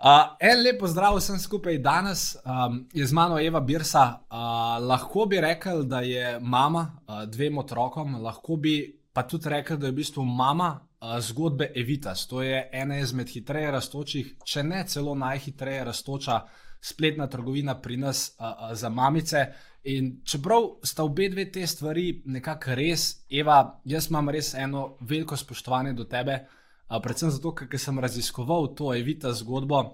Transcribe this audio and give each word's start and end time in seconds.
Uh, 0.00 0.32
en 0.40 0.62
lep 0.64 0.78
pozdrav 0.80 1.18
vsem 1.18 1.36
skupaj 1.36 1.74
danes, 1.84 2.20
um, 2.40 2.78
je 2.92 3.04
z 3.06 3.12
mano 3.12 3.36
Eva 3.38 3.60
Birsa. 3.60 4.04
Uh, 4.32 4.78
lahko 4.80 5.26
bi 5.28 5.40
rekel, 5.44 5.82
da 5.84 5.98
je 6.00 6.38
mama 6.40 6.86
uh, 7.04 7.24
dvem 7.28 7.58
otrokom, 7.60 8.14
lahko 8.24 8.56
bi 8.56 8.78
pa 9.12 9.26
tudi 9.28 9.50
rekel, 9.52 9.76
da 9.76 9.90
je 9.90 9.92
v 9.92 9.98
bistvu 9.98 10.24
mama 10.24 10.70
uh, 10.72 11.18
zgodbe 11.20 11.68
Evitas. 11.76 12.24
To 12.32 12.40
je 12.40 12.62
ena 12.72 12.96
izmed 12.96 13.28
hitreje 13.28 13.74
raztočih, 13.74 14.30
če 14.44 14.64
ne 14.64 14.86
celo 14.88 15.14
najhitreje 15.14 15.82
raztoča 15.84 16.38
spletna 16.80 17.26
trgovina 17.28 17.74
pri 17.76 17.98
nas 18.00 18.30
uh, 18.38 18.46
uh, 18.46 18.72
za 18.72 18.88
mamice. 18.88 19.44
In 19.84 20.22
čeprav 20.24 20.80
sta 20.82 21.04
obe 21.04 21.28
dve 21.28 21.44
te 21.52 21.66
stvari 21.66 22.22
nekako 22.24 22.72
res, 22.80 23.26
Eva, 23.28 23.58
jaz 23.84 24.08
imam 24.08 24.32
res 24.32 24.54
eno 24.54 24.94
veliko 25.00 25.36
spoštovanje 25.36 25.92
do 25.92 26.08
tebe 26.08 26.38
predvsem 26.98 27.30
zato, 27.30 27.54
ker 27.54 27.78
sem 27.78 27.98
raziskoval 28.02 28.72
to 28.74 28.90
evita 28.94 29.30
zgodbo. 29.32 29.84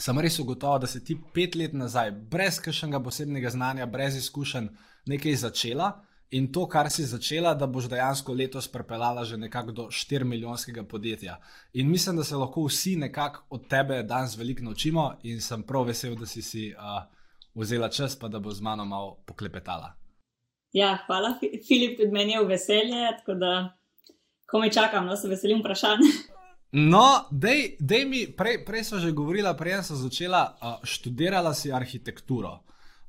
Sem 0.00 0.16
res 0.18 0.38
ugotovil, 0.40 0.80
da 0.80 0.88
si 0.88 1.02
ti 1.04 1.18
pet 1.34 1.58
let 1.60 1.74
nazaj, 1.76 2.14
brez 2.32 2.60
kakšnega 2.64 3.02
posebnega 3.04 3.50
znanja, 3.52 3.86
brez 3.86 4.16
izkušenj, 4.16 4.70
nekaj 5.10 5.36
začela 5.42 5.90
in 6.30 6.52
to, 6.52 6.66
kar 6.68 6.90
si 6.90 7.04
začela, 7.04 7.54
da 7.54 7.66
boš 7.66 7.88
dejansko 7.90 8.32
letos 8.32 8.68
prepeljala 8.70 9.24
že 9.24 9.36
nekako 9.36 9.72
do 9.72 9.82
4 9.90 10.24
milijonskega 10.24 10.84
podjetja. 10.84 11.36
In 11.72 11.90
mislim, 11.90 12.16
da 12.16 12.24
se 12.24 12.36
lahko 12.36 12.64
vsi 12.64 12.96
nekako 12.96 13.44
od 13.50 13.68
tebe 13.68 14.02
danes 14.02 14.36
veliko 14.38 14.62
naučimo 14.62 15.16
in 15.22 15.40
sem 15.40 15.62
prav 15.62 15.84
vesel, 15.84 16.14
da 16.14 16.26
si 16.26 16.42
si 16.42 16.72
uh, 16.72 17.02
vzela 17.54 17.88
čas, 17.88 18.18
pa 18.18 18.28
da 18.28 18.38
bo 18.38 18.50
z 18.50 18.62
mano 18.62 18.84
malo 18.84 19.18
poklepetala. 19.26 19.92
Ja, 20.72 20.98
hvala, 21.06 21.34
Filip, 21.68 21.98
tudi 21.98 22.12
meni 22.12 22.32
je 22.32 22.44
v 22.44 22.48
veselje, 22.48 23.10
tako 23.18 23.34
da 23.34 23.76
ko 24.50 24.58
me 24.58 24.72
čakam, 24.72 25.06
no, 25.06 25.16
se 25.16 25.28
veselim 25.28 25.60
vprašanja. 25.60 26.10
No, 26.72 27.26
dej, 27.30 27.76
dej 27.80 28.04
mi, 28.06 28.26
prej, 28.30 28.62
prej 28.64 28.84
smo 28.84 28.98
že 29.02 29.10
govorili, 29.10 29.50
prej 29.58 29.82
sem 29.82 29.96
začela 29.98 30.42
uh, 30.46 30.78
študirala 30.86 31.50
si 31.54 31.72
arhitekturo, 31.72 32.62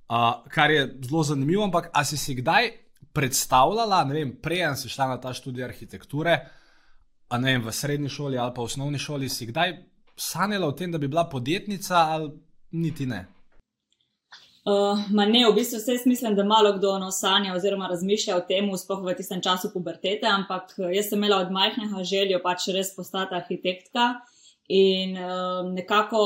uh, 0.09 0.41
kar 0.49 0.71
je 0.71 0.97
zelo 1.05 1.23
zanimivo. 1.23 1.63
Ampak, 1.63 1.91
ali 1.93 2.05
si 2.05 2.17
si 2.17 2.35
kdaj 2.41 2.71
predstavljala, 3.13 4.03
ne 4.09 4.13
vem, 4.13 4.31
prej 4.41 4.65
si 4.81 4.89
šla 4.89 5.13
na 5.13 5.17
ta 5.21 5.33
študij 5.33 5.63
arhitekture, 5.63 6.33
a 7.29 7.37
ne 7.37 7.53
vem, 7.53 7.61
v 7.61 7.71
srednji 7.71 8.09
šoli 8.09 8.37
ali 8.37 8.53
pa 8.55 8.61
v 8.61 8.65
osnovni 8.65 8.99
šoli, 8.99 9.29
si 9.29 9.45
kdaj 9.45 9.77
sanjala 10.17 10.67
o 10.67 10.73
tem, 10.73 10.91
da 10.91 10.97
bi 10.97 11.07
bila 11.07 11.29
podjetnica 11.29 11.95
ali 12.17 12.31
niti 12.71 13.05
ne? 13.05 13.27
Uh, 14.61 14.99
ne, 15.09 15.41
v 15.49 15.55
bistvu 15.55 15.79
vse 15.79 16.03
mislim, 16.05 16.35
da 16.35 16.43
malo 16.43 16.73
kdo 16.77 16.99
no 16.99 17.11
sanja 17.11 17.55
oziroma 17.55 17.87
razmišlja 17.87 18.35
o 18.37 18.41
tem, 18.45 18.67
sploh 18.77 18.99
v 19.01 19.15
tistem 19.17 19.41
času 19.41 19.71
pubertete, 19.73 20.27
ampak 20.29 20.75
eh, 20.77 20.91
jaz 20.99 21.09
sem 21.09 21.17
imela 21.17 21.39
od 21.41 21.49
majhnega 21.49 22.03
željo 22.05 22.37
pač 22.43 22.67
res 22.69 22.91
postati 22.95 23.33
arhitektka. 23.33 24.19
In 24.69 25.17
uh, 25.17 25.65
nekako, 25.73 26.21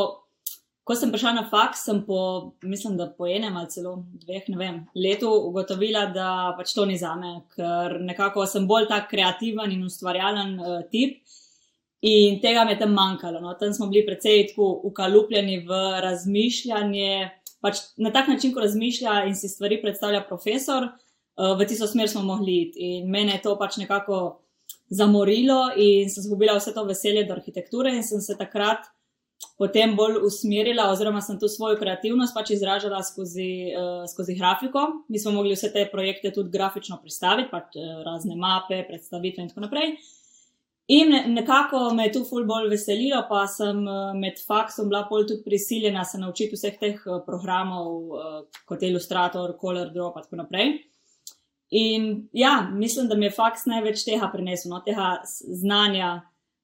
ko 0.83 0.97
sem 0.99 1.13
prišla 1.13 1.31
na 1.37 1.45
faks, 1.47 1.85
sem 1.87 2.01
po, 2.03 2.51
mislim, 2.61 2.97
da 2.99 3.07
po 3.07 3.23
enem 3.23 3.55
ali 3.55 3.71
celo 3.71 3.95
dveh, 4.25 4.51
ne 4.51 4.59
vem, 4.59 4.83
letu 4.99 5.31
ugotovila, 5.31 6.03
da 6.11 6.27
pač 6.59 6.75
to 6.75 6.83
ni 6.85 6.99
za 6.99 7.15
me, 7.15 7.37
ker 7.55 8.01
nekako 8.03 8.43
sem 8.51 8.67
bolj 8.67 8.89
tak 8.91 9.07
kreativen 9.15 9.71
in 9.71 9.87
ustvarjalen 9.87 10.59
uh, 10.59 10.83
tip. 10.91 11.23
In 12.03 12.41
tega 12.43 12.67
mi 12.67 12.75
je 12.75 12.83
tam 12.83 12.91
manjkalo. 12.93 13.39
No. 13.39 13.55
Tam 13.55 13.71
smo 13.73 13.87
bili 13.87 14.03
precej 14.05 14.49
tako 14.51 14.73
ukalupljeni 14.91 15.61
v 15.63 15.81
razmišljanje 16.03 17.31
pač 17.65 17.81
na 17.97 18.13
tak 18.13 18.29
način, 18.29 18.53
ko 18.53 18.63
razmišlja 18.63 19.23
in 19.29 19.35
si 19.35 19.49
stvari 19.49 19.81
predstavlja 19.81 20.23
profesor, 20.29 20.89
uh, 20.91 21.53
v 21.57 21.67
tisto 21.67 21.89
smer 21.89 22.11
smo 22.11 22.23
mogli 22.23 22.61
iti. 22.67 22.91
In 22.99 23.09
mene 23.11 23.37
je 23.37 23.45
to 23.47 23.55
pač 23.59 23.79
nekako 23.81 24.21
zamorilo 24.89 25.71
in 25.75 26.11
sem 26.13 26.21
izgubila 26.21 26.59
vse 26.59 26.73
to 26.75 26.83
veselje 26.85 27.25
do 27.25 27.33
arhitekture 27.33 27.93
in 27.95 28.05
sem 28.05 28.21
se 28.21 28.37
takrat 28.37 28.85
potem 29.59 29.95
bolj 29.95 30.19
usmerila, 30.27 30.89
oziroma 30.91 31.21
sem 31.23 31.39
tu 31.39 31.47
svojo 31.51 31.77
kreativnost 31.79 32.35
pač 32.35 32.51
izražala 32.55 33.01
skozi, 33.03 33.71
uh, 33.71 34.03
skozi 34.11 34.35
grafiko. 34.37 34.85
Mi 35.09 35.19
smo 35.19 35.33
mogli 35.35 35.55
vse 35.55 35.71
te 35.73 35.87
projekte 35.91 36.31
tudi 36.35 36.53
grafično 36.53 36.99
predstaviti, 37.01 37.51
pač 37.51 37.79
uh, 37.79 38.03
razne 38.07 38.37
mape, 38.39 38.83
predstavitve 38.87 39.43
in 39.43 39.51
tako 39.51 39.65
naprej. 39.67 39.97
In 40.87 41.33
nekako 41.33 41.93
me 41.93 42.03
je 42.03 42.11
tu 42.13 42.19
ful 42.29 42.43
bolj 42.45 42.67
veselilo, 42.69 43.23
pa 43.29 43.47
sem 43.49 43.79
eh, 43.89 44.17
med 44.19 44.37
faksom 44.47 44.89
bila 44.89 45.07
pol 45.09 45.25
tudi 45.25 45.41
prisiljena 45.45 46.03
se 46.05 46.19
naučiti 46.21 46.53
vseh 46.53 46.75
teh 46.77 46.99
eh, 46.99 47.23
programov, 47.25 47.87
eh, 48.19 48.35
kot 48.69 48.83
je 48.83 48.91
Illustrator, 48.91 49.55
Color 49.61 49.89
Drop 49.93 50.19
in 50.19 50.27
tako 50.27 50.41
naprej. 50.43 50.75
In 51.69 52.29
ja, 52.33 52.69
mislim, 52.71 53.07
da 53.07 53.15
mi 53.15 53.25
je 53.25 53.33
faks 53.33 53.65
največ 53.65 54.03
tega 54.05 54.29
prinesel, 54.33 54.69
no, 54.75 54.83
tega 54.85 55.15
znanja, 55.25 56.21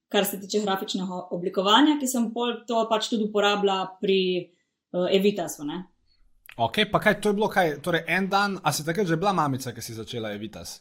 kar 0.08 0.24
se 0.24 0.38
tiče 0.40 0.60
grafičnega 0.62 1.18
oblikovanja, 1.34 1.98
ki 2.00 2.06
sem 2.06 2.30
pol 2.32 2.60
to 2.68 2.84
pač 2.90 3.10
tudi 3.10 3.26
uporabljala 3.26 3.96
pri 4.00 4.20
uh, 4.38 5.08
Evitasu. 5.10 5.66
Ne. 5.66 5.82
Ok, 6.56 6.84
pa 6.92 7.00
kaj 7.02 7.18
to 7.20 7.32
je 7.32 7.38
bilo, 7.40 7.48
kaj, 7.50 7.74
torej 7.82 8.04
en 8.06 8.28
dan, 8.30 8.58
a 8.62 8.72
si 8.72 8.86
takrat 8.86 9.10
že 9.10 9.18
bila 9.18 9.32
mamica, 9.34 9.74
ki 9.74 9.82
si 9.82 9.98
začela 9.98 10.30
Evitas? 10.36 10.78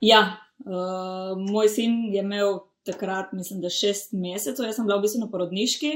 Ja, 0.00 0.45
Uh, 0.64 1.36
moj 1.50 1.68
sin 1.68 1.98
je 2.14 2.22
imel 2.24 2.60
takrat, 2.86 3.32
mislim, 3.32 3.60
da 3.60 3.70
šest 3.70 4.12
mesecev, 4.12 4.66
jaz 4.66 4.78
sem 4.78 4.86
bila 4.86 4.98
v 4.98 5.04
bistvu 5.04 5.24
na 5.24 5.30
porodniški, 5.30 5.92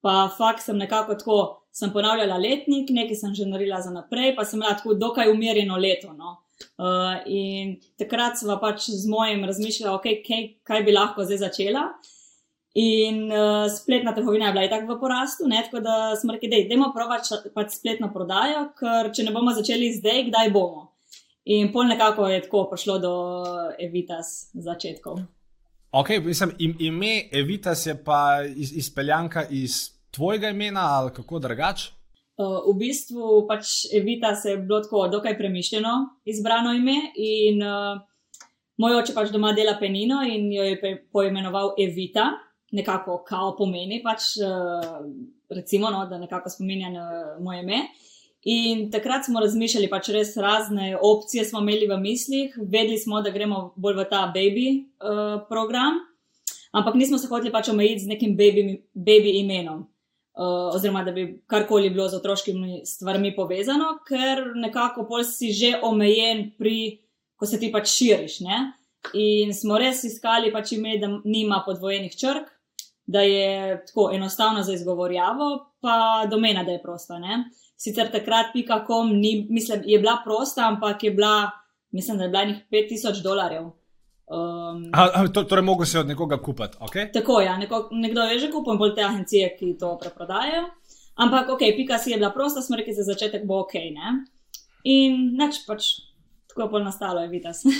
pa 0.00 0.30
fakt 0.36 0.64
sem 0.64 0.78
nekako 0.78 1.16
tako, 1.18 1.40
sem 1.74 1.92
ponavljala 1.92 2.38
letnik, 2.40 2.90
nekaj 2.94 3.18
sem 3.18 3.34
že 3.34 3.46
naredila 3.46 3.80
za 3.82 3.92
naprej, 3.94 4.34
pa 4.36 4.44
sem 4.44 4.58
imela 4.58 4.76
tako 4.78 4.94
dokaj 4.94 5.30
umirjeno 5.30 5.76
leto. 5.78 6.14
No. 6.16 6.38
Uh, 6.76 7.20
in 7.26 7.76
takrat 7.98 8.38
smo 8.40 8.56
pač 8.60 8.88
z 8.88 9.08
mojim 9.08 9.44
razmišljali, 9.48 9.92
okay, 9.96 10.20
kaj, 10.26 10.48
kaj 10.64 10.82
bi 10.86 10.96
lahko 10.96 11.24
zdaj 11.24 11.44
začela. 11.46 11.90
In 12.80 13.24
uh, 13.32 13.66
spletna 13.72 14.14
trgovina 14.14 14.46
je 14.46 14.52
bila 14.52 14.68
tako 14.70 14.94
v 14.94 15.00
porastu, 15.00 15.48
ne? 15.48 15.62
tako 15.64 15.80
da 15.82 16.16
smo 16.16 16.32
rekli, 16.32 16.50
da 16.50 16.60
idemo 16.60 16.92
provati 16.94 17.50
pač 17.54 17.74
spletno 17.74 18.12
prodajo, 18.14 18.68
ker 18.78 19.10
če 19.14 19.26
ne 19.26 19.34
bomo 19.34 19.54
začeli 19.56 19.90
zdaj, 19.96 20.28
kdaj 20.28 20.52
bomo. 20.54 20.89
In 21.44 21.72
pol 21.72 21.88
nekako 21.88 22.28
je 22.28 22.42
tako 22.42 22.66
prišlo 22.70 22.98
do 22.98 23.14
Evitas 23.78 24.50
začetkov. 24.54 25.22
Ok, 25.92 26.08
mislim, 26.24 26.52
ime 26.78 27.28
Evitas 27.32 27.86
je 27.86 27.96
pa 28.04 28.42
iz, 28.56 28.76
izpeljanka 28.76 29.44
iz 29.50 29.90
tvojega 30.10 30.48
imena 30.48 30.80
ali 30.80 31.10
kako 31.14 31.38
drugače? 31.38 31.92
Uh, 32.40 32.62
v 32.72 32.78
bistvu 32.78 33.46
pač 33.48 33.84
Evitas 33.92 34.44
je 34.44 34.56
bilo 34.56 34.80
tako 34.80 35.08
dokaj 35.08 35.38
premišljeno 35.38 35.90
izbrano 36.24 36.72
ime 36.72 36.94
in 37.16 37.62
uh, 37.62 38.00
moj 38.80 38.96
oče 39.00 39.14
pač 39.14 39.32
doma 39.34 39.52
dela 39.52 39.76
penino 39.80 40.22
in 40.24 40.52
jo 40.52 40.64
je 40.64 40.78
poimenoval 41.12 41.74
Evita, 41.78 42.30
nekako 42.72 43.18
kao 43.28 43.56
pomeni 43.58 44.00
pač, 44.04 44.38
uh, 44.40 45.02
recimo, 45.50 45.90
no, 45.90 46.06
da 46.06 46.18
nekako 46.18 46.50
spominja 46.50 46.88
na 46.90 47.04
moje 47.40 47.62
ime. 47.62 47.82
In 48.44 48.86
takrat 48.90 49.26
smo 49.28 49.40
razmišljali, 49.40 49.88
pač 49.92 50.08
res 50.14 50.32
razne 50.40 50.94
opcije 50.96 51.44
smo 51.44 51.60
imeli 51.60 51.88
v 51.90 51.98
mislih, 52.00 52.54
vedeli 52.56 52.96
smo, 52.98 53.20
da 53.20 53.30
gremo 53.30 53.74
bolj 53.76 53.98
v 53.98 54.06
ta 54.08 54.22
baby 54.32 54.68
uh, 54.80 55.42
program, 55.48 55.98
ampak 56.72 56.96
nismo 56.96 57.18
se 57.18 57.28
hoteli 57.28 57.52
pač 57.52 57.68
omejiti 57.68 58.06
z 58.06 58.14
nekim 58.14 58.36
baby, 58.38 58.64
baby 58.96 59.36
imenom, 59.42 59.82
uh, 59.84 60.72
oziroma 60.72 61.04
da 61.04 61.12
bi 61.12 61.26
karkoli 61.46 61.92
bilo 61.92 62.08
z 62.08 62.16
otroškimi 62.16 62.80
stvarmi 62.88 63.34
povezano, 63.36 63.98
ker 64.08 64.54
nekako 64.56 65.04
pol 65.04 65.24
si 65.28 65.52
že 65.52 65.76
omejen 65.82 66.54
pri, 66.56 66.96
ko 67.36 67.46
se 67.46 67.60
ti 67.60 67.68
pač 67.68 67.92
širiš. 67.92 68.40
Ne? 68.48 68.70
In 69.20 69.52
smo 69.52 69.76
res 69.76 70.00
iskali 70.08 70.48
pač 70.52 70.78
ime, 70.78 70.96
da 70.96 71.12
nima 71.24 71.60
podvojenih 71.66 72.16
črk, 72.16 72.48
da 73.04 73.20
je 73.20 73.84
tako 73.84 74.14
enostavno 74.14 74.62
za 74.62 74.72
izgovorjavo, 74.72 75.74
pa 75.80 76.26
domena, 76.30 76.64
da 76.64 76.72
je 76.72 76.82
prosta. 76.82 77.18
Ne? 77.18 77.44
Sicer 77.80 78.10
takrat 78.12 78.52
pika.com 78.52 79.12
ni, 79.16 79.46
mislim, 79.50 79.82
je 79.84 79.98
bila 79.98 80.18
prosta, 80.24 80.68
ampak 80.68 81.04
je 81.04 81.10
bila, 81.10 81.50
mislim, 81.90 82.18
da 82.18 82.24
je 82.24 82.30
bila 82.30 82.44
nekaj 82.44 82.66
5000 82.72 83.22
dolarjev. 83.22 83.70
Um, 84.30 84.90
a, 84.92 85.08
a, 85.14 85.28
to, 85.32 85.42
torej, 85.42 85.64
mogo 85.64 85.84
se 85.84 85.98
od 85.98 86.08
nekoga 86.08 86.38
kupiti. 86.42 86.76
Okay? 86.80 87.12
Tako 87.12 87.40
je, 87.40 87.46
ja, 87.46 87.56
neko, 87.58 87.88
nekdo 87.92 88.22
je 88.22 88.38
že 88.38 88.50
kupil, 88.50 88.76
bolj 88.78 88.94
te 88.94 89.02
agencije, 89.04 89.56
ki 89.58 89.76
to 89.78 89.96
preprodajajo. 89.98 90.68
Ampak, 91.14 91.48
ok, 91.48 91.64
pika 91.76 91.98
si 91.98 92.10
je 92.10 92.18
bila 92.20 92.30
prosta, 92.30 92.62
smo 92.62 92.76
rekli, 92.76 92.94
za 92.94 93.02
začetek 93.02 93.46
bo 93.46 93.62
ok. 93.64 93.74
Ne? 93.74 94.12
In 94.84 95.34
neč 95.36 95.64
pač, 95.66 95.88
tako 96.52 96.62
je 96.62 96.70
pol 96.70 96.84
nastalo, 96.84 97.24
je 97.24 97.32
vidas. 97.32 97.64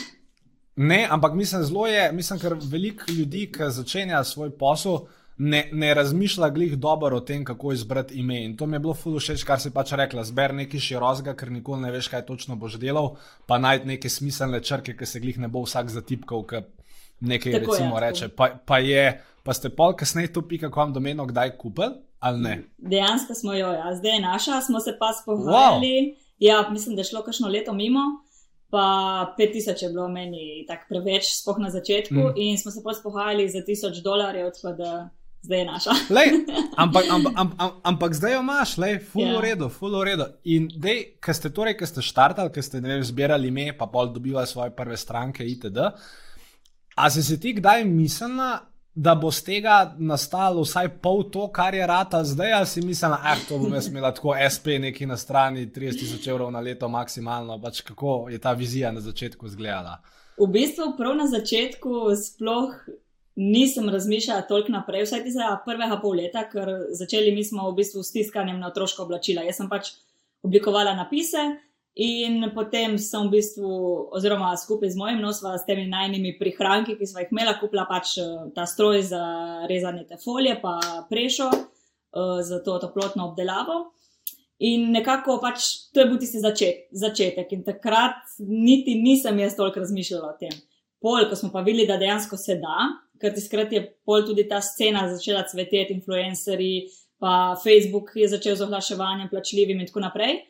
Ne, 0.81 1.03
ampak 1.11 1.35
mislim, 1.37 1.63
zelo 1.67 1.83
je, 1.87 2.13
mislim, 2.13 2.39
ker 2.41 2.55
veliko 2.71 3.13
ljudi, 3.13 3.43
ki 3.53 3.67
začenja 3.69 4.23
svoj 4.25 4.55
posel, 4.57 5.03
ne, 5.41 5.69
ne 5.73 5.95
razmišlja 5.95 6.49
glih 6.49 6.77
dobro 6.77 7.17
o 7.17 7.21
tem, 7.21 7.45
kako 7.45 7.73
izbrati 7.73 8.15
ime. 8.15 8.45
In 8.45 8.57
to 8.57 8.67
mi 8.67 8.77
je 8.77 8.81
bilo 8.81 8.95
fulu 8.95 9.19
všeč, 9.19 9.45
kar 9.49 9.61
si 9.61 9.71
pač 9.73 9.95
rekla. 9.97 10.25
Zber 10.25 10.53
nekaj 10.55 10.81
širozga, 10.85 11.33
ker 11.37 11.49
nikoli 11.51 11.87
ne 11.87 11.93
veš, 11.95 12.11
kaj 12.13 12.27
točno 12.29 12.59
boš 12.61 12.77
delal, 12.83 13.15
pa 13.49 13.59
najti 13.59 13.89
neke 13.89 14.09
smiselne 14.13 14.61
črke, 14.61 14.93
ki 14.97 15.07
se 15.09 15.21
glih 15.21 15.39
ne 15.41 15.49
bo 15.49 15.63
vsak 15.65 15.89
zatipkal, 15.95 16.45
ki 16.45 16.61
nekaj 17.33 17.57
tako 17.57 17.73
recimo 17.73 17.97
je, 17.97 18.01
reče. 18.05 18.29
Pa, 18.37 18.51
pa, 18.67 18.79
je, 18.85 19.05
pa 19.43 19.55
ste 19.57 19.71
pol 19.73 19.97
kasneje 19.97 20.33
to 20.35 20.43
pika.com 20.49 20.93
domeno 20.93 21.27
kdaj 21.27 21.57
kupili 21.57 21.95
ali 22.21 22.41
ne? 22.41 22.55
Dejansko 22.79 23.35
smo 23.35 23.55
jo, 23.57 23.71
ja. 23.73 23.95
zdaj 23.97 24.13
je 24.13 24.21
naša, 24.21 24.61
smo 24.61 24.81
se 24.81 24.93
pa 24.99 25.09
spohajali. 25.23 25.87
Wow. 25.89 26.17
Ja, 26.39 26.67
mislim, 26.71 26.97
da 26.97 27.01
je 27.01 27.05
šlo 27.05 27.23
kakšno 27.25 27.49
leto 27.49 27.73
mimo. 27.73 28.01
Pa 28.71 29.35
5000 29.39 29.83
je 29.83 29.89
bilo 29.89 30.09
meni 30.09 30.67
tako 30.69 30.85
preveč, 30.89 31.33
spoh 31.33 31.59
na 31.59 31.71
začetku, 31.71 32.15
mm. 32.15 32.33
in 32.37 32.59
smo 32.59 32.71
se 32.71 32.85
pa 32.85 32.95
spohajali 32.95 33.49
za 33.49 33.59
1000 33.59 34.03
dolarjev, 34.03 34.51
tako 34.55 34.77
da 34.77 35.09
zdaj 35.43 35.59
je 35.59 35.67
naša. 35.67 35.91
lej, 36.17 36.29
ampak, 36.83 37.05
ampak, 37.11 37.33
ampak, 37.37 37.75
ampak 37.83 38.15
zdaj 38.15 38.33
jo 38.33 38.41
imaš, 38.41 38.77
le, 38.79 38.99
full 38.99 39.27
yeah. 39.27 39.35
Ja. 39.35 39.41
redo, 39.41 39.69
full 39.69 40.03
redo. 40.05 40.27
In 40.45 40.69
dej, 40.69 41.17
ker 41.23 41.37
ste 41.37 41.53
torej, 41.55 41.77
ker 41.81 41.89
ste 41.89 42.05
štartali, 42.05 42.53
ker 42.53 42.65
ste 42.65 42.81
vem, 42.81 43.05
zbirali 43.05 43.49
ime, 43.49 43.71
pa 43.77 43.87
pol 43.87 44.13
dobivali 44.13 44.47
svoje 44.47 44.75
prve 44.77 44.97
stranke, 44.97 45.47
itd. 45.47 45.79
A 46.97 47.11
si 47.11 47.23
si 47.23 47.41
ti 47.41 47.55
kdaj 47.57 47.85
mislila, 47.85 48.71
da 48.95 49.15
bo 49.15 49.31
z 49.31 49.45
tega 49.47 49.95
nastalo 49.99 50.65
vsaj 50.67 50.89
pol 51.01 51.23
to, 51.31 51.47
kar 51.55 51.75
je 51.75 51.87
rata 51.87 52.25
zdaj, 52.25 52.53
ali 52.53 52.67
si 52.67 52.83
mislila, 52.83 53.21
da 53.23 53.33
eh, 53.33 53.59
bom 53.59 53.75
jaz 53.75 53.89
imela 53.89 54.11
tako 54.15 54.35
SP 54.55 54.67
neki 54.83 55.07
na 55.07 55.17
strani 55.17 55.67
30 55.71 55.99
tisoč 55.99 56.27
evrov 56.27 56.51
na 56.51 56.61
leto 56.61 56.89
maksimalno, 56.89 57.61
pač 57.63 57.81
kako 57.81 58.29
je 58.29 58.39
ta 58.39 58.53
vizija 58.53 58.93
na 58.93 59.01
začetku 59.01 59.47
izgledala? 59.47 60.01
V 60.41 60.49
bistvu 60.49 60.95
prav 60.97 61.17
na 61.17 61.27
začetku 61.29 62.17
sploh 62.17 62.75
nisem 63.41 63.89
razmišljala 63.89 64.45
toliko 64.49 64.75
naprej, 64.75 65.07
vsaj 65.07 65.27
za 65.33 65.49
prvega 65.65 65.97
pol 66.03 66.19
leta, 66.21 66.45
ker 66.51 66.69
začeli 66.97 67.33
mi 67.33 67.45
smo 67.45 67.71
v 67.71 67.79
bistvu 67.81 68.05
s 68.05 68.13
tiskanjem 68.13 68.61
na 68.61 68.69
otroško 68.69 69.07
oblačila. 69.09 69.47
Jaz 69.49 69.63
sem 69.63 69.69
pač 69.73 69.95
oblikovala 70.45 70.93
napise, 70.99 71.49
In 71.99 72.53
potem 72.55 72.95
sem 73.03 73.27
v 73.27 73.35
bistvu, 73.35 73.71
oziroma 74.15 74.55
skupaj 74.57 74.93
z 74.95 74.97
mojim 74.97 75.19
nosom, 75.19 75.51
s 75.59 75.67
temi 75.67 75.89
najnimi 75.91 76.37
prihranki, 76.39 76.95
ki 76.95 77.07
smo 77.07 77.21
jih 77.21 77.33
imeli, 77.35 77.57
kupila 77.59 77.83
pač 77.89 78.15
eh, 78.23 78.29
ta 78.55 78.63
stroj 78.67 79.03
za 79.11 79.23
rezanje 79.67 80.07
te 80.07 80.17
folije, 80.23 80.61
pa 80.63 80.79
prešo 81.11 81.51
uh, 81.51 82.39
za 82.47 82.63
to 82.63 82.79
toplotno 82.79 83.27
obdelavo. 83.33 83.91
In 84.71 84.93
nekako 84.95 85.41
pač 85.43 85.91
to 85.91 86.01
je 86.01 86.07
bil 86.07 86.19
tisti 86.21 86.39
začet, 86.39 86.87
začetek. 86.93 87.51
In 87.53 87.67
takrat 87.67 88.39
niti 88.39 88.95
nisem 88.95 89.39
jaz 89.43 89.57
toliko 89.59 89.83
razmišljala 89.83 90.31
o 90.31 90.39
tem. 90.39 90.55
Pol, 91.03 91.27
ko 91.27 91.37
smo 91.37 91.51
pa 91.51 91.65
videli, 91.67 91.89
da 91.89 91.99
dejansko 91.99 92.37
se 92.37 92.59
da, 92.61 92.91
ker 93.21 93.35
tiskrat 93.35 93.73
je 93.73 93.85
pol 94.05 94.25
tudi 94.27 94.49
ta 94.49 94.61
scena 94.65 95.07
začela 95.13 95.45
cveteti, 95.49 95.95
influencerji, 95.95 96.89
pa 97.21 97.55
Facebook 97.61 98.15
je 98.17 98.29
začel 98.33 98.57
z 98.57 98.65
oglaševanjem, 98.65 99.29
plačljivim 99.29 99.81
in 99.81 99.91
tako 99.91 100.07
naprej 100.07 100.41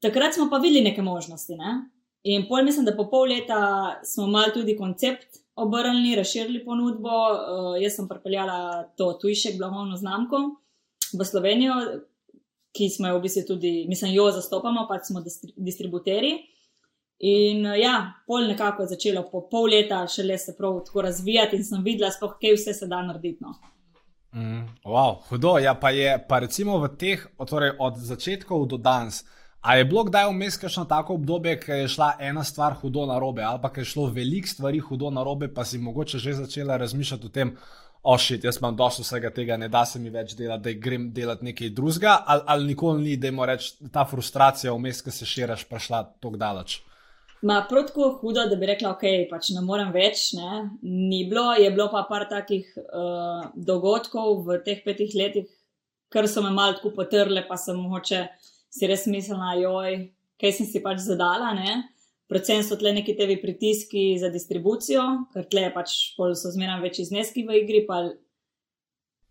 takrat 0.00 0.34
smo 0.34 0.48
pa 0.50 0.58
videli 0.58 0.84
neke 0.84 1.02
možnosti. 1.02 1.54
Ne? 1.54 1.90
In 2.22 2.46
pol 2.48 2.64
mislim, 2.64 2.84
da 2.84 2.96
po 2.96 3.08
pol 3.10 3.28
leta 3.28 3.60
smo 4.04 4.26
malo 4.26 4.52
tudi 4.54 4.76
koncept 4.76 5.40
obrnili, 5.56 6.16
razširili 6.16 6.64
ponudbo. 6.64 7.08
Uh, 7.08 7.82
jaz 7.82 7.96
sem 7.96 8.08
pripeljala 8.08 8.84
to 8.96 9.12
tujšek 9.22 9.58
blagovno 9.58 9.96
znamko 9.96 10.36
v 11.18 11.24
Slovenijo, 11.24 11.74
ki 12.76 12.88
smo 12.88 13.08
jo 13.08 13.18
v 13.18 13.22
bistvu 13.24 13.42
tudi, 13.48 13.72
mislim, 13.88 14.14
jo 14.14 14.28
zastopamo, 14.30 14.86
pač 14.88 15.08
smo 15.10 15.22
distributeri. 15.56 16.36
In 17.20 17.66
uh, 17.66 17.76
ja, 17.76 18.22
pol 18.26 18.46
nekako 18.48 18.82
je 18.82 18.94
začelo 18.94 19.26
po 19.28 19.42
pol 19.50 19.68
leta 19.74 20.06
šele 20.08 20.38
se 20.38 20.54
prav 20.56 20.78
tako 20.86 21.02
razvijati 21.02 21.56
in 21.56 21.64
sem 21.64 21.82
videla, 21.84 22.10
spoh, 22.10 22.38
kaj 22.40 22.56
vse 22.56 22.74
se 22.74 22.86
da 22.88 23.02
narediti. 23.02 23.44
No. 23.44 23.54
Mm, 24.32 24.62
wow, 24.84 25.18
hudo, 25.28 25.58
ja, 25.58 25.74
pa 25.74 25.90
je 25.90 26.14
pa 26.28 26.38
recimo 26.38 26.78
v 26.78 26.88
teh, 26.96 27.26
torej 27.48 27.74
od 27.78 27.98
začetkov 27.98 28.66
do 28.66 28.78
danes. 28.78 29.24
A 29.60 29.76
je 29.76 29.84
bilo 29.84 30.06
kdaj 30.08 30.30
vmes 30.30 30.56
kakšno 30.56 30.86
tako 30.88 31.18
obdobje, 31.18 31.58
ki 31.60 31.82
je 31.82 31.88
šla 31.92 32.14
ena 32.24 32.44
stvar 32.44 32.78
hudo 32.80 33.04
na 33.06 33.18
robe, 33.20 33.42
ali 33.44 33.60
pa 33.60 33.68
je 33.76 33.84
šlo 33.84 34.06
veliko 34.06 34.48
stvari 34.48 34.78
hudo 34.80 35.10
na 35.10 35.22
robe, 35.22 35.50
pa 35.54 35.64
si 35.64 35.78
mogoče 35.78 36.18
že 36.18 36.32
začela 36.32 36.76
razmišljati 36.76 37.26
o 37.26 37.28
tem, 37.28 37.56
ošit, 38.02 38.44
jaz 38.44 38.56
imam 38.56 38.76
dosto 38.76 39.02
vsega 39.02 39.30
tega, 39.30 39.56
ne 39.56 39.68
da 39.68 39.84
se 39.84 39.98
mi 39.98 40.10
več 40.10 40.32
delati, 40.36 40.62
da 40.62 40.80
grem 40.80 41.10
delati 41.12 41.44
nekaj 41.44 41.70
drugega, 41.70 42.22
ali, 42.26 42.42
ali 42.46 42.66
nikoli 42.66 43.02
ni, 43.02 43.16
da 43.16 43.28
jim 43.28 43.42
reč, 43.44 43.74
ta 43.92 44.06
frustracija 44.08 44.72
vmes, 44.72 45.02
ki 45.02 45.10
se 45.10 45.26
širaš, 45.26 45.66
prišla 45.68 46.04
tako 46.20 46.40
daleč. 46.40 46.80
Ma 47.42 47.62
prav 47.68 47.86
tako 47.88 48.10
hudo, 48.20 48.42
da 48.50 48.56
bi 48.60 48.68
rekla, 48.68 48.90
ok, 48.92 49.04
pač 49.30 49.48
ne 49.56 49.62
morem 49.64 49.94
več, 49.94 50.26
ne? 50.36 50.66
ni 50.84 51.22
bilo, 51.28 51.46
je 51.56 51.70
bilo 51.72 51.86
pa 51.92 52.02
par 52.08 52.26
takih 52.28 52.66
uh, 52.82 53.46
dogodkov 53.56 54.42
v 54.44 54.58
teh 54.66 54.82
petih 54.84 55.14
letih, 55.16 55.46
kar 56.12 56.28
so 56.28 56.44
me 56.44 56.50
malo 56.52 56.76
tako 56.76 56.92
potrle, 56.98 57.40
pa 57.48 57.56
sem 57.56 57.78
mogoče 57.80 58.26
si 58.70 58.90
res 58.90 59.06
mislila, 59.08 59.54
joj, 59.56 59.96
kaj 60.40 60.52
sem 60.58 60.68
si 60.68 60.84
pač 60.84 61.00
zadala. 61.06 61.54
Ne? 61.56 61.78
Predvsem 62.30 62.60
so 62.66 62.76
tle 62.78 62.92
neki 62.94 63.16
tevi 63.16 63.40
pritiski 63.40 64.04
za 64.20 64.28
distribucijo, 64.30 65.06
ker 65.32 65.48
tle 65.48 65.64
pač 65.74 65.96
so 66.14 66.52
zmeraj 66.52 66.84
večji 66.84 67.08
zneski 67.08 67.48
v 67.48 67.64
igri. 67.64 67.86
Pa... 67.88 68.04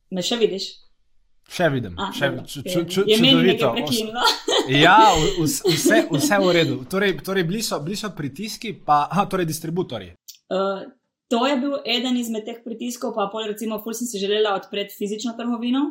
Me 0.09 0.25
še 0.25 0.41
vidiš? 0.41 0.71
Še 1.49 1.67
vidim, 1.73 1.95
A, 1.97 2.11
še 2.13 2.29
čudovito. 2.45 3.73
Ja, 4.69 5.15
vse, 5.41 6.03
vse 6.11 6.37
v 6.37 6.49
redu. 6.53 6.75
Torej, 6.89 7.15
torej 7.25 7.45
bili, 7.49 7.61
so, 7.65 7.79
bili 7.81 7.97
so 7.97 8.11
pritiski, 8.13 8.75
pa 8.85 9.07
aha, 9.09 9.25
torej 9.25 9.47
distributori. 9.49 10.11
Uh, 10.53 10.83
to 11.29 11.39
je 11.49 11.55
bil 11.61 11.79
eden 11.89 12.19
izmed 12.21 12.45
teh 12.45 12.59
pritiskov, 12.61 13.15
pa 13.15 13.25
pol 13.33 13.47
recimo, 13.49 13.79
ful 13.81 13.97
sem 13.97 14.05
si 14.09 14.21
želela 14.21 14.53
odpreti 14.59 14.93
fizično 14.97 15.33
trgovino, 15.37 15.81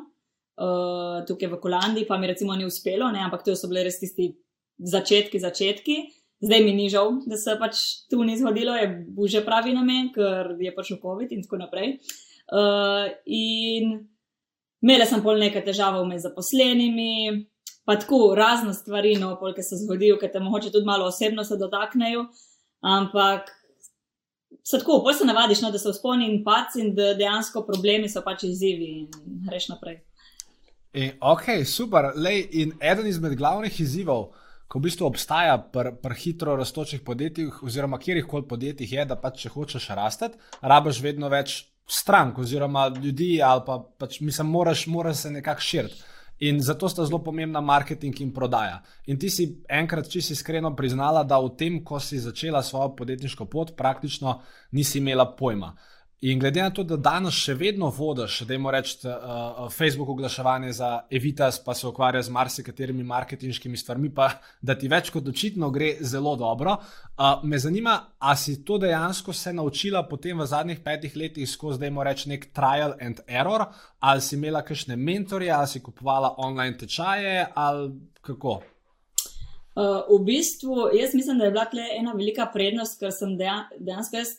uh, 0.63 1.25
tukaj 1.27 1.51
v 1.51 1.59
Kolandiji, 1.63 2.07
pa 2.07 2.21
mi 2.23 2.31
recimo 2.31 2.55
ni 2.55 2.67
uspelo, 2.69 3.11
ne? 3.15 3.25
ampak 3.27 3.43
to 3.47 3.57
so 3.59 3.71
bile 3.71 3.83
res 3.89 3.99
tisti 3.99 4.31
začetki, 4.79 5.43
začetki. 5.43 5.99
Zdaj 6.39 6.63
mi 6.63 6.77
ni 6.77 6.87
žal, 6.87 7.17
da 7.27 7.35
se 7.35 7.57
pač 7.59 7.83
tu 8.07 8.23
ni 8.23 8.39
zgodilo, 8.39 8.77
je 8.79 8.87
bil 9.11 9.27
že 9.27 9.43
pravi 9.43 9.75
namen, 9.75 10.13
ker 10.15 10.55
je 10.55 10.71
prišel 10.75 11.03
COVID 11.03 11.35
in 11.35 11.43
tako 11.43 11.59
naprej. 11.65 11.97
Uh, 12.47 13.11
in 13.27 14.07
imela 14.83 15.07
sem 15.07 15.23
pol 15.23 15.41
nekaj 15.41 15.65
težav 15.67 15.99
med 16.07 16.23
zaposlenimi, 16.23 17.45
pa 17.89 17.97
tako 17.97 18.35
razne 18.37 18.75
stvari, 18.77 19.17
no, 19.21 19.35
pol, 19.41 19.55
ki 19.57 19.65
se 19.65 19.81
zgodijo, 19.83 20.19
ki 20.21 20.31
te 20.33 20.43
mogoče 20.45 20.73
tudi 20.75 20.87
malo 20.87 21.09
osebno 21.09 21.45
se 21.45 21.57
dotaknejo, 21.57 22.27
ampak 22.85 23.49
se 24.63 24.79
tako, 24.79 25.01
pol 25.05 25.15
se 25.17 25.25
navadiš, 25.25 25.63
no, 25.65 25.71
da 25.73 25.79
se 25.81 25.95
vzponi 25.95 26.29
in 26.29 26.43
paci 26.45 26.83
in 26.85 26.93
da 26.95 27.15
dejansko 27.17 27.65
problemi 27.67 28.11
so 28.13 28.23
pač 28.25 28.45
izzivi 28.49 28.91
in 28.99 29.09
greš 29.49 29.71
naprej. 29.73 30.03
In, 30.93 31.17
ok, 31.21 31.49
super. 31.69 32.13
Lej, 32.17 32.45
in 32.63 32.77
eden 32.81 33.07
izmed 33.09 33.37
glavnih 33.37 33.81
izzivov, 33.81 34.31
ko 34.69 34.81
v 34.81 34.89
bistvu 34.89 35.09
obstaja 35.09 35.57
pri 35.73 35.95
pr 36.03 36.15
hitro 36.17 36.57
raztočih 36.57 37.01
podjetjih, 37.05 37.63
oziroma 37.65 37.99
kjerkoli 38.01 38.49
podjetjih, 38.49 38.93
je, 38.93 39.05
da 39.09 39.17
pač 39.17 39.45
če 39.45 39.53
hočeš 39.55 39.89
rasti, 39.97 40.29
rabiš 40.61 41.01
vedno 41.05 41.33
več 41.33 41.63
strank, 41.91 42.39
oziroma 42.39 42.89
ljudi, 42.89 43.43
ali 43.43 43.63
pa 43.67 43.79
pač 43.99 44.21
mislim, 44.21 44.47
moraš, 44.47 44.87
moraš 44.87 45.17
se 45.17 45.31
nekako 45.31 45.61
širiti. 45.61 46.03
In 46.41 46.61
zato 46.63 46.89
sta 46.89 47.05
zelo 47.05 47.19
pomembna 47.19 47.61
marketing 47.61 48.21
in 48.21 48.35
prodaja. 48.35 48.83
In 49.07 49.19
ti 49.19 49.31
si 49.31 49.49
enkrat 49.69 50.09
čisto 50.09 50.33
iskreno 50.33 50.71
priznala, 50.77 51.25
da 51.25 51.41
v 51.43 51.51
tem, 51.59 51.81
ko 51.85 51.99
si 52.01 52.21
začela 52.23 52.63
svojo 52.63 52.93
podjetniško 52.97 53.45
pot, 53.45 53.75
praktično 53.77 54.41
nisi 54.71 54.99
imela 54.99 55.27
pojma. 55.37 55.75
In 56.21 56.39
glede 56.39 56.63
na 56.63 56.71
to, 56.75 56.83
da 56.83 56.97
danes 56.99 57.37
še 57.39 57.53
vedno 57.55 57.93
vodiš, 57.95 58.41
da 58.49 58.57
imaš 58.57 58.73
reči 58.75 58.95
uh, 59.07 59.59
Facebook 59.71 60.09
oglaševanje 60.11 60.73
za 60.75 60.89
Evitas, 61.15 61.61
pa 61.63 61.77
se 61.79 61.87
ukvarja 61.87 62.25
z 62.27 62.33
marsikaterimi 62.35 63.05
marketinškimi 63.07 63.79
stvarmi, 63.79 64.11
pa 64.15 64.33
da 64.61 64.75
ti 64.75 64.91
več 64.91 65.13
kot 65.15 65.29
očitno 65.31 65.69
gre 65.71 65.93
zelo 66.01 66.33
dobro. 66.37 66.75
Uh, 67.15 67.45
me 67.47 67.61
zanima, 67.63 67.95
ali 68.19 68.41
si 68.43 68.57
to 68.67 68.81
dejansko 68.83 69.33
se 69.33 69.53
naučila 69.55 70.03
potem 70.11 70.43
v 70.43 70.47
zadnjih 70.51 70.81
petih 70.83 71.15
letih 71.15 71.47
skozi, 71.47 71.79
da 71.85 71.87
imaš 71.87 72.11
reči 72.11 72.33
nek 72.35 72.49
trial 72.51 72.97
and 72.99 73.23
error, 73.29 73.69
ali 74.01 74.21
si 74.21 74.35
imela 74.35 74.65
kakšne 74.67 74.99
mentorje, 74.99 75.55
ali 75.55 75.71
si 75.71 75.85
kupovala 75.87 76.35
online 76.43 76.75
tečaje, 76.83 77.47
ali 77.55 77.95
kako. 78.27 78.59
Uh, 79.79 80.03
v 80.11 80.21
bistvu, 80.27 80.91
jaz 80.99 81.15
mislim, 81.15 81.39
da 81.39 81.47
je 81.47 81.55
bila 81.55 81.71
tle 81.71 81.87
ena 81.95 82.19
velika 82.19 82.51
prednost, 82.51 82.99
ker 82.99 83.15
sem 83.15 83.39
dejansko 83.39 84.19
jaz 84.19 84.35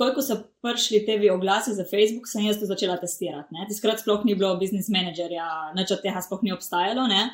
takoj, 0.00 0.14
ko 0.16 0.24
so 0.24 0.36
prišli 0.64 1.04
te 1.04 1.18
oglasi 1.32 1.74
za 1.76 1.84
Facebook, 1.84 2.28
sem 2.28 2.46
jaz 2.46 2.58
to 2.60 2.66
začela 2.66 2.96
testirati. 2.96 3.52
Tiskrat 3.68 4.00
sploh 4.00 4.24
ni 4.24 4.34
bilo 4.34 4.56
business 4.56 4.88
managerja, 4.88 5.72
nič 5.76 5.92
od 5.92 6.00
tega 6.00 6.22
sploh 6.24 6.40
ni 6.42 6.54
obstajalo. 6.56 7.04
Ne? 7.10 7.28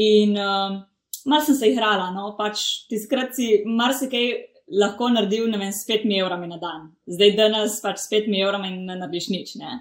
In 0.00 0.32
um, 0.40 0.80
malo 1.28 1.44
sem 1.44 1.58
se 1.58 1.68
igrala, 1.68 2.10
no, 2.14 2.32
pač 2.38 2.86
tiskrat 2.88 3.36
si 3.36 3.62
marsikaj 3.66 4.30
lahko 4.68 5.08
naredil, 5.12 5.48
ne 5.52 5.60
vem, 5.60 5.72
s 5.72 5.84
petimi 5.88 6.20
evrami 6.20 6.48
na 6.48 6.58
dan. 6.60 6.88
Zdaj, 7.08 7.34
danes 7.36 7.80
pač 7.84 8.00
s 8.04 8.08
petimi 8.10 8.40
evrami 8.44 8.72
ne 8.76 8.96
narediš 9.00 9.28
nič. 9.32 9.54
Ne? 9.60 9.80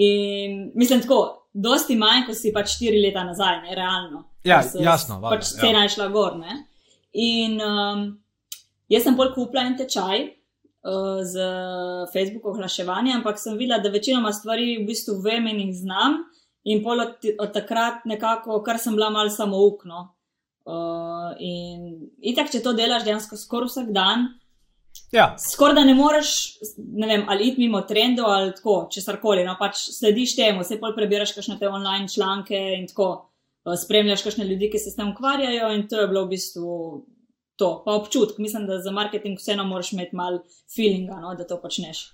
In 0.00 0.58
mislim 0.78 1.02
tako, 1.02 1.20
dosti 1.54 1.96
manj, 1.98 2.26
kot 2.28 2.38
si 2.38 2.54
pač 2.54 2.74
štiri 2.76 3.00
leta 3.02 3.24
nazaj, 3.26 3.62
ne 3.66 3.78
realno. 3.78 4.24
Ja, 4.46 4.62
so, 4.64 4.82
jasno. 4.82 5.20
Pač 5.22 5.52
cena 5.58 5.82
ja. 5.82 5.86
je 5.88 5.94
šla 5.96 6.10
gor. 6.14 6.38
Ne? 6.40 6.64
In 7.18 7.58
um, 7.62 8.04
jaz 8.90 9.06
sem 9.06 9.18
bolj 9.18 9.34
kupila 9.34 9.66
en 9.66 9.76
tečaj, 9.78 10.28
uh, 10.82 11.20
z 11.24 11.34
Facebook 12.12 12.46
oglaševanjem, 12.46 13.20
ampak 13.20 13.38
sem 13.38 13.58
videla, 13.58 13.80
da 13.82 13.92
večinoma 13.92 14.32
stvari 14.32 14.78
v 14.80 14.86
bistvu 14.88 15.20
vem 15.24 15.46
in 15.46 15.60
jih 15.66 15.74
znam. 15.76 16.22
In 16.64 16.82
pol 16.84 17.00
od, 17.00 17.24
od 17.40 17.52
takrat 17.54 18.04
nekako, 18.04 18.60
kar 18.62 18.78
sem 18.78 18.96
bila 18.96 19.10
malo 19.10 19.30
samoukno. 19.32 20.10
Uh, 20.68 21.32
in 21.40 22.10
itak, 22.20 22.50
če 22.52 22.60
to 22.62 22.74
delaš 22.76 23.06
dejansko 23.06 23.38
skoraj 23.40 23.70
vsak 23.70 23.88
dan, 23.96 24.26
ja. 25.12 25.30
skoraj 25.40 25.78
da 25.80 25.84
ne 25.88 25.94
moreš, 25.96 26.34
ne 26.76 27.08
vem, 27.08 27.24
ali 27.32 27.48
iti 27.48 27.64
mimo 27.64 27.80
trendov 27.88 28.28
ali 28.28 28.52
tako, 28.54 28.82
če 28.92 29.02
karkoli. 29.06 29.46
No, 29.48 29.56
pač 29.58 29.86
slediš 29.96 30.36
temu, 30.36 30.64
se 30.64 30.78
pol 30.80 30.92
prebiraš 30.96 31.32
kakšne 31.36 31.56
te 31.58 31.68
online 31.68 32.08
članke 32.12 32.60
in 32.76 32.84
tako, 32.92 33.08
uh, 33.64 33.74
spremljaš 33.80 34.26
kakšne 34.28 34.44
ljudi, 34.52 34.68
ki 34.70 34.82
se 34.82 34.92
s 34.92 35.00
tem 35.00 35.14
ukvarjajo 35.14 35.72
in 35.78 35.88
to 35.88 36.04
je 36.04 36.12
bilo 36.12 36.26
v 36.26 36.34
bistvu 36.36 36.76
to. 37.60 37.74
Pa 37.84 37.98
občutek, 38.00 38.40
mislim, 38.40 38.64
da 38.66 38.80
za 38.80 38.94
marketing 38.94 39.38
vseeno 39.38 39.68
moraš 39.68 39.92
imeti 39.92 40.16
malo 40.16 40.40
feelinga, 40.76 41.20
no, 41.20 41.34
da 41.36 41.46
to 41.46 41.60
počneš. 41.60 42.08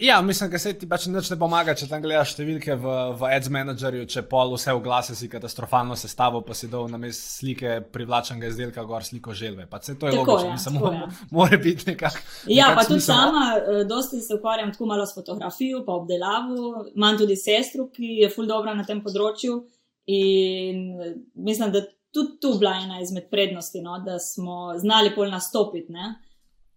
Ja, 0.00 0.20
mislim, 0.22 0.50
da 0.50 0.58
se 0.58 0.72
ti 0.72 0.86
pač 0.88 1.04
nič 1.12 1.26
ne 1.28 1.36
pomaga, 1.36 1.74
če 1.76 1.84
tam 1.90 2.00
gledaš 2.00 2.30
številke 2.32 2.72
v, 2.80 2.92
v 3.20 3.28
Ads 3.36 3.50
Managerju, 3.52 4.06
če 4.08 4.22
pol 4.30 4.54
vse 4.54 4.72
v 4.72 4.80
glase 4.86 5.16
si 5.18 5.28
katastrofalno 5.28 5.96
sestavo, 6.00 6.40
pa 6.46 6.56
si 6.56 6.70
dol 6.72 6.88
na 6.88 6.96
mest 7.02 7.26
slike 7.34 7.74
privlačnega 7.92 8.48
izdelka, 8.48 8.86
gor 8.88 9.04
sliko 9.04 9.36
želve. 9.36 9.66
Pa 9.68 9.82
se 9.84 9.98
to 10.00 10.08
je 10.08 10.16
logično, 10.16 10.56
samo 10.62 10.94
mora 11.36 11.58
biti 11.60 11.90
nekak. 11.90 12.16
Ja, 12.48 12.70
nekak 12.70 12.78
pa 12.78 12.86
tudi 12.88 13.04
sama, 13.04 13.44
eh, 13.58 13.84
dosti 13.90 14.22
se 14.24 14.38
ukvarjam 14.38 14.72
tako 14.72 14.88
malo 14.88 15.04
s 15.04 15.12
fotografijo, 15.18 15.84
pa 15.84 15.98
obdelavo. 16.00 16.86
Imam 16.94 17.20
tudi 17.20 17.36
sestro, 17.36 17.90
ki 17.92 18.14
je 18.22 18.32
ful 18.32 18.48
dobra 18.48 18.72
na 18.78 18.88
tem 18.88 19.04
področju 19.04 19.60
in 20.08 20.80
eh, 20.96 21.16
mislim, 21.36 21.76
da 21.76 21.84
tudi 22.12 22.40
tu 22.42 22.54
bila 22.58 22.74
ena 22.82 23.00
izmed 23.00 23.30
prednosti, 23.30 23.82
no, 23.82 23.98
da 24.04 24.18
smo 24.18 24.78
znali 24.78 25.14
pol 25.14 25.30
nastopiti. 25.30 25.92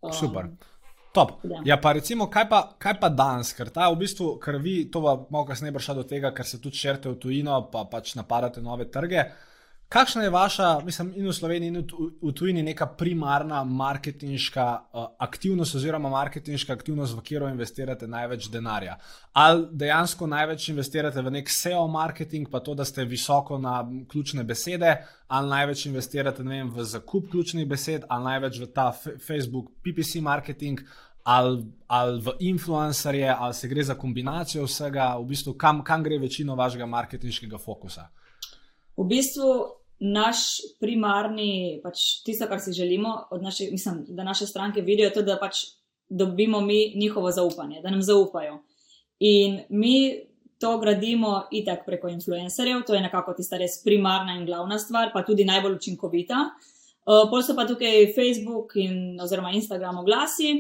Um, 0.02 0.14
Super. 0.14 0.50
Top. 1.14 1.32
Ja, 1.66 1.78
pa 1.78 1.92
recimo, 1.94 2.26
kaj 2.30 2.48
pa, 2.50 2.60
kaj 2.82 2.96
pa 3.00 3.10
danes, 3.10 3.52
ker 3.54 3.70
ta 3.70 3.86
v 3.94 4.00
bistvu, 4.02 4.32
ker 4.42 4.58
vi 4.62 4.80
to 4.92 5.02
malo 5.04 5.46
kasneje 5.46 5.74
prišli 5.76 5.96
do 5.96 6.06
tega, 6.10 6.32
ker 6.34 6.48
se 6.50 6.62
tudi 6.62 6.80
širite 6.82 7.12
v 7.12 7.20
tujino, 7.22 7.60
pa 7.72 7.84
pač 7.90 8.16
napadate 8.18 8.64
nove 8.66 8.90
trge. 8.92 9.28
Kakšna 9.90 10.24
je 10.24 10.30
vaša, 10.30 10.80
mislim, 10.86 11.12
in 11.16 11.28
v 11.28 11.34
Sloveniji, 11.34 11.68
in 11.70 11.84
v, 12.22 12.32
tujini, 12.34 12.64
neka 12.64 12.88
primarna 12.98 13.64
marketinška 13.64 14.66
uh, 14.66 15.06
aktivnost, 15.20 15.76
oziroma 15.76 16.10
marketinška 16.10 16.74
aktivnost, 16.74 17.14
v 17.14 17.22
katero 17.22 17.50
investirate 17.50 18.08
največ 18.08 18.48
denarja? 18.50 18.96
Ali 19.34 19.68
dejansko 19.72 20.28
največ 20.28 20.70
investirate 20.74 21.22
v 21.22 21.36
nek 21.38 21.50
SEO 21.50 21.86
marketing, 21.88 22.50
pa 22.50 22.60
to, 22.60 22.74
da 22.74 22.86
ste 22.86 23.06
visoko 23.06 23.60
na 23.62 23.84
ključne 24.10 24.44
besede, 24.44 24.96
ali 25.28 25.50
največ 25.50 25.86
investirate 25.86 26.44
vem, 26.44 26.74
v 26.74 26.88
zakup 26.90 27.30
ključnih 27.30 27.70
besed, 27.70 28.10
ali 28.10 28.30
največ 28.32 28.60
v 28.64 28.72
ta 28.74 28.90
Facebook, 29.28 29.70
PPC 29.86 30.26
marketing, 30.26 30.82
ali, 31.24 31.68
ali 31.88 32.22
v 32.22 32.36
influencerje, 32.40 33.30
ali 33.30 33.54
se 33.54 33.68
gre 33.68 33.84
za 33.84 33.96
kombinacijo 33.96 34.66
vsega, 34.66 35.14
v 35.22 35.30
bistvu, 35.36 35.54
kam, 35.54 35.84
kam 35.84 36.04
gre 36.04 36.18
večino 36.18 36.56
vašega 36.56 36.86
marketinškega 36.86 37.58
fokusa? 37.58 38.10
V 38.98 39.06
bistvu 39.10 39.54
naš 40.04 40.62
primarni, 40.80 41.80
pač 41.84 42.24
tisto, 42.26 42.48
kar 42.48 42.60
si 42.60 42.74
želimo 42.76 43.16
od 43.32 43.44
naše, 43.44 43.70
mislim, 43.72 44.04
da 44.08 44.24
naše 44.24 44.48
stranke 44.48 44.82
vidijo, 44.82 45.08
je 45.08 45.14
to, 45.14 45.22
da 45.22 45.38
pač 45.40 45.66
dobimo 46.10 46.62
mi 46.62 46.94
njihovo 46.96 47.32
zaupanje, 47.32 47.82
da 47.82 47.90
nam 47.90 48.02
zaupajo. 48.02 48.60
In 49.20 49.62
mi 49.70 50.20
to 50.60 50.78
gradimo 50.78 51.48
itak 51.52 51.86
preko 51.86 52.08
influencerjev, 52.08 52.84
to 52.88 52.94
je 52.94 53.02
nekako 53.02 53.34
tista 53.34 53.58
res 53.58 53.82
primarna 53.84 54.38
in 54.38 54.46
glavna 54.46 54.80
stvar, 54.80 55.10
pa 55.14 55.24
tudi 55.24 55.46
najbolj 55.46 55.76
učinkovita. 55.76 56.44
Uh, 57.04 57.26
pol 57.30 57.42
so 57.44 57.56
pa 57.56 57.66
tukaj 57.68 58.14
Facebook 58.16 58.78
in 58.80 59.20
oziroma 59.22 59.52
Instagram 59.52 59.98
oglasi. 60.04 60.54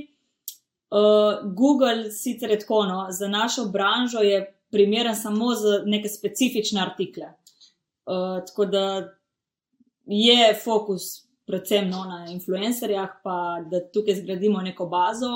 Uh, 0.91 1.43
Google 1.55 2.11
sicer 2.11 2.51
je 2.51 2.59
tako, 2.59 2.83
no, 2.85 3.05
za 3.09 3.27
našo 3.27 3.65
branžo 3.71 4.19
je 4.19 4.41
primeren 4.71 5.15
samo 5.15 5.53
za 5.55 5.83
neke 5.85 6.09
specifične 6.09 6.81
artikle. 6.81 7.31
Uh, 8.05 8.39
tako 8.47 8.65
da 8.65 8.85
je 10.05 10.53
fokus 10.63 11.23
predvsem 11.47 11.89
no, 11.89 12.05
na 12.05 12.25
influencerjah, 12.31 13.09
pa 13.23 13.63
da 13.71 13.79
tukaj 13.91 14.15
zgradimo 14.15 14.61
neko 14.61 14.85
bazo. 14.85 15.31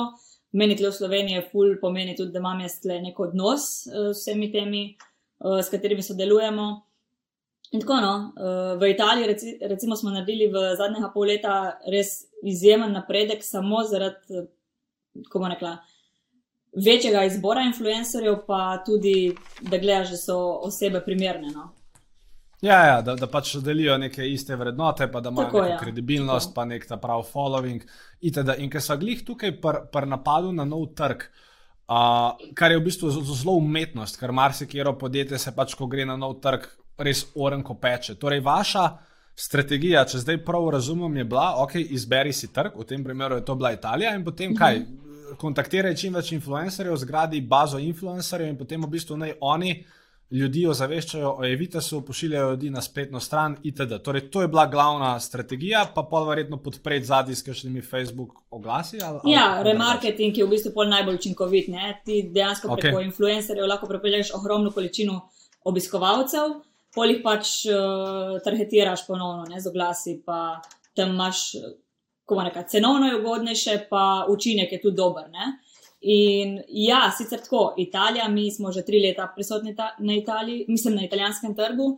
Meni 0.51 0.75
tle 0.79 0.89
v 0.89 0.95
Sloveniji 0.95 1.45
ful 1.51 1.75
pomeni 1.81 2.15
tudi, 2.15 2.31
da 2.31 2.39
imam 2.39 2.61
jaz 2.63 2.79
tle 2.83 3.01
nek 3.03 3.19
odnos 3.19 3.87
uh, 3.87 4.11
s 4.11 4.23
vsemi 4.23 4.51
temi, 4.51 4.83
uh, 5.43 5.59
s 5.59 5.71
katerimi 5.71 6.03
sodelujemo. 6.03 6.67
In 7.71 7.83
tako 7.83 7.99
no, 7.99 8.13
uh, 8.39 8.79
v 8.79 8.93
Italiji 8.93 9.27
reci, 9.27 9.57
recimo 9.61 9.95
smo 9.95 10.13
naredili 10.15 10.47
v 10.47 10.69
zadnjega 10.79 11.11
pol 11.13 11.27
leta 11.27 11.57
res 11.91 12.21
izjemen 12.47 12.95
napredek 12.95 13.43
samo 13.43 13.83
zaradi, 13.83 14.47
kako 15.27 15.39
bomo 15.39 15.51
rekla, 15.51 15.77
večjega 16.85 17.23
izbora 17.27 17.61
influencerjev, 17.67 18.45
pa 18.47 18.83
tudi, 18.85 19.35
da 19.61 19.77
gledaš, 19.77 20.13
da 20.15 20.17
so 20.17 20.37
osebe 20.63 21.01
primerne. 21.05 21.51
No. 21.51 21.71
Ja, 22.61 22.77
ja 22.85 23.01
da, 23.05 23.13
da 23.15 23.27
pač 23.29 23.51
delijo 23.61 23.97
neke 24.01 24.25
iste 24.25 24.55
vrednote, 24.57 25.05
pa 25.11 25.21
da 25.21 25.29
imajo 25.29 25.45
neko 25.47 25.63
ja. 25.65 25.77
kredibilnost, 25.77 26.49
Tako. 26.49 26.55
pa 26.55 26.65
nek 26.65 26.87
ta 26.89 26.97
prav 26.97 27.25
following. 27.33 27.83
Itd. 28.21 28.55
In 28.57 28.71
ker 28.73 28.81
so 28.81 28.97
glih 28.97 29.21
tukaj 29.25 29.53
pri 29.61 29.83
pr 29.93 30.07
napadu 30.09 30.51
na 30.51 30.65
nov 30.65 30.87
trg, 30.97 31.27
uh, 31.85 32.47
kar 32.57 32.73
je 32.73 32.79
v 32.79 32.85
bistvu 32.87 33.11
zelo 33.13 33.59
umetnost, 33.61 34.17
ker 34.17 34.33
marsikero 34.33 34.95
podjetje 34.97 35.37
se 35.37 35.53
pač, 35.55 35.75
ko 35.77 35.85
gre 35.87 36.05
na 36.09 36.17
nov 36.17 36.39
trg, 36.41 36.65
res 36.97 37.27
orenko 37.35 37.77
peče. 37.77 38.15
Torej, 38.17 38.41
vaša 38.41 38.87
strategija, 39.37 40.01
če 40.09 40.23
zdaj 40.23 40.39
prav 40.45 40.65
razumem, 40.73 41.19
je 41.21 41.27
bila, 41.29 41.51
ok, 41.61 41.77
izberi 41.93 42.33
si 42.33 42.49
trg, 42.53 42.73
v 42.73 42.87
tem 42.89 43.03
primeru 43.05 43.37
je 43.37 43.45
to 43.45 43.55
bila 43.55 43.69
Italija 43.75 44.15
in 44.17 44.25
potem 44.25 44.51
mhm. 44.51 44.57
kaj? 44.57 44.81
Kontaktiraj 45.37 45.93
čim 45.99 46.15
več 46.15 46.31
influencerjev, 46.31 46.95
zgradi 47.03 47.41
bazo 47.43 47.77
influencerjev 47.83 48.47
in 48.47 48.57
potem 48.57 48.81
v 48.81 48.89
bistvu 48.89 49.17
naj 49.19 49.33
oni 49.43 49.73
ljudi 50.31 50.65
ozaveščajo 50.67 51.29
o 51.39 51.45
Evitasu, 51.45 52.01
pošiljajo 52.05 52.49
ljudi 52.49 52.69
na 52.69 52.81
spletno 52.81 53.19
stran 53.19 53.55
itd. 53.63 53.99
Torej, 54.03 54.27
to 54.31 54.41
je 54.41 54.47
bila 54.47 54.65
glavna 54.65 55.19
strategija, 55.19 55.85
pa 55.95 56.03
pa 56.11 56.23
verjetno 56.23 56.57
podpreti 56.63 57.05
zadnji 57.05 57.35
s 57.35 57.45
kakšnimi 57.45 57.81
Facebook 57.81 58.33
oglasi. 58.49 58.99
Ali, 59.03 59.19
ja, 59.31 59.45
ali 59.57 59.71
remarketing 59.71 60.37
je 60.37 60.45
v 60.45 60.49
bistvu 60.49 60.83
najbolj 60.89 61.15
učinkovit. 61.15 61.67
Ne? 61.67 62.01
Ti 62.05 62.21
dejansko 62.33 62.75
preko 62.75 62.97
okay. 62.97 63.05
influencerjev 63.05 63.67
lahko 63.67 63.87
pripelješ 63.87 64.33
ogromno 64.35 64.71
količino 64.71 65.21
obiskovalcev, 65.63 66.59
polih 66.95 67.21
pač 67.23 67.63
uh, 67.71 68.37
targetiraš 68.43 69.07
ponovno 69.07 69.45
ne, 69.49 69.61
z 69.61 69.71
oglasi, 69.71 70.21
pa 70.25 70.61
tam 70.95 71.15
imaš. 71.15 71.51
Neka, 72.27 72.65
cenovno 72.67 73.07
je 73.07 73.15
ugodnejše, 73.21 73.73
pa 73.89 74.25
učinek 74.27 74.71
je 74.71 74.81
tudi 74.81 74.97
dober. 74.97 75.29
Ne? 75.31 75.45
In 76.07 76.61
ja, 76.71 77.01
sicer 77.11 77.41
tako, 77.43 77.73
Italija, 77.77 78.29
mi 78.31 78.45
smo 78.51 78.71
že 78.71 78.85
tri 78.87 79.01
leta 79.03 79.25
prisotni 79.35 79.75
ta, 79.75 79.89
na 79.99 80.15
Italiji, 80.15 80.65
mislim 80.67 80.95
na 80.95 81.03
italijanskem 81.03 81.55
trgu. 81.55 81.97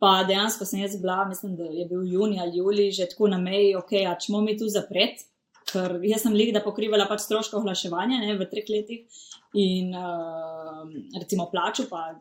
Pa 0.00 0.22
dejansko 0.24 0.64
sem 0.64 0.80
jaz 0.80 0.94
bila, 1.00 1.24
mislim, 1.28 1.56
da 1.58 1.64
je 1.64 1.84
bil 1.88 2.06
juni 2.08 2.38
ali 2.40 2.56
juli, 2.56 2.86
že 2.92 3.08
tako 3.10 3.28
na 3.28 3.38
meji, 3.38 3.74
ok, 3.76 3.92
a 4.08 4.14
čemo 4.18 4.40
mi 4.40 4.54
tu 4.56 4.68
zapret, 4.72 5.26
ker 5.68 5.98
jaz 6.08 6.22
sem 6.24 6.32
lik, 6.32 6.54
da 6.54 6.62
pokrivala 6.64 7.04
pač 7.10 7.26
stroške 7.26 7.58
ohlaševanja 7.58 8.22
ne, 8.22 8.36
v 8.38 8.46
treh 8.48 8.70
letih 8.72 9.26
in 9.60 9.92
uh, 9.92 10.86
recimo 11.18 11.50
plačo, 11.52 11.84
pa 11.90 12.14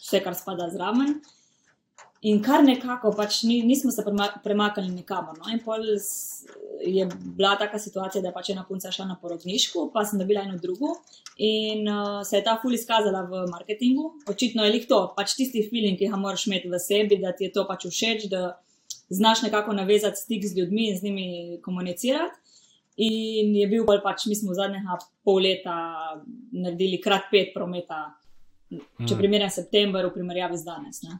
vse, 0.00 0.24
kar 0.24 0.34
spada 0.34 0.66
zraven. 0.72 1.20
In 2.24 2.40
kar 2.40 2.62
nekako, 2.64 3.10
pač 3.12 3.42
ni, 3.44 3.58
nismo 3.68 3.90
se 3.92 4.02
premaknili 4.44 4.94
nikamor. 4.94 5.36
No? 5.36 5.50
In 5.52 5.58
pol 5.60 5.82
je 6.80 7.04
bila 7.36 7.54
taka 7.60 7.78
situacija, 7.78 8.22
da 8.22 8.30
je 8.30 8.34
pač 8.34 8.48
ena 8.54 8.64
punca 8.68 8.92
šla 8.92 9.04
na 9.10 9.16
porodniško, 9.20 9.90
pa 9.92 10.06
sem 10.08 10.20
dobila 10.20 10.44
eno 10.44 10.56
drugo 10.60 10.94
in 11.36 11.88
uh, 11.88 12.22
se 12.24 12.38
je 12.38 12.44
ta 12.46 12.56
ful 12.62 12.72
izkazala 12.76 13.24
v 13.28 13.44
marketingu. 13.50 14.12
Očitno 14.30 14.64
je 14.64 14.72
lih 14.72 14.86
to, 14.88 15.00
pač 15.16 15.34
tisti 15.36 15.66
feeling, 15.68 15.98
ki 16.00 16.08
ga 16.12 16.20
moraš 16.20 16.46
imeti 16.48 16.70
v 16.72 16.80
sebi, 16.80 17.18
da 17.20 17.34
ti 17.36 17.48
je 17.48 17.52
to 17.56 17.66
pač 17.68 17.84
všeč, 17.90 18.28
da 18.32 18.54
znaš 19.12 19.44
nekako 19.44 19.76
navezati 19.76 20.20
stik 20.20 20.48
z 20.48 20.56
ljudmi 20.58 20.88
in 20.90 20.98
z 20.98 21.08
njimi 21.08 21.28
komunicirati. 21.64 22.40
In 23.04 23.52
je 23.58 23.66
bil 23.68 23.84
pač, 23.84 24.28
mi 24.30 24.36
smo 24.38 24.52
v 24.52 24.58
zadnjega 24.62 24.96
pol 25.26 25.42
leta 25.42 25.76
naredili 26.52 27.00
krat 27.02 27.28
pet 27.30 27.50
prometa, 27.52 28.14
če 28.70 29.12
mm. 29.12 29.18
primerjam 29.18 29.50
september 29.50 30.06
v 30.06 30.14
primerjavi 30.14 30.56
z 30.56 30.68
danes. 30.68 31.02
Ne? 31.02 31.18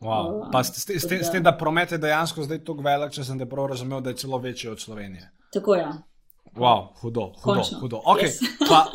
Wow. 0.00 0.50
Pa 0.52 0.62
s 0.64 1.30
tem, 1.32 1.42
da 1.42 1.56
promet 1.56 1.92
je 1.92 1.98
dejansko 1.98 2.42
zdaj 2.46 2.60
tako 2.64 2.82
velik, 2.86 3.12
če 3.12 3.24
sem 3.24 3.38
te 3.38 3.46
prav 3.50 3.66
razumel, 3.72 4.00
da 4.00 4.12
je 4.12 4.20
celo 4.22 4.38
večji 4.38 4.70
od 4.70 4.80
Slovenije. 4.80 5.30
Tako 5.52 5.74
je. 5.74 5.82
Ja. 5.82 5.96
Wow, 6.54 6.86
hudo, 7.00 7.32
hudo. 7.42 7.62
hudo. 7.80 8.00
Okay. 8.06 8.30
Yes. 8.30 8.38
Pa, 8.68 8.86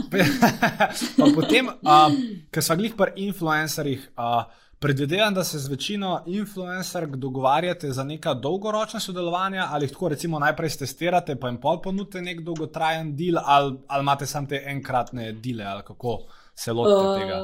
pa 1.17 1.27
potem, 1.35 1.67
uh, 1.67 2.15
ker 2.51 2.63
smo 2.63 2.75
glih 2.79 2.95
pri 2.97 3.13
influencerjih, 3.27 4.07
uh, 4.17 4.43
predvidevam, 4.83 5.33
da 5.33 5.43
se 5.43 5.59
z 5.59 5.71
večino 5.71 6.23
influencerk 6.27 7.15
dogovarjate 7.15 7.91
za 7.91 8.03
neka 8.03 8.33
dolgoročna 8.33 8.99
sodelovanja, 8.99 9.67
ali 9.71 9.85
jih 9.85 9.91
tako 9.91 10.09
recimo 10.15 10.39
najprej 10.39 10.77
testirate, 10.79 11.35
pa 11.39 11.51
jim 11.51 11.59
pol 11.61 11.81
ponudite 11.81 12.21
nek 12.21 12.41
dolgotrajen 12.43 13.13
del, 13.15 13.39
ali, 13.43 13.77
ali 13.87 14.03
imate 14.03 14.25
samo 14.25 14.47
te 14.47 14.63
enkratne 14.65 15.31
dele, 15.31 15.63
ali 15.63 15.83
kako 15.87 16.17
se 16.55 16.73
lotite 16.73 17.07
uh, 17.07 17.19
tega 17.19 17.39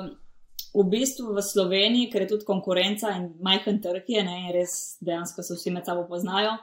v 0.74 0.84
bistvu 0.90 1.34
v 1.34 1.42
Sloveniji, 1.42 2.10
ker 2.12 2.26
je 2.26 2.34
tudi 2.36 2.46
konkurenca 2.46 3.14
in 3.18 3.32
majhen 3.42 3.82
trg 3.82 4.06
je, 4.08 4.24
ne, 4.24 4.36
in 4.46 4.54
res 4.54 4.98
dejansko 5.02 5.44
se 5.44 5.58
vsi 5.58 5.74
med 5.74 5.88
sabo 5.88 6.06
poznajo, 6.10 6.58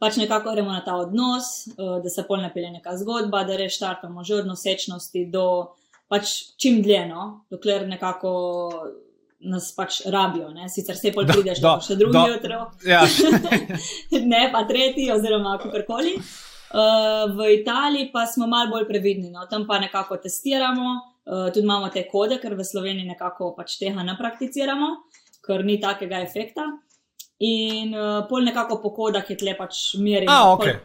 pač 0.00 0.16
nekako 0.16 0.54
gremo 0.54 0.72
na 0.72 0.80
ta 0.84 0.96
odnos, 0.96 1.68
uh, 1.76 1.98
da 2.00 2.08
se 2.08 2.24
pol 2.28 2.40
napelje 2.40 2.72
neka 2.78 2.96
zgodba, 3.02 3.44
da 3.44 3.58
reštartamo 3.60 4.24
že 4.24 4.40
od 4.40 4.48
nosečnosti 4.48 5.26
do 5.32 5.44
pač 6.08 6.56
čim 6.58 6.80
dlje, 6.82 7.04
no, 7.12 7.44
dokler 7.52 7.86
nekako 7.88 8.32
nas 9.40 9.70
pač 9.76 10.02
rabijo. 10.06 10.50
Ne? 10.52 10.68
Sicer 10.68 10.96
se 10.96 11.12
pol 11.14 11.28
prideš, 11.28 11.60
da 11.62 11.76
še 11.80 11.96
drugi 12.00 12.26
otrok. 12.34 12.74
Ja. 12.84 13.04
ne, 14.32 14.42
pa 14.52 14.64
tretji, 14.68 15.10
oziroma 15.12 15.56
kakorkoli. 15.62 16.16
Uh, 16.70 17.30
v 17.34 17.54
Italiji 17.60 18.10
pa 18.12 18.26
smo 18.30 18.46
malo 18.46 18.70
bolj 18.70 18.86
previdni, 18.86 19.30
no? 19.32 19.46
tam 19.50 19.66
pa 19.66 19.80
nekako 19.82 20.20
testiramo, 20.22 20.92
uh, 21.26 21.48
tudi 21.52 21.64
imamo 21.66 21.88
te 21.92 22.04
kode, 22.08 22.38
ker 22.42 22.54
v 22.58 22.66
Sloveniji 22.66 23.08
nekako 23.08 23.52
pač 23.56 23.78
tega 23.80 24.04
ne 24.06 24.16
prakticiramo, 24.18 24.90
ker 25.46 25.64
ni 25.64 25.80
takega 25.82 26.22
efekta. 26.24 26.66
In 27.46 27.94
uh, 27.96 28.22
pol 28.28 28.44
nekako 28.44 28.80
po 28.82 28.92
kodah 28.96 29.24
je 29.24 29.36
tle 29.40 29.56
pač 29.56 29.94
merjeno. 30.00 30.32
Ah, 30.32 30.52
okay. 30.52 30.76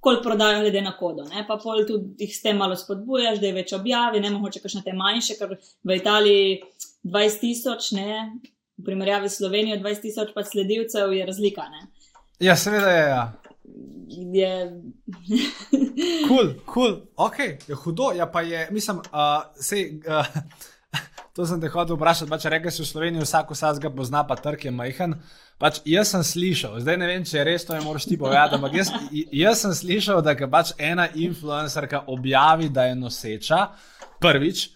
Koliko 0.00 0.22
prodajo 0.22 0.62
glede 0.62 0.80
na 0.80 0.94
kodo, 0.96 1.24
ne? 1.26 1.42
pa 1.46 1.56
pol 1.58 1.82
tudi 1.84 2.24
jih 2.24 2.36
s 2.36 2.44
tem 2.44 2.56
malo 2.56 2.76
spodbujaš, 2.78 3.40
da 3.42 3.48
je 3.48 3.56
več 3.56 3.74
objavi, 3.74 4.22
ne 4.22 4.30
mogoče 4.30 4.62
kakšne 4.62 4.84
te 4.86 4.94
manjše, 4.96 5.34
ker 5.40 5.56
v 5.58 5.96
Italiji 5.98 6.60
20 7.02 7.42
tisoč, 7.42 7.90
ne, 7.98 8.22
v 8.78 8.86
primerjavi 8.86 9.28
s 9.28 9.40
Slovenijo 9.40 9.76
20 9.82 10.06
tisoč 10.06 10.30
pa 10.36 10.46
sledilcev 10.46 11.12
je 11.12 11.26
razlika. 11.26 11.66
Ne? 11.72 11.88
Ja, 12.38 12.54
seveda 12.56 12.94
je. 12.94 13.04
Ja. 13.10 13.24
Je. 14.08 14.72
Kul, 16.28 16.54
kul, 16.64 17.00
ok, 17.16 17.38
je 17.68 17.74
hudo. 17.74 18.12
Ja, 18.16 18.26
pa 18.26 18.40
je, 18.40 18.68
mislim, 18.72 19.02
uh, 19.12 19.42
sej, 19.60 20.00
uh, 20.08 20.26
to 21.36 21.46
sem 21.46 21.60
te 21.60 21.68
hotel 21.68 21.98
vprašati. 21.98 22.30
Pač 22.30 22.46
rekel 22.48 22.72
si 22.72 22.82
v 22.82 22.88
Sloveniji, 22.88 23.26
vsak 23.26 23.52
vsak 23.52 23.82
ga 23.84 23.90
pozna, 23.92 24.24
pa 24.26 24.38
trg 24.40 24.64
je 24.68 24.72
majhen. 24.74 25.14
Pač 25.58 25.82
jaz 25.86 26.14
sem 26.14 26.24
slišal, 26.24 26.78
zdaj 26.82 26.96
ne 26.98 27.10
vem, 27.10 27.26
če 27.26 27.40
je 27.40 27.44
res 27.46 27.66
to, 27.66 27.74
je 27.74 27.82
moraš 27.82 28.06
ti 28.06 28.16
povedati, 28.18 28.54
ampak 28.56 28.78
jaz, 28.78 28.92
jaz 29.10 29.62
sem 29.64 29.74
slišal, 29.74 30.22
da 30.22 30.36
pač 30.46 30.72
ena 30.78 31.08
influencerka 31.14 32.04
objavi, 32.06 32.70
da 32.70 32.86
je 32.86 32.94
noseča, 32.98 33.64
prvič, 34.22 34.68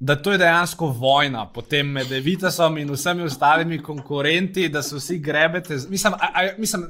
da 0.00 0.16
to 0.16 0.32
je 0.32 0.40
dejansko 0.40 0.88
vojna, 0.96 1.44
potem 1.52 1.92
med 1.92 2.08
Vitasom 2.24 2.78
in 2.80 2.88
vsemi 2.88 3.28
ostalimi 3.28 3.82
konkurenti, 3.84 4.70
da 4.72 4.82
se 4.82 4.96
vsi 4.96 5.18
grebete. 5.20 5.76
Mislim, 5.92 6.16
a, 6.16 6.32
a, 6.32 6.46
mislim 6.58 6.88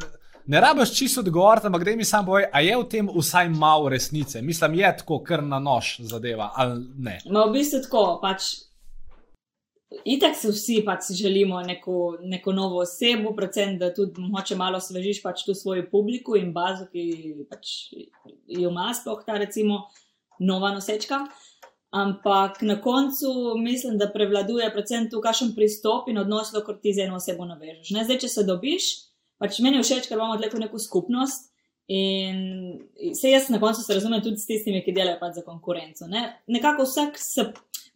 ne 0.50 0.61
rabiš 0.61 0.97
čisto 0.99 1.21
odgovoriti, 1.21 1.66
ampak 1.66 1.85
da 1.85 1.97
mi 1.97 2.04
sam 2.04 2.26
povej, 2.26 2.49
a 2.52 2.61
je 2.61 2.76
v 2.76 2.88
tem 2.90 3.09
vsaj 3.14 3.49
malo 3.49 3.88
resnice. 3.88 4.42
Mislim, 4.42 4.75
je 4.75 4.97
tako, 4.99 5.21
kar 5.23 5.42
na 5.42 5.59
nož 5.59 6.00
zadeva 6.00 6.50
ali 6.57 6.83
ne. 6.99 7.21
No, 7.25 7.47
v 7.47 7.61
bistvu 7.61 7.83
tako, 7.87 8.19
pač. 8.23 8.49
Itek 10.04 10.37
se 10.38 10.52
vsi 10.54 10.76
pač 10.87 11.09
želimo 11.19 11.61
neko, 11.66 12.19
neko 12.23 12.52
novo 12.54 12.78
osebo, 12.83 13.33
predvsem 13.35 13.78
da 13.78 13.88
tudi 13.95 14.23
moče 14.23 14.57
malo 14.57 14.78
svežiš 14.80 15.23
pač 15.23 15.42
tu 15.47 15.54
svojo 15.54 15.87
publiko 15.90 16.37
in 16.38 16.52
bazo, 16.54 16.87
ki 16.92 17.47
pač 17.50 17.73
jo 18.47 18.71
ima 18.71 18.92
sploh 18.95 19.23
ta 19.26 19.38
recimo 19.38 19.80
nova 20.38 20.71
nosečka. 20.75 21.25
Ampak 21.90 22.62
na 22.62 22.80
koncu 22.80 23.54
mislim, 23.59 23.99
da 23.99 24.11
prevladuje 24.14 24.71
predvsem 24.71 25.11
tu, 25.11 25.19
kakšen 25.21 25.54
pristop 25.54 26.09
in 26.09 26.23
odnos, 26.23 26.54
ko 26.66 26.75
ti 26.75 26.95
z 26.95 27.07
eno 27.07 27.19
osebo 27.19 27.47
navežeš. 27.50 27.90
Ne? 27.90 28.07
Zdaj, 28.07 28.21
če 28.23 28.28
se 28.30 28.47
dobiš, 28.47 28.90
pač 29.40 29.59
meni 29.64 29.80
je 29.80 29.87
všeč, 29.87 30.09
ker 30.09 30.18
imamo 30.18 30.37
tleko 30.40 30.61
neko 30.61 30.78
skupnost 30.78 31.49
in 31.90 32.78
se 33.18 33.32
jaz 33.32 33.49
na 33.50 33.59
koncu 33.59 33.82
se 33.82 33.94
razumem 33.97 34.23
tudi 34.23 34.38
s 34.38 34.47
tistimi, 34.47 34.85
ki 34.85 34.94
delajo 34.94 35.18
pač 35.18 35.40
za 35.40 35.42
konkurenco. 35.42 36.06
Ne? 36.06 36.23
Nekako 36.47 36.87
vsak 36.87 37.18
se 37.18 37.49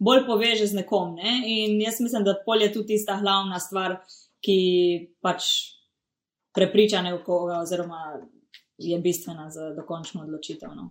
bolj 0.02 0.24
poveže 0.26 0.66
z 0.72 0.80
nekom 0.80 1.14
ne? 1.14 1.36
in 1.46 1.78
jaz 1.82 2.00
mislim, 2.02 2.24
da 2.26 2.34
pol 2.46 2.64
je 2.64 2.72
tudi 2.74 2.96
tista 2.96 3.20
glavna 3.20 3.60
stvar, 3.62 4.00
ki 4.42 4.58
pač 5.22 5.46
prepriča 6.54 7.02
nekoga 7.02 7.60
oziroma 7.62 8.18
je 8.78 8.98
bistvena 8.98 9.50
za 9.50 9.70
dokončno 9.76 10.24
odločitev. 10.26 10.74
No? 10.74 10.90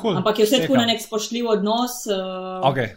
Cool. 0.00 0.16
Ampak 0.18 0.38
je 0.38 0.48
vse 0.48 0.60
tako 0.64 0.80
na 0.80 0.86
nek 0.90 1.02
spoštljiv 1.02 1.48
odnos. 1.48 2.02
Uh... 2.10 2.66
Okay. 2.72 2.94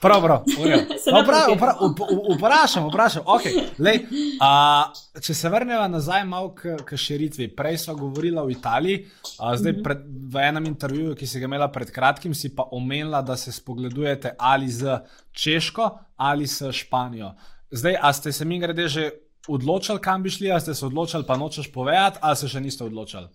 Prav, 0.00 0.22
prav. 0.22 0.44
Vprašam, 2.36 2.88
vprašam. 2.88 3.22
Okay. 3.26 3.64
Lej, 3.78 3.98
a, 4.40 4.92
če 5.20 5.34
se 5.34 5.48
vrnemo 5.52 5.88
nazaj 5.92 6.24
malo 6.24 6.54
k, 6.56 6.78
k 6.88 6.96
širitvi. 6.96 7.50
Prej 7.56 7.78
smo 7.84 7.94
govorili 7.94 8.38
o 8.40 8.48
Italiji, 8.50 9.02
a, 9.38 9.52
zdaj 9.56 9.72
mhm. 9.72 9.82
pred, 9.84 10.06
v 10.32 10.44
enem 10.48 10.70
intervjuju, 10.72 11.14
ki 11.20 11.28
si 11.28 11.40
ga 11.40 11.50
imela 11.50 11.68
pred 11.68 11.92
kratkim, 11.92 12.34
si 12.34 12.54
pa 12.56 12.64
omenila, 12.72 13.20
da 13.22 13.36
se 13.36 13.52
spogledujete 13.52 14.34
ali 14.38 14.68
z 14.68 15.02
Češko 15.32 15.90
ali 16.16 16.46
s 16.46 16.72
Španijo. 16.72 17.34
Zdaj, 17.70 17.98
a 18.00 18.12
ste 18.12 18.32
se 18.32 18.44
mi 18.44 18.58
grede 18.58 18.88
že 18.88 19.10
odločili, 19.48 20.00
kam 20.00 20.22
bi 20.22 20.30
šli, 20.30 20.52
a 20.52 20.60
ste 20.60 20.74
se 20.74 20.86
odločili, 20.86 21.24
pa 21.28 21.36
nočeš 21.36 21.72
povedati, 21.72 22.18
ali 22.20 22.36
se 22.36 22.48
še 22.48 22.60
niste 22.60 22.84
odločili? 22.84 23.28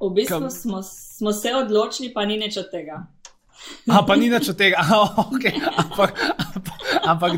V 0.00 0.10
bistvu 0.12 0.40
Kam... 0.40 0.50
smo, 0.50 0.82
smo 0.82 1.32
se 1.32 1.54
odločili, 1.54 2.12
pa 2.12 2.24
ni 2.24 2.36
nič 2.36 2.56
od 2.56 2.68
tega. 2.72 3.06
A, 3.92 4.02
pa 4.06 4.16
ni 4.16 4.28
nič 4.30 4.48
od 4.50 4.56
tega, 4.58 4.82
okay. 5.32 5.54
ampak, 5.58 6.14
ampak, 6.38 6.80
ampak 7.06 7.32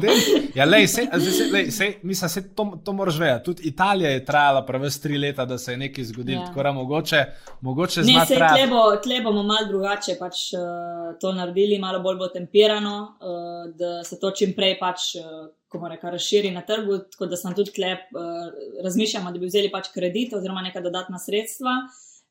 ja, 0.54 0.64
lej, 0.64 0.88
se, 0.88 1.04
se, 1.08 1.44
lej, 1.52 1.70
se, 1.70 1.86
mislim, 2.02 2.28
se 2.28 2.40
to, 2.54 2.78
to 2.84 2.92
moraš 2.92 3.18
vedeti. 3.18 3.44
Tudi 3.44 3.68
Italija 3.68 4.10
je 4.10 4.24
trajala 4.24 4.64
preveč 4.66 4.98
tri 5.02 5.18
leta, 5.18 5.44
da 5.44 5.58
se 5.58 5.72
je 5.72 5.78
nekaj 5.84 6.04
zgodilo. 6.04 6.40
Ja. 6.40 6.46
Tako 6.46 6.62
da 6.62 6.72
mogoče, 6.72 7.24
mogoče 7.60 8.02
ne. 8.02 8.24
Se, 8.26 8.34
tle, 8.34 8.66
bo, 8.70 8.82
tle 9.02 9.20
bomo 9.24 9.42
malo 9.42 9.68
drugače 9.68 10.16
pač, 10.20 10.48
uh, 10.56 11.14
to 11.20 11.32
naredili, 11.32 11.78
malo 11.78 12.00
bolj 12.04 12.18
bo 12.18 12.28
temperano, 12.32 12.96
uh, 13.20 13.70
da 13.78 14.02
se 14.04 14.18
to 14.20 14.32
čim 14.32 14.56
prej 14.56 14.78
pač. 14.80 15.14
Uh, 15.20 15.46
Ko 15.68 15.84
reka, 15.84 16.08
razširi 16.08 16.48
na 16.48 16.62
trgu, 16.64 16.94
tako 17.12 17.26
da 17.28 17.36
sem 17.36 17.52
tudi 17.52 17.74
tleh, 17.76 18.06
uh, 18.16 18.46
razmišljamo, 18.80 19.28
da 19.34 19.38
bi 19.38 19.50
vzeli 19.50 19.68
pač 19.68 19.90
kredit 19.92 20.32
oziroma 20.32 20.62
neka 20.64 20.80
dodatna 20.80 21.20
sredstva, 21.20 21.74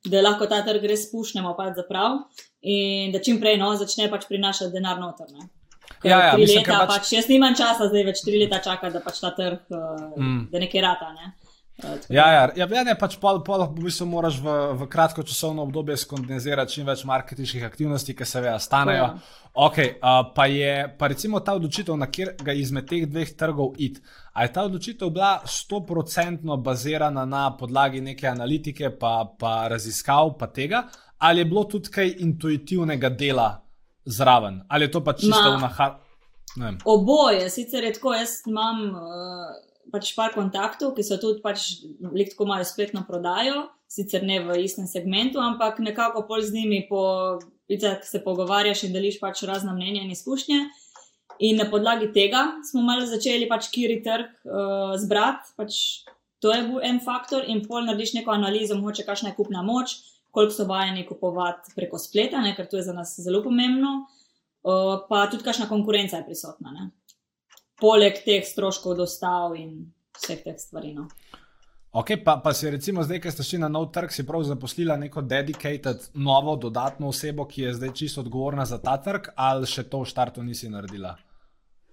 da 0.09 0.23
lahko 0.23 0.47
ta 0.49 0.63
trg 0.65 0.87
res 0.89 1.03
spušnemo 1.05 1.51
pač 1.53 1.75
za 1.77 1.85
prav 1.85 2.17
in 2.67 3.13
da 3.15 3.21
čim 3.23 3.39
prej 3.41 3.59
no, 3.61 3.71
začne 3.79 4.09
pač 4.11 4.27
prinašati 4.27 4.73
denar 4.73 4.99
noter. 4.99 5.31
Ne. 5.31 5.47
Ja, 6.03 6.19
ja, 6.19 6.37
mislim, 6.37 6.61
leta, 6.61 6.83
pač... 6.83 6.93
Pač, 6.93 7.11
jaz 7.15 7.27
nimam 7.31 7.55
časa, 7.57 7.89
zdaj 7.89 8.07
več 8.11 8.23
tri 8.25 8.39
leta 8.43 8.59
čaka, 8.63 8.91
da 8.93 9.01
pač 9.03 9.21
ta 9.23 9.31
trg, 9.35 9.63
uh, 9.71 10.09
mm. 10.17 10.41
da 10.51 10.61
nekaj 10.61 10.83
rata. 10.83 11.13
Ne. 11.15 11.33
Ja, 12.09 12.25
ja, 12.33 12.51
ja, 12.55 12.65
ja, 12.65 12.83
ne, 12.83 12.95
pač 12.97 13.19
pol, 13.21 13.43
pol 13.45 13.61
v 13.67 13.83
bistvu 13.85 14.07
moraš 14.09 14.39
v, 14.41 14.53
v 14.79 14.87
kratko 14.89 15.21
časovno 15.21 15.61
obdobje 15.67 15.99
skondenzirati 16.01 16.73
čim 16.73 16.87
več 16.89 17.03
marketinških 17.05 17.65
aktivnosti, 17.67 18.15
ki 18.17 18.25
se 18.25 18.41
veja 18.41 18.57
stanejo. 18.61 19.11
Okay, 19.67 19.93
uh, 20.01 20.23
pa 20.33 20.47
je 20.49 20.71
pa 20.97 21.09
recimo 21.13 21.41
ta 21.45 21.53
odločitev, 21.57 21.93
na 21.97 22.09
kjer 22.09 22.33
ga 22.41 22.53
izmed 22.57 22.89
teh 22.89 23.05
dveh 23.09 23.29
trgov 23.37 23.77
id. 23.81 24.01
A 24.33 24.45
je 24.45 24.53
ta 24.53 24.65
odločitev 24.65 25.13
bila 25.13 25.35
100% 25.45 26.57
bazirana 26.65 27.25
na 27.29 27.45
podlagi 27.57 28.01
neke 28.05 28.25
analitike, 28.29 28.89
pa, 28.97 29.19
pa 29.37 29.53
raziskav, 29.69 30.33
pa 30.37 30.49
tega, 30.53 30.87
ali 31.17 31.41
je 31.41 31.45
bilo 31.45 31.63
tudi 31.63 31.89
kaj 31.89 32.15
intuitivnega 32.23 33.09
dela 33.09 33.47
zraven, 34.05 34.61
ali 34.67 34.85
je 34.85 34.91
to 34.91 35.03
pač 35.03 35.21
čisto 35.21 35.55
v 35.55 35.61
nahal? 35.61 35.97
Oboje, 36.85 37.49
sicer 37.49 37.83
je 37.83 37.93
tako, 37.99 38.13
jaz 38.17 38.41
imam. 38.47 38.91
Uh 38.95 39.67
pač 39.91 40.11
par 40.15 40.33
kontaktov, 40.35 40.93
ki 40.95 41.03
so 41.05 41.17
tudi 41.21 41.41
pač 41.43 41.79
tako 42.01 42.47
malo 42.49 42.65
spletno 42.67 43.03
prodajo, 43.07 43.67
sicer 43.87 44.25
ne 44.25 44.41
v 44.43 44.59
istem 44.65 44.87
segmentu, 44.89 45.39
ampak 45.39 45.79
nekako 45.83 46.25
pol 46.27 46.43
z 46.43 46.53
njimi 46.55 46.83
po, 46.89 47.39
vica, 47.71 47.97
se 48.03 48.21
pogovarjaš 48.23 48.87
in 48.87 48.95
deliš 48.95 49.21
pač 49.23 49.45
razna 49.47 49.75
mnenja 49.75 50.03
in 50.03 50.11
izkušnje. 50.11 50.59
In 51.47 51.59
na 51.61 51.67
podlagi 51.69 52.09
tega 52.15 52.57
smo 52.65 52.81
malo 52.81 53.05
začeli 53.05 53.45
pač 53.49 53.69
kiri 53.69 54.01
trg 54.03 54.31
uh, 54.49 54.95
zbrati, 54.97 55.53
pač 55.55 56.03
to 56.41 56.51
je 56.53 56.63
bil 56.65 56.81
en 56.85 56.99
faktor 57.01 57.45
in 57.45 57.63
pol 57.65 57.85
narediš 57.85 58.17
neko 58.17 58.33
analizo, 58.33 58.77
moče 58.77 59.05
kakšna 59.05 59.31
je 59.31 59.37
kupna 59.37 59.63
moč, 59.65 59.99
koliko 60.37 60.53
so 60.53 60.67
vajeni 60.69 61.07
kupovati 61.09 61.73
preko 61.73 61.97
spleta, 61.97 62.43
ne, 62.45 62.53
ker 62.53 62.69
to 62.69 62.77
je 62.77 62.85
za 62.85 62.93
nas 62.93 63.15
zelo 63.25 63.41
pomembno, 63.41 63.95
uh, 64.05 64.93
pa 65.09 65.25
tudi 65.31 65.41
kakšna 65.47 65.65
konkurenca 65.71 66.21
je 66.21 66.27
prisotna. 66.29 66.75
Ne 66.77 66.89
poleg 67.81 68.23
teh 68.25 68.45
stroškov 68.45 68.97
dostav 68.97 69.55
in 69.57 69.85
vseh 70.17 70.41
teh 70.43 70.57
stvari. 70.59 70.93
No. 70.97 71.07
Ok, 71.97 72.17
pa, 72.25 72.37
pa 72.43 72.53
si 72.53 72.69
recimo 72.69 73.03
zdaj, 73.05 73.21
ki 73.23 73.31
ste 73.33 73.45
šli 73.45 73.61
na 73.63 73.69
nov 73.71 73.89
trg, 73.95 74.11
si 74.13 74.25
prav 74.27 74.43
zaposlila 74.45 74.97
neko 75.01 75.23
dedicated, 75.25 76.09
novo, 76.13 76.57
dodatno 76.59 77.09
osebo, 77.09 77.47
ki 77.49 77.67
je 77.67 77.77
zdaj 77.79 77.93
čisto 77.97 78.21
odgovorna 78.21 78.65
za 78.69 78.77
ta 78.81 78.97
trg, 79.01 79.31
ali 79.35 79.69
še 79.69 79.87
to 79.89 80.03
v 80.03 80.09
startu 80.09 80.43
nisi 80.45 80.69
naredila? 80.69 81.15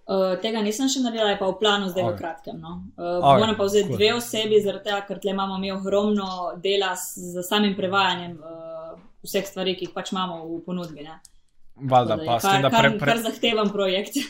Uh, 0.04 0.34
tega 0.36 0.60
nisem 0.60 0.88
še 0.92 1.00
naredila, 1.00 1.30
je 1.32 1.38
pa 1.40 1.46
v 1.48 1.56
planu 1.56 1.88
zdaj 1.88 2.04
okay. 2.04 2.12
v 2.12 2.20
kratkem. 2.20 2.56
No. 2.60 2.72
Uh, 2.92 3.24
okay. 3.24 3.40
Moram 3.40 3.56
pa 3.56 3.64
vzeti 3.64 3.88
cool. 3.88 3.96
dve 3.96 4.08
osebi, 4.18 4.58
zaradi 4.60 4.90
tega, 4.90 4.98
ker 5.08 5.20
tle 5.22 5.32
imamo 5.32 5.56
mi 5.62 5.70
ogromno 5.72 6.26
dela 6.60 6.90
z 6.92 7.40
samim 7.46 7.72
prevajanjem 7.78 8.34
uh, 8.36 8.98
vseh 9.24 9.46
stvari, 9.48 9.72
ki 9.78 9.88
jih 9.88 9.94
pač 9.94 10.12
imamo 10.12 10.42
v 10.44 10.58
ponudbi. 10.66 11.08
Valjda, 11.88 12.18
pa 12.20 12.36
s 12.36 12.44
tem, 12.44 12.66
da 12.66 12.72
pre, 12.74 12.90
pre... 13.00 13.08
kar 13.14 13.22
zahtevam 13.30 13.72
projekt. 13.72 14.20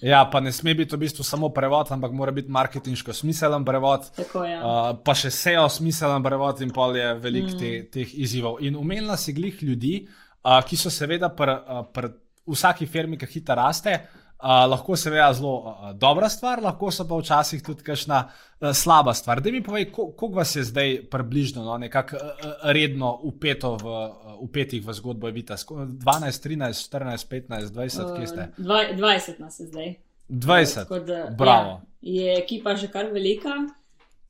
Ja, 0.00 0.22
pa 0.24 0.40
ne 0.40 0.48
sme 0.56 0.72
biti 0.72 0.96
v 0.96 1.02
bistvu 1.02 1.20
samo 1.20 1.50
prevod, 1.52 1.90
ampak 1.92 2.08
mora 2.16 2.32
biti 2.32 2.48
marketinško 2.48 3.12
smiselen 3.12 3.60
prevod. 3.60 4.06
Tako, 4.16 4.44
ja. 4.48 4.60
uh, 4.64 4.86
pa 5.04 5.12
še 5.12 5.28
SEO 5.28 5.66
smiselen 5.68 6.24
prevod 6.24 6.62
in 6.64 6.72
pol 6.72 6.96
je 6.96 7.10
velik 7.20 7.50
mm. 7.50 7.58
te, 7.60 7.72
teh 7.92 8.14
izzivov. 8.24 8.56
In 8.64 8.78
umenila 8.80 9.18
si 9.20 9.36
glih 9.36 9.60
ljudi, 9.60 9.98
uh, 10.08 10.62
ki 10.64 10.80
so 10.80 10.88
seveda 10.88 11.28
pri 11.36 11.58
uh, 11.60 12.08
vsaki 12.48 12.88
firmi, 12.88 13.20
ki 13.20 13.28
hitro 13.36 13.58
raste, 13.60 13.98
Uh, 14.00 14.25
lahko 14.42 14.96
se 14.96 15.10
veja 15.10 15.32
zelo 15.32 15.54
uh, 15.56 15.92
dobra 15.92 16.28
stvar, 16.28 16.62
lahko 16.62 16.90
so 16.90 17.06
pa 17.08 17.16
včasih 17.16 17.62
tudi 17.64 17.82
kakšna 17.82 18.18
uh, 18.28 18.72
slaba 18.72 19.14
stvar. 19.14 19.40
Da 19.40 19.50
mi 19.50 19.62
povej, 19.62 19.90
koliko 19.92 20.28
vas 20.28 20.56
je 20.56 20.64
zdaj 20.64 20.98
približno, 21.10 21.64
no, 21.64 21.78
nekako 21.78 22.16
uh, 22.16 22.50
redno 22.62 23.14
upeto 23.22 23.76
v, 23.76 23.86
uh, 23.86 24.36
upetih 24.44 24.84
v 24.86 24.92
zgodbo 24.92 25.28
Evita? 25.28 25.56
12, 25.56 26.42
13, 26.48 26.88
14, 26.90 27.28
15, 27.30 27.72
20, 27.72 28.16
kje 28.18 28.26
ste? 28.26 28.48
Uh, 28.58 28.66
20 28.98 29.40
nas 29.40 29.60
je 29.60 29.66
zdaj. 29.66 29.94
20. 30.28 30.74
Tako 30.74 30.98
da 30.98 31.14
ja, 31.44 31.80
je 32.00 32.38
ekipa 32.38 32.76
že 32.76 32.88
kar 32.88 33.06
velika. 33.12 33.54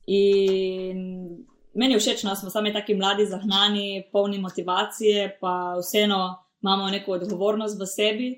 In 0.07 0.99
meni 1.73 1.93
je 1.93 1.99
všeč, 1.99 2.23
da 2.23 2.29
no, 2.29 2.35
smo 2.35 2.49
sami 2.49 2.73
taki 2.73 2.95
mladi, 2.95 3.25
zahnani, 3.25 4.07
polni 4.11 4.39
motivacije, 4.39 5.37
pa 5.41 5.75
vseeno 5.81 6.43
imamo 6.61 6.89
neko 6.89 7.11
odgovornost 7.11 7.79
v 7.79 7.85
sebi. 7.85 8.29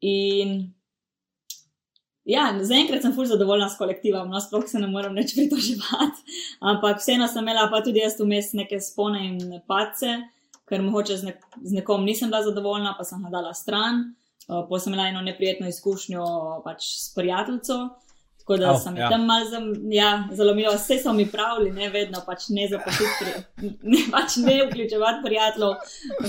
In 0.00 0.77
ja, 2.28 2.48
zaenkrat 2.60 3.02
sem 3.02 3.14
fulj 3.16 3.30
zadovoljna 3.32 3.70
s 3.72 3.78
kolektivom, 3.80 4.28
no, 4.30 4.40
sploh 4.44 4.66
se 4.68 4.80
ne 4.82 4.90
morem 4.90 5.16
več 5.16 5.34
pritoževati. 5.36 6.38
Ampak 6.72 7.00
vseeno 7.02 7.28
sem 7.30 7.46
imela 7.46 7.68
pa 7.72 7.82
tudi 7.84 8.02
jaz 8.04 8.18
vmes 8.20 8.52
neke 8.58 8.80
spone 8.84 9.24
in 9.24 9.60
pace, 9.70 10.18
ker 10.68 10.84
mogoče 10.84 11.16
z, 11.16 11.30
nek 11.30 11.60
z 11.64 11.78
nekom 11.80 12.04
nisem 12.04 12.32
bila 12.32 12.44
zadovoljna, 12.44 12.96
pa 12.98 13.06
sem 13.08 13.22
ga 13.24 13.32
dala 13.38 13.54
stran. 13.56 14.10
Uh, 14.48 14.62
Potem 14.68 14.84
sem 14.84 14.94
imela 14.94 15.08
eno 15.10 15.24
neprijetno 15.24 15.68
izkušnjo 15.68 16.26
pač 16.64 16.92
s 16.96 17.10
prijateljem. 17.16 17.90
Tako 18.48 18.56
da 18.56 18.70
oh, 18.72 18.78
sem 18.80 18.94
ja. 18.96 19.10
tam 19.12 19.26
malo 19.28 19.58
ja, 19.92 20.24
zalomila, 20.32 20.70
vse 20.72 20.96
so 21.02 21.12
mi 21.12 21.26
pravili, 21.28 21.68
ne 21.76 21.90
vedno 21.92 22.22
pač 22.24 22.46
ne 22.56 22.64
zaposliti, 22.70 23.34
ne, 23.92 23.98
pač 24.08 24.38
ne 24.40 24.54
vključevati 24.62 25.20
prijateljev 25.24 25.74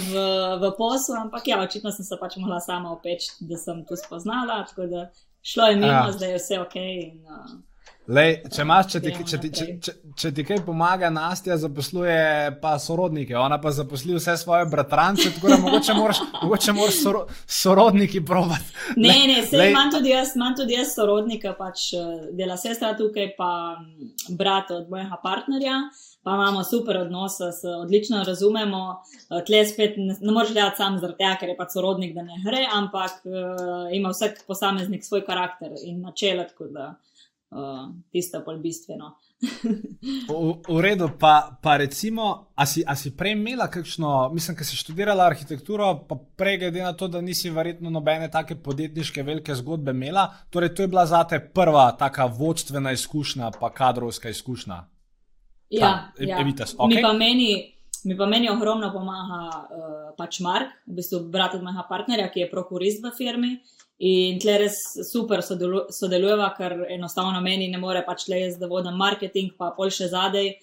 v, 0.09 0.25
v 0.59 0.71
posel, 0.75 1.15
ampak 1.21 1.47
ja, 1.47 1.61
očitno 1.63 1.93
sem 1.95 2.03
se 2.03 2.19
pač 2.19 2.35
mogla 2.41 2.59
sama 2.59 2.91
opeči, 2.91 3.31
da 3.47 3.55
sem 3.55 3.85
tu 3.87 3.95
spoznala. 3.95 4.65
Tako 4.67 4.89
da 4.91 5.05
šlo 5.41 5.71
je 5.71 5.75
mimo, 5.75 5.87
ja. 5.87 6.11
zdaj 6.11 6.31
je 6.31 6.37
vse 6.37 6.59
ok. 6.59 6.75
In, 6.75 7.19
uh, 7.25 7.57
Lej, 8.09 8.39
če, 8.49 8.63
imaš, 8.65 8.87
če, 8.89 8.99
ti, 9.03 9.11
če, 9.21 9.37
ti, 9.37 9.49
če, 9.53 9.65
če, 9.85 9.91
če 10.17 10.29
ti 10.33 10.43
kaj 10.47 10.63
pomaga, 10.65 11.11
Nastja 11.13 11.59
zaposluje 11.61 12.15
pa 12.61 12.71
sorodnike, 12.81 13.35
ona 13.37 13.59
pa 13.61 13.69
zaposluje 13.75 14.17
vse 14.17 14.33
svoje 14.41 14.65
bratrance, 14.71 15.29
tako 15.35 15.51
da 15.51 15.59
mogoče 15.61 15.93
moraš, 15.93 16.21
mogoče 16.41 16.73
moraš 16.73 16.97
soro, 17.03 17.21
sorodniki 17.45 18.23
provati. 18.25 18.65
Ne, 18.97 19.13
ne, 19.29 19.43
ne 19.45 19.69
imam 19.69 19.93
tudi 19.93 20.09
jaz, 20.09 20.33
imam 20.39 20.57
tudi 20.57 20.73
jaz 20.73 20.95
sorodnika, 20.97 21.53
pač 21.59 21.91
eh, 21.93 22.09
dela 22.39 22.57
sestra 22.57 22.95
tukaj, 22.97 23.29
pa 23.37 23.51
mm, 23.77 24.37
brat 24.41 24.73
od 24.73 24.89
mojega 24.89 25.21
partnerja. 25.21 25.77
Pa 26.23 26.33
imamo 26.35 26.63
super 26.63 26.97
odnose, 26.97 27.51
se 27.51 27.67
odlično 27.67 28.23
razumemo. 28.23 29.01
Tle 29.47 29.65
spet 29.65 29.93
ne, 29.97 30.17
ne 30.21 30.31
moreš 30.31 30.51
gledati 30.51 30.77
sam 30.77 30.97
zaradi 30.99 31.17
tega, 31.17 31.35
ker 31.39 31.49
je 31.49 31.57
pač 31.57 31.77
sorodnik, 31.77 32.11
da 32.15 32.25
ne 32.27 32.41
gre, 32.43 32.65
ampak 32.73 33.21
uh, 33.23 33.87
ima 33.95 34.11
vsak 34.11 34.43
posameznik 34.47 35.05
svoj 35.05 35.23
karakter 35.25 35.77
in 35.83 36.01
načela 36.03 36.45
uh, 37.51 37.95
tisto 38.11 38.43
bolj 38.45 38.59
bistveno. 38.59 39.13
v, 40.29 40.53
v 40.67 40.81
redu, 40.83 41.09
pa, 41.19 41.57
pa 41.63 41.77
recimo, 41.79 42.51
a 42.55 42.65
si, 42.67 42.83
a 42.83 42.95
si 42.99 43.15
prej 43.15 43.37
imela 43.37 43.69
kakšno, 43.71 44.29
mislim, 44.35 44.57
da 44.59 44.67
si 44.67 44.75
študirala 44.75 45.25
arhitekturo, 45.31 45.93
pa 46.09 46.19
prej 46.35 46.59
glede 46.65 46.83
na 46.83 46.93
to, 46.93 47.07
da 47.07 47.21
nisi 47.21 47.49
verjetno 47.49 47.89
nobene 47.89 48.27
take 48.31 48.59
podjetniške 48.59 49.23
velike 49.23 49.55
zgodbe 49.55 49.95
imela, 49.95 50.27
torej 50.49 50.75
to 50.75 50.83
je 50.83 50.91
bila 50.91 51.05
zate 51.05 51.39
prva 51.39 51.91
taka 51.97 52.25
vodstvena 52.25 52.91
izkušnja, 52.91 53.51
pa 53.59 53.71
kadrovska 53.73 54.29
izkušnja. 54.29 54.83
Ja, 55.69 56.11
Ta, 56.15 56.23
ja. 56.25 56.39
Evitas, 56.41 56.73
okay? 56.77 56.95
mi, 56.95 57.01
pa 57.01 57.11
meni, 57.13 57.49
mi 58.03 58.17
pa 58.17 58.25
meni 58.25 58.49
ogromno 58.49 58.89
pomaga 58.93 59.41
uh, 59.49 60.07
pač 60.17 60.39
Mark, 60.41 60.71
v 60.87 60.97
bistvu 60.97 61.27
brat 61.29 61.53
od 61.59 61.65
mojega 61.65 61.85
partnerja, 61.89 62.29
ki 62.33 62.45
je 62.45 62.49
prokurist 62.49 63.03
v 63.05 63.13
firmi. 63.17 63.51
In 64.09 64.39
tle 64.39 64.55
res 64.61 64.77
super 65.03 65.43
sodelujeva, 65.43 66.53
ker 66.55 66.77
enostavno 66.95 67.41
meni 67.43 67.67
ne 67.67 67.81
more 67.81 68.01
pač 68.07 68.29
le 68.31 68.45
jaz, 68.45 68.55
da 68.57 68.69
vodim 68.71 68.95
marketing, 68.97 69.51
pa 69.59 69.73
pol 69.75 69.91
še 69.93 70.07
zadej, 70.09 70.53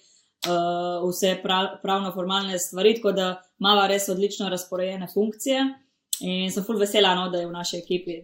uh, 0.49 1.05
vse 1.05 1.37
prav, 1.43 1.77
pravno-formalne 1.83 2.57
stvari, 2.59 2.95
tako 2.97 3.13
da 3.15 3.27
imamo 3.61 3.85
res 3.87 4.09
odlično 4.09 4.49
razporejene 4.49 5.07
funkcije 5.13 5.61
in 6.25 6.49
sem 6.51 6.65
full 6.65 6.81
vesela, 6.81 7.13
no, 7.15 7.29
da 7.29 7.43
je 7.43 7.47
v 7.47 7.53
naši 7.53 7.77
ekipi. 7.77 8.17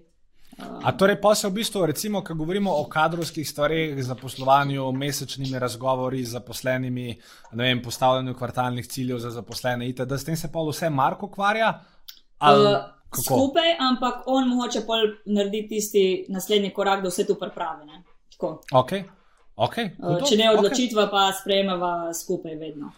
A 0.58 0.92
torej, 0.98 1.22
pa 1.22 1.36
se 1.36 1.48
v 1.48 1.52
bistvu, 1.52 1.86
recimo, 1.86 2.22
ko 2.24 2.36
govorimo 2.36 2.72
o 2.72 2.86
kadrovskih 2.90 3.50
stvarih, 3.50 4.04
zaposlovanju, 4.04 4.92
mesečnimi 4.92 5.60
razgovori 5.60 6.24
z 6.24 6.38
zaposlenimi, 6.38 7.16
vem, 7.52 7.82
postavljanju 7.82 8.36
kvartalnih 8.38 8.88
ciljev 8.88 9.20
za 9.20 9.32
zaposlene, 9.32 9.90
itd., 9.90 10.06
da 10.10 10.18
s 10.18 10.26
tem 10.26 10.38
se 10.38 10.52
pa 10.52 10.60
vse 10.70 10.90
Marko 10.90 11.26
ukvarja? 11.26 11.80
Ali... 12.38 12.74
Uh, 12.74 12.82
Kako? 13.14 13.24
skupaj, 13.24 13.76
ampak 13.80 14.24
on 14.26 14.48
mogoče 14.50 14.82
pol 14.88 15.04
naredi 15.26 15.68
tisti 15.70 16.26
naslednji 16.34 16.72
korak, 16.74 17.04
da 17.04 17.12
vse 17.12 17.28
to 17.28 17.36
pripravi. 17.38 17.86
Okay. 18.74 19.04
Okay. 19.56 19.92
Uh, 20.02 20.18
če 20.26 20.38
ne 20.40 20.50
odločitva, 20.50 21.04
okay. 21.06 21.12
pa 21.12 21.28
sprejmeva 21.38 21.92
skupaj 22.18 22.56
vedno. 22.58 22.90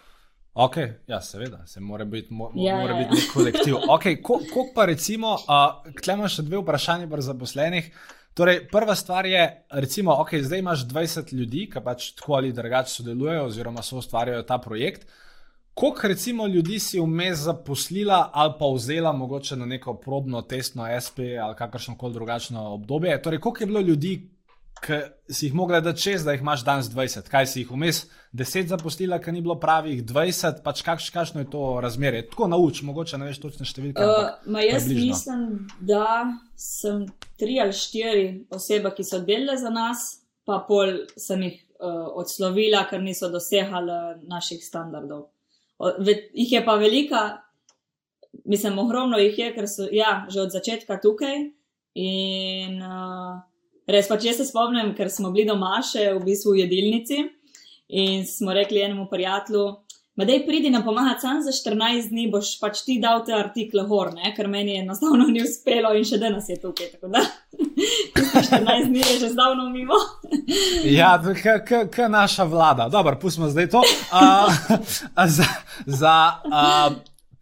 Ok, 0.55 0.77
ja, 1.07 1.21
seveda, 1.21 1.65
se 1.67 1.79
mora 1.79 2.05
biti, 2.05 2.33
mo, 2.33 2.51
ja, 2.55 2.77
mora 2.79 2.93
ja, 2.93 2.99
biti 2.99 3.15
ja. 3.17 3.21
nek 3.21 3.33
kolektiv. 3.33 3.75
Okay, 3.75 4.21
Kako 4.23 4.69
pa 4.75 4.85
recimo, 4.85 5.33
uh, 5.35 5.89
klemo 5.99 6.29
še 6.31 6.45
dve 6.47 6.61
vprašanje 6.61 7.09
pri 7.11 7.25
zaposlenih. 7.25 7.89
Torej, 8.35 8.61
prva 8.71 8.95
stvar 8.95 9.27
je, 9.27 9.41
recimo, 9.75 10.15
ok, 10.23 10.37
zdaj 10.47 10.63
imaš 10.63 10.85
20 10.87 11.33
ljudi, 11.35 11.65
ki 11.71 11.83
pač 11.83 12.07
tako 12.15 12.37
ali 12.39 12.53
drugače 12.55 12.93
sodelujejo 12.93 13.49
oziroma 13.49 13.83
so 13.83 13.99
ustvarjajo 13.99 14.45
ta 14.47 14.57
projekt. 14.63 15.03
Koliko 15.75 16.07
recimo 16.07 16.47
ljudi 16.47 16.79
si 16.79 16.99
vmes 17.03 17.43
zaposlila 17.49 18.29
ali 18.33 18.53
pa 18.59 18.69
vzela 18.71 19.11
mogoče 19.11 19.57
na 19.59 19.65
neko 19.65 19.97
probno 19.99 20.41
testno 20.41 20.87
SP 21.05 21.35
ali 21.35 21.55
kakršno 21.55 21.97
koli 21.97 22.13
drugačno 22.13 22.63
obdobje? 22.77 23.21
Torej, 23.21 23.39
koliko 23.43 23.63
je 23.63 23.67
bilo 23.67 23.81
ljudi, 23.81 24.13
ki 24.83 24.99
si 25.31 25.47
jih 25.47 25.55
mogla 25.55 25.79
dati 25.81 26.01
čez, 26.01 26.25
da 26.25 26.35
jih 26.35 26.41
imaš 26.43 26.65
danes 26.65 26.89
20? 26.91 27.29
Kaj 27.31 27.47
si 27.47 27.63
jih 27.63 27.71
vmes 27.71 28.05
10 28.33 28.71
zaposlila, 28.73 29.19
ker 29.23 29.33
ni 29.33 29.43
bilo 29.45 29.55
pravih 29.59 30.03
20? 30.05 30.63
Pač 30.65 30.81
kakš, 30.85 31.09
kakšno 31.15 31.45
je 31.45 31.49
to 31.53 31.63
razmerje? 31.83 32.25
Tako 32.29 32.49
nauč, 32.51 32.81
mogoče 32.85 33.19
ne 33.21 33.29
veš 33.29 33.39
točne 33.43 33.67
številke. 33.67 34.03
Uh, 34.03 34.59
jaz 34.61 34.89
približno. 34.89 35.11
mislim, 35.13 35.45
da 35.79 36.07
sem 36.59 37.05
tri 37.39 37.59
ali 37.63 37.75
štiri 37.75 38.27
osebe, 38.53 38.91
ki 38.97 39.07
so 39.07 39.21
delale 39.23 39.57
za 39.61 39.71
nas, 39.73 40.09
pa 40.45 40.59
pol 40.67 41.05
sem 41.17 41.47
jih 41.47 41.61
uh, 41.79 42.11
odslovila, 42.19 42.83
ker 42.89 43.01
niso 43.01 43.31
dosegali 43.33 44.25
naših 44.27 44.61
standardov 44.65 45.29
jih 46.33 46.51
je 46.51 46.65
pa 46.65 46.75
velika, 46.75 47.37
mislim, 48.45 48.79
ogromno 48.79 49.17
jih 49.17 49.39
je, 49.39 49.53
ker 49.55 49.67
so 49.67 49.87
ja, 49.91 50.25
že 50.29 50.41
od 50.41 50.51
začetka 50.51 50.99
tukaj. 51.01 51.51
In 51.95 52.81
uh, 52.83 53.39
res 53.87 54.07
pa 54.09 54.17
če 54.21 54.33
se 54.33 54.45
spomnim, 54.47 54.93
ker 54.97 55.09
smo 55.13 55.31
bili 55.33 55.47
doma 55.49 55.79
še 55.85 56.11
v 56.13 56.21
bistvu 56.25 56.55
v 56.55 56.63
jedilnici 56.65 57.23
in 57.89 58.25
smo 58.25 58.53
rekli 58.55 58.81
enemu 58.81 59.07
prijatelju. 59.11 59.65
Madej, 60.15 60.45
pridi 60.45 60.69
nam 60.69 60.83
pomagati 60.83 61.21
sam 61.21 61.41
za 61.43 61.51
14 61.51 62.09
dni, 62.09 62.29
boš 62.31 62.53
pač 62.61 62.85
ti 62.87 62.95
dal 63.03 63.25
te 63.27 63.33
artikle 63.35 63.83
gor, 63.83 64.13
ne? 64.15 64.31
ker 64.35 64.47
meni 64.47 64.77
je 64.77 64.83
enostavno 64.85 65.27
ni 65.33 65.41
uspelo 65.43 65.91
in 65.97 66.07
še 66.07 66.21
danes 66.21 66.47
je 66.49 66.55
tukaj. 66.61 66.93
Tako 66.95 67.11
da 67.11 67.23
14 68.47 68.87
dni 68.87 69.01
je 69.03 69.17
že 69.19 69.31
zdavno 69.33 69.67
mimo. 69.73 69.97
ja, 70.99 71.17
kot 71.19 71.99
naša 72.09 72.47
vlada. 72.47 72.87
Dobro, 72.89 73.19
pustimo 73.19 73.49
zdaj 73.51 73.69
to. 73.75 73.83
Uh, 73.83 74.55
za, 75.27 75.49
za, 75.85 76.15
uh, 76.47 76.95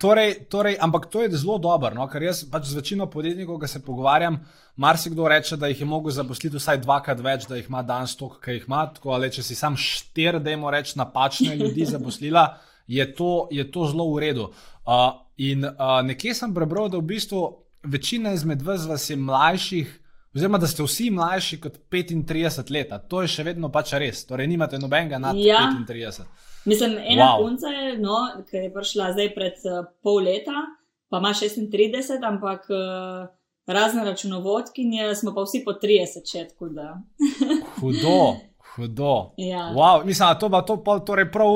torej, 0.03 0.33
torej, 0.51 0.75
ampak 0.83 1.07
to 1.07 1.23
je 1.23 1.31
zelo 1.31 1.55
dobro, 1.63 1.93
no? 1.95 2.09
ker 2.11 2.25
jaz 2.27 2.43
pač 2.51 2.67
z 2.67 2.75
večino 2.81 3.07
podjetnikov, 3.07 3.61
ki 3.61 3.69
se 3.71 3.79
pogovarjam, 3.85 4.41
marsikdo 4.75 5.29
reče, 5.31 5.57
da 5.61 5.69
jih 5.71 5.85
je 5.85 5.87
mogel 5.87 6.11
zaposliti 6.11 6.59
vsaj 6.59 6.81
dvakrat 6.83 7.23
več, 7.23 7.47
da 7.47 7.55
jih 7.55 7.69
ima 7.71 7.85
danes 7.87 8.17
toliko, 8.19 8.41
kot 8.43 8.51
jih 8.51 8.67
ima. 8.67 8.83
Tako, 8.97 9.15
ali 9.15 9.31
če 9.31 9.45
si 9.47 9.55
sam 9.55 9.79
štir, 9.79 10.41
da 10.43 10.51
jim 10.51 10.67
reče 10.75 10.99
napačne 10.99 11.55
ljudi 11.55 11.87
zaposlila, 11.95 12.49
je 12.91 13.07
to, 13.15 13.47
je 13.51 13.63
to 13.71 13.87
zelo 13.93 14.09
v 14.11 14.23
redu. 14.25 14.49
Uh, 14.83 15.21
in 15.39 15.63
uh, 15.63 16.01
nekje 16.03 16.35
sem 16.35 16.51
prebral, 16.53 16.91
da 16.91 16.99
v 16.99 17.07
bistvu 17.13 17.45
večina 17.87 18.33
izmed 18.35 18.61
vas 18.61 19.09
je 19.09 19.15
mlajših. 19.15 19.99
Oziroma, 20.33 20.57
da 20.57 20.67
ste 20.67 20.83
vsi 20.83 21.11
mlajši 21.13 21.59
kot 21.61 21.77
35 21.93 22.71
let, 22.73 22.93
to 23.09 23.21
je 23.21 23.29
še 23.29 23.45
vedno 23.45 23.69
pač 23.71 23.93
res. 24.01 24.23
Torej, 24.25 24.49
nimate 24.49 24.79
nobenega 24.81 25.19
nad 25.21 25.37
ja. 25.37 25.61
35. 25.87 26.25
Mislim, 26.65 26.97
ena 26.97 27.33
wow. 27.33 27.43
punca 27.43 27.69
je, 27.69 27.93
no, 28.01 28.17
ki 28.49 28.65
je 28.65 28.73
prišla 28.73 29.11
zdaj 29.13 29.29
pred 29.35 29.63
uh, 29.69 29.85
pol 30.01 30.23
leta, 30.25 30.65
pa 31.09 31.21
ima 31.21 31.35
36, 31.37 32.19
ampak. 32.23 32.69
Uh, 32.71 33.31
razne 33.67 34.03
računovodkinje, 34.03 35.15
smo 35.15 35.33
pa 35.35 35.41
vsi 35.41 35.63
po 35.65 35.71
30 35.71 36.31
čet, 36.31 36.55
da. 36.59 37.01
Hudo. 37.79 38.35
Hudo. 38.75 39.33
Ja. 39.37 39.71
Wow, 39.75 40.05
mislim, 40.05 40.27
da 40.27 40.39
to 40.39 40.49
bo 40.49 40.61
to 40.61 40.83
pol, 40.83 40.99
torej 41.05 41.31
prav, 41.31 41.47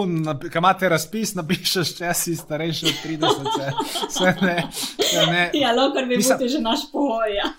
ki 0.52 0.58
imate 0.58 0.90
razpis, 0.90 1.34
napišeš, 1.36 1.96
če 1.98 2.14
si 2.14 2.36
starejši 2.36 2.86
od 2.86 3.00
30. 3.06 3.72
Se 4.10 4.34
ne, 4.42 4.58
se 5.02 5.26
ne. 5.26 5.50
Ja, 5.62 5.74
lahko 5.74 6.06
bi 6.06 6.18
bil 6.18 6.48
že 6.48 6.62
naš 6.62 6.86
pogoj. 6.92 7.36
Ja. 7.36 7.50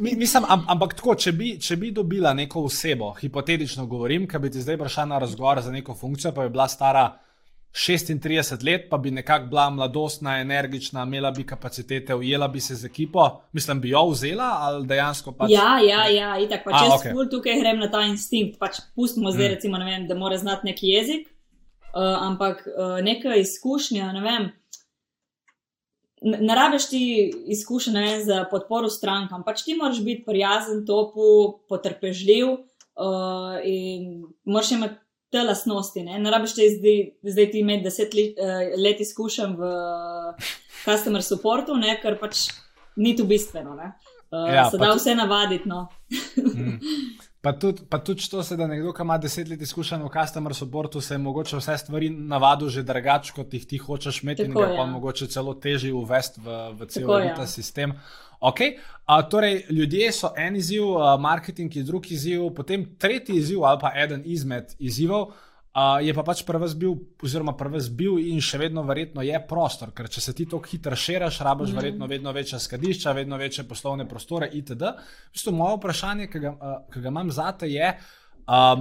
Mi, 0.00 0.16
mislim, 0.16 0.44
ampak 0.48 0.96
tako, 0.98 1.14
če 1.14 1.32
bi, 1.32 1.52
če 1.62 1.76
bi 1.78 1.92
dobila 1.94 2.32
neko 2.34 2.64
osebo, 2.66 3.12
hipotetično 3.20 3.86
govorim, 3.86 4.26
ki 4.28 4.38
bi 4.42 4.50
ti 4.50 4.62
zdaj 4.62 4.78
prišla 4.80 5.04
na 5.12 5.18
razgovor 5.22 5.60
za 5.62 5.72
neko 5.72 5.94
funkcijo, 5.94 6.32
pa 6.34 6.46
bi 6.46 6.54
bila 6.56 6.66
stara 6.68 7.06
36 7.72 8.64
let, 8.64 8.88
pa 8.90 8.98
bi 8.98 9.10
nekako 9.10 9.46
bila 9.46 9.70
mladostna, 9.70 10.38
energična, 10.40 11.02
imela 11.02 11.30
bi 11.30 11.46
kapacitete, 11.46 12.14
ujela 12.14 12.48
bi 12.48 12.60
se 12.60 12.74
z 12.74 12.86
ekipo, 12.86 13.28
mislim, 13.52 13.80
bi 13.80 13.88
jo 13.90 14.06
vzela 14.10 14.48
ali 14.60 14.86
dejansko 14.86 15.32
pač. 15.32 15.50
Ja, 15.52 15.78
ja, 15.88 16.08
ja, 16.08 16.38
itak 16.42 16.64
pač. 16.64 16.74
Če 16.74 16.94
okay. 16.96 17.10
spul 17.12 17.30
tukaj 17.30 17.60
grem 17.60 17.78
na 17.78 17.90
ta 17.92 18.02
instinkt, 18.08 18.58
pač 18.58 18.80
pustimo 18.96 19.30
zdaj, 19.30 19.46
mm. 19.46 19.54
recimo, 19.54 19.78
vem, 19.84 20.08
da 20.08 20.18
mora 20.18 20.38
znati 20.38 20.66
neki 20.72 20.90
jezik, 20.90 21.28
uh, 21.92 22.26
ampak 22.26 22.66
uh, 22.66 22.98
neka 23.04 23.36
izkušnja, 23.38 24.12
ne 24.16 24.24
vem. 24.24 24.50
Ne 26.22 26.54
rabiš 26.54 26.88
ti 26.90 27.02
izkušenj 27.54 28.22
za 28.26 28.44
podporo 28.50 28.90
strankam, 28.90 29.44
pač 29.46 29.62
ti 29.66 29.76
moraš 29.78 30.00
biti 30.04 30.24
prijazen, 30.26 30.84
topu, 30.86 31.60
potrpežljiv 31.68 32.48
uh, 32.50 33.58
in 33.64 34.24
moraš 34.44 34.72
imeti 34.76 34.98
te 35.30 35.42
lastnosti. 35.44 36.02
Ne, 36.02 36.18
ne 36.18 36.30
rabiš 36.30 36.56
te 36.56 36.68
zdaj, 36.72 37.02
zdaj 37.22 37.50
ti 37.52 37.62
imeti 37.62 37.84
deset 37.84 38.14
let, 38.14 38.40
uh, 38.42 38.74
let 38.82 39.00
izkušenj 39.04 39.56
v 39.58 39.72
uh, 39.72 40.48
customer 40.84 41.22
supportu, 41.22 41.76
ne, 41.76 41.98
ker 42.02 42.18
pač 42.20 42.48
ni 42.96 43.14
tu 43.16 43.28
bistveno. 43.28 43.76
Uh, 44.30 44.54
ja, 44.54 44.70
se 44.70 44.78
da 44.78 44.92
vse 44.94 45.14
navaditi. 45.14 45.68
No. 45.68 45.88
mm. 46.36 46.78
Pa 47.40 47.52
tudi, 47.52 47.82
pa 47.88 47.98
tudi 47.98 48.26
to, 48.30 48.42
se, 48.42 48.56
da 48.58 48.66
nekdo, 48.66 48.90
ki 48.92 49.04
ima 49.06 49.14
deset 49.18 49.48
let 49.48 49.60
izkušenj 49.62 50.02
v 50.02 50.08
customer 50.10 50.54
supportu, 50.54 51.00
se 51.00 51.14
je 51.14 51.18
mogoče 51.22 51.56
vse 51.56 51.76
stvari 51.78 52.10
navadil 52.10 52.68
že 52.68 52.82
drugače, 52.82 53.32
kot 53.36 53.54
jih 53.54 53.66
ti 53.66 53.78
hočeš 53.78 54.22
imeti, 54.22 54.42
Tako, 54.42 54.50
in 54.50 54.56
ga 54.58 54.72
ja. 54.72 54.76
pa 54.76 54.86
mogoče 54.90 55.28
celo 55.30 55.54
težje 55.54 55.92
uvesti 55.94 56.42
v, 56.44 56.56
v 56.80 56.88
cel 56.90 57.06
ta 57.06 57.44
ja. 57.44 57.46
sistem. 57.46 57.94
Okay. 58.40 58.76
A, 59.06 59.22
torej, 59.22 59.64
ljudje 59.70 60.12
so 60.12 60.32
en 60.36 60.56
izziv, 60.56 60.98
marketing 61.18 61.76
je 61.76 61.82
drugi 61.82 62.14
izziv, 62.14 62.50
potem 62.54 62.84
tretji 62.98 63.38
izziv 63.38 63.64
ali 63.64 63.80
pa 63.80 63.92
eden 63.94 64.22
izmed 64.26 64.74
izzivov. 64.78 65.32
Uh, 65.78 66.00
je 66.02 66.14
pa 66.16 66.24
pač 66.26 66.40
prvi 66.48 66.66
bil, 66.80 66.94
oziroma 67.22 67.52
prvi 67.54 67.78
bil 67.94 68.16
in 68.18 68.40
še 68.42 68.58
vedno 68.58 68.82
verjetno 68.88 69.22
je 69.22 69.38
prostor, 69.46 69.92
ker 69.94 70.08
če 70.10 70.22
se 70.24 70.32
ti 70.34 70.46
tako 70.48 70.66
hitro 70.66 70.96
širiš, 70.96 71.38
rabiš 71.46 71.70
mm. 71.70 71.78
verjetno 71.78 72.08
vedno 72.10 72.32
večja 72.34 72.58
skladišča, 72.58 73.12
vedno 73.14 73.38
večje 73.38 73.66
poslovne 73.68 74.08
prostore 74.08 74.48
itd. 74.58 74.94
V 75.28 75.36
bistvu 75.36 75.54
moje 75.54 75.76
vprašanje, 75.76 76.30
ki 76.32 76.42
ga, 76.42 76.54
uh, 76.56 76.78
ki 76.90 77.02
ga 77.04 77.12
imam 77.12 77.30
zate, 77.30 77.68
je, 77.70 77.92
uh, 77.94 78.72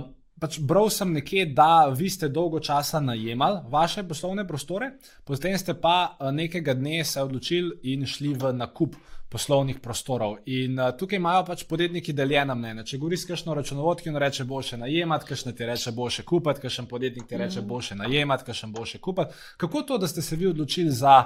pač 0.41 0.57
bral 0.63 0.89
sem 0.93 1.12
nekje, 1.19 1.45
da 1.60 1.89
vi 1.91 2.10
ste 2.10 2.31
dolgo 2.33 2.63
časa 2.63 3.03
najemali 3.03 3.67
vaše 3.69 4.05
poslovne 4.07 4.47
prostore, 4.47 4.95
potem 5.27 5.60
ste 5.60 5.75
pa 5.77 6.15
uh, 6.15 6.31
nekega 6.33 6.73
dne 6.77 7.03
se 7.05 7.21
odločili 7.21 7.93
in 7.93 8.07
šli 8.10 8.33
v 8.33 8.55
nakup 8.57 8.97
poslovnih 9.29 9.79
prostorov. 9.83 10.37
In 10.45 10.79
uh, 10.79 10.91
tukaj 10.97 11.19
imajo 11.19 11.43
pač 11.47 11.65
podjetniki 11.67 12.13
deljena 12.15 12.55
mnenja. 12.55 12.85
Če 12.87 12.99
govoriš 13.01 13.25
s 13.25 13.31
kakšno 13.31 13.55
računovodko, 13.57 14.07
ki 14.07 14.23
reče: 14.23 14.45
boljše 14.47 14.77
najemati, 14.83 15.27
kakšno 15.27 15.51
ti 15.51 15.67
reče: 15.67 15.91
boljše 15.91 16.23
kupiti, 16.23 16.63
kakšen 16.63 16.87
podjetnik 16.87 17.27
ti 17.27 17.37
reče: 17.37 17.59
mhm. 17.59 17.67
boljše 17.67 17.95
najemati, 17.95 18.47
kakšen 18.47 18.73
boljše 18.73 19.01
kupiti. 19.03 19.43
Kako 19.57 19.81
to, 19.81 19.97
da 19.97 20.07
ste 20.07 20.21
se 20.21 20.35
vi 20.35 20.47
odločili 20.47 20.91
za 20.91 21.23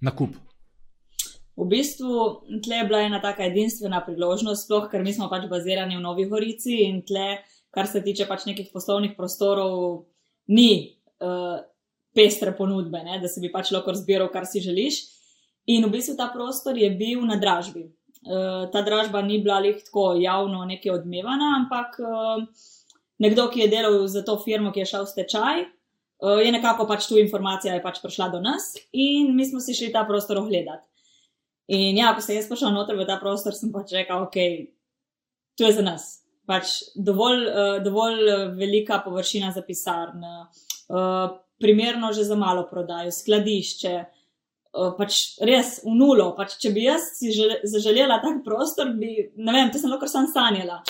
nakup? 0.00 0.36
V 1.58 1.66
bistvu 1.66 2.42
tle 2.62 2.76
je 2.76 2.84
bila 2.86 3.00
ena 3.02 3.18
taka 3.20 3.42
edinstvena 3.48 3.98
priložnost, 4.06 4.68
sploh 4.68 4.86
ker 4.90 5.02
mi 5.02 5.10
smo 5.12 5.26
pač 5.30 5.48
bazirani 5.50 5.96
v 5.96 6.04
Novi 6.04 6.28
Gorici 6.30 6.84
in 6.84 7.00
tle, 7.02 7.40
kar 7.74 7.88
se 7.90 8.02
tiče 8.04 8.28
pač 8.30 8.46
nekih 8.46 8.68
poslovnih 8.72 9.16
prostorov, 9.16 10.04
ni 10.54 11.00
uh, 11.18 11.58
pestre 12.14 12.52
ponudbe, 12.54 13.02
ne? 13.02 13.18
da 13.18 13.30
si 13.30 13.42
bi 13.42 13.50
pač 13.50 13.72
lahko 13.74 13.94
zbiral, 13.98 14.30
kar 14.30 14.46
si 14.46 14.62
želiš. 14.62 15.00
In 15.68 15.84
v 15.84 15.92
bistvu 15.92 16.16
ta 16.16 16.30
prostor 16.32 16.78
je 16.80 16.88
bil 16.96 17.24
na 17.28 17.36
dražbi. 17.36 17.88
Uh, 18.28 18.66
ta 18.72 18.82
dražba 18.82 19.20
ni 19.22 19.38
bila 19.44 19.60
lih 19.60 19.76
tako 19.84 20.14
javno 20.18 20.64
nekaj 20.64 20.94
odmevana, 20.96 21.52
ampak 21.60 21.98
uh, 22.00 22.42
nekdo, 23.22 23.46
ki 23.52 23.60
je 23.60 23.68
delal 23.72 24.06
za 24.08 24.24
to 24.26 24.38
firmo, 24.42 24.72
ki 24.72 24.82
je 24.82 24.88
šel 24.90 25.04
v 25.04 25.12
stečaj, 25.12 25.62
uh, 25.62 26.40
je 26.42 26.50
nekako 26.52 26.88
pač 26.88 27.06
tu 27.08 27.20
informacija 27.20 27.76
je 27.76 27.84
pač 27.84 28.00
prišla 28.02 28.30
do 28.32 28.40
nas 28.42 28.72
in 28.92 29.36
mi 29.36 29.46
smo 29.46 29.60
si 29.60 29.76
šli 29.76 29.92
ta 29.94 30.02
prostor 30.08 30.40
ogledati. 30.42 30.84
In 31.78 32.00
ja, 32.00 32.14
ko 32.16 32.24
sem 32.24 32.40
jaz 32.40 32.48
prišel 32.48 32.72
noter 32.72 32.96
v 32.96 33.06
ta 33.06 33.20
prostor, 33.20 33.52
sem 33.54 33.72
pač 33.72 33.92
rekel, 33.92 34.24
ok, 34.24 34.36
tu 35.56 35.68
je 35.68 35.72
za 35.76 35.84
nas. 35.84 36.10
Pač 36.48 36.78
dovolj, 36.96 37.44
uh, 37.44 37.74
dovolj 37.84 38.56
velika 38.56 39.02
površina 39.04 39.52
za 39.52 39.62
pisarno, 39.62 40.48
uh, 40.88 41.36
primerno 41.60 42.10
že 42.16 42.24
za 42.24 42.40
malo 42.40 42.64
prodajo, 42.70 43.12
skladišče. 43.12 43.98
Eh, 44.76 44.90
pač 44.98 45.40
res 45.48 45.78
v 45.84 45.94
nulo. 45.96 46.32
Pač, 46.36 46.58
če 46.60 46.72
bi 46.74 46.84
jaz 46.84 47.14
si 47.16 47.32
zaželela 47.32 48.20
tak 48.20 48.42
prostor, 48.44 48.92
bi, 49.00 49.30
ne 49.40 49.54
vem, 49.54 49.70
to 49.72 49.80
sem 49.80 49.90
lahko 49.90 50.08
sam 50.10 50.28
sanjala. 50.28 50.82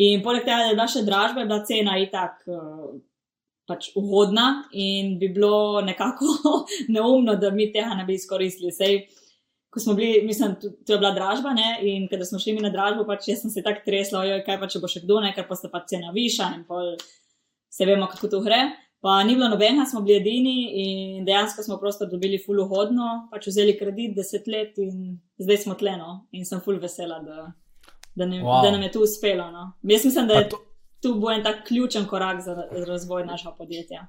In 0.00 0.22
poleg 0.24 0.44
tega, 0.44 0.62
da 0.64 0.70
je 0.70 0.76
bila 0.76 0.86
še 0.92 1.04
dražba, 1.04 1.42
je 1.42 1.50
bila 1.50 1.60
cena 1.68 1.96
itak 2.00 2.40
uh, 2.52 2.96
pač 3.68 3.90
ugodna 3.96 4.66
in 4.72 5.14
bi 5.20 5.28
bilo 5.32 5.82
nekako 5.84 6.32
neumno, 6.96 7.36
da 7.40 7.52
mi 7.52 7.70
tega 7.72 7.96
ne 7.96 8.04
bi 8.08 8.16
izkoristili. 8.16 8.72
Sej, 8.72 8.98
ko 9.72 9.84
smo 9.84 9.96
bili, 9.96 10.22
mislim, 10.24 10.56
to 10.60 10.96
je 10.96 11.00
bila 11.00 11.12
dražba, 11.16 11.52
ne? 11.56 11.76
in 11.84 12.08
kada 12.08 12.24
smo 12.28 12.40
šli 12.40 12.56
mi 12.56 12.64
na 12.64 12.72
dražbo, 12.72 13.04
pač 13.08 13.28
jaz 13.28 13.44
sem 13.44 13.52
se 13.52 13.64
tako 13.64 13.84
tresla, 13.84 14.24
ojoj, 14.24 14.42
kaj 14.48 14.60
pa 14.60 14.68
če 14.72 14.80
bo 14.80 14.88
še 14.88 15.04
kdo, 15.04 15.20
ne? 15.24 15.34
ker 15.36 15.48
pa 15.48 15.56
se 15.60 15.72
pa 15.72 15.82
cena 15.88 16.12
viša 16.16 16.52
in 16.56 16.64
pol 16.68 16.94
se 17.72 17.88
vemo, 17.88 18.08
kako 18.08 18.32
to 18.32 18.40
gre. 18.44 18.62
Pa 19.06 19.22
ni 19.22 19.36
bilo 19.36 19.48
nobenega, 19.48 19.84
smo 19.86 20.00
bili 20.02 20.16
edini 20.16 20.54
in 20.82 21.24
dejansko 21.24 21.62
smo 21.62 21.76
prostor 21.78 22.08
dobili 22.10 22.40
ful 22.42 22.58
uhodno, 22.58 23.28
pač 23.30 23.44
vzeli 23.46 23.76
kredit 23.78 24.16
deset 24.16 24.48
let 24.50 24.80
in 24.82 25.20
zdaj 25.38 25.60
smo 25.62 25.76
tleno 25.78 26.24
in 26.34 26.42
sem 26.48 26.58
ful 26.64 26.80
vesela, 26.82 27.20
da, 27.22 27.44
da, 28.18 28.26
ne, 28.26 28.40
wow. 28.42 28.64
da 28.64 28.72
nam 28.74 28.82
je 28.82 28.90
tu 28.96 29.04
uspelo. 29.06 29.46
No. 29.54 29.68
Jaz 29.86 30.08
mislim, 30.08 30.26
da 30.26 30.40
je 30.40 30.48
to... 30.48 30.58
tu 31.00 31.12
bo 31.20 31.30
en 31.30 31.44
tak 31.46 31.62
ključen 31.68 32.08
korak 32.10 32.40
za 32.42 32.56
razvoj 32.88 33.22
našega 33.28 33.54
podjetja. 33.54 34.08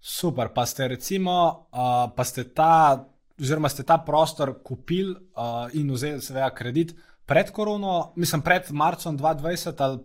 Super, 0.00 0.52
pa 0.54 0.66
ste 0.66 0.88
recimo, 0.94 1.66
uh, 1.72 2.06
pa 2.14 2.24
ste 2.24 2.46
ta, 2.54 3.08
oziroma 3.40 3.68
ste 3.68 3.82
ta 3.82 3.98
prostor 3.98 4.54
kupili 4.62 5.10
uh, 5.10 5.74
in 5.74 5.90
vzeli 5.90 6.22
seveda 6.22 6.52
kredit 6.54 6.94
pred 7.26 7.50
korono, 7.50 8.12
mislim 8.16 8.46
pred 8.46 8.70
marcem 8.70 9.18
2020 9.18 9.84
ali 9.88 9.98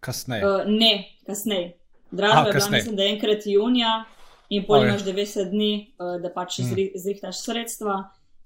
kasneje? 0.00 0.46
Uh, 0.46 0.62
ne, 0.66 1.18
kasneje. 1.26 1.77
Dražba 2.10 2.46
je 2.46 2.52
bila, 2.52 2.70
mislim, 2.70 2.96
da 2.96 3.04
enkrat 3.04 3.46
junija 3.46 4.04
in 4.48 4.64
imaš 4.64 5.02
okay. 5.02 5.12
90 5.14 5.50
dni, 5.50 5.72
uh, 5.98 6.16
da 6.22 6.32
pač 6.32 6.58
mm. 6.58 6.76
zrihtaš 6.96 7.42
sredstva, 7.44 7.98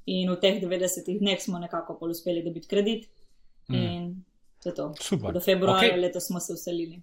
in 0.06 0.30
v 0.30 0.36
teh 0.40 0.58
90 0.58 1.18
dneh 1.18 1.38
smo 1.38 1.58
nekako 1.58 1.94
pol 1.98 2.10
uspeli 2.10 2.42
dobiti 2.42 2.68
kredit. 2.68 3.08
Mm. 3.70 3.74
In 3.74 4.24
to 4.62 4.68
je 4.68 4.74
to. 4.74 4.92
Super. 5.00 5.32
Do 5.32 5.40
februarja 5.40 5.92
okay. 5.92 6.00
letos 6.00 6.26
smo 6.26 6.40
se 6.40 6.52
uselili. 6.52 7.02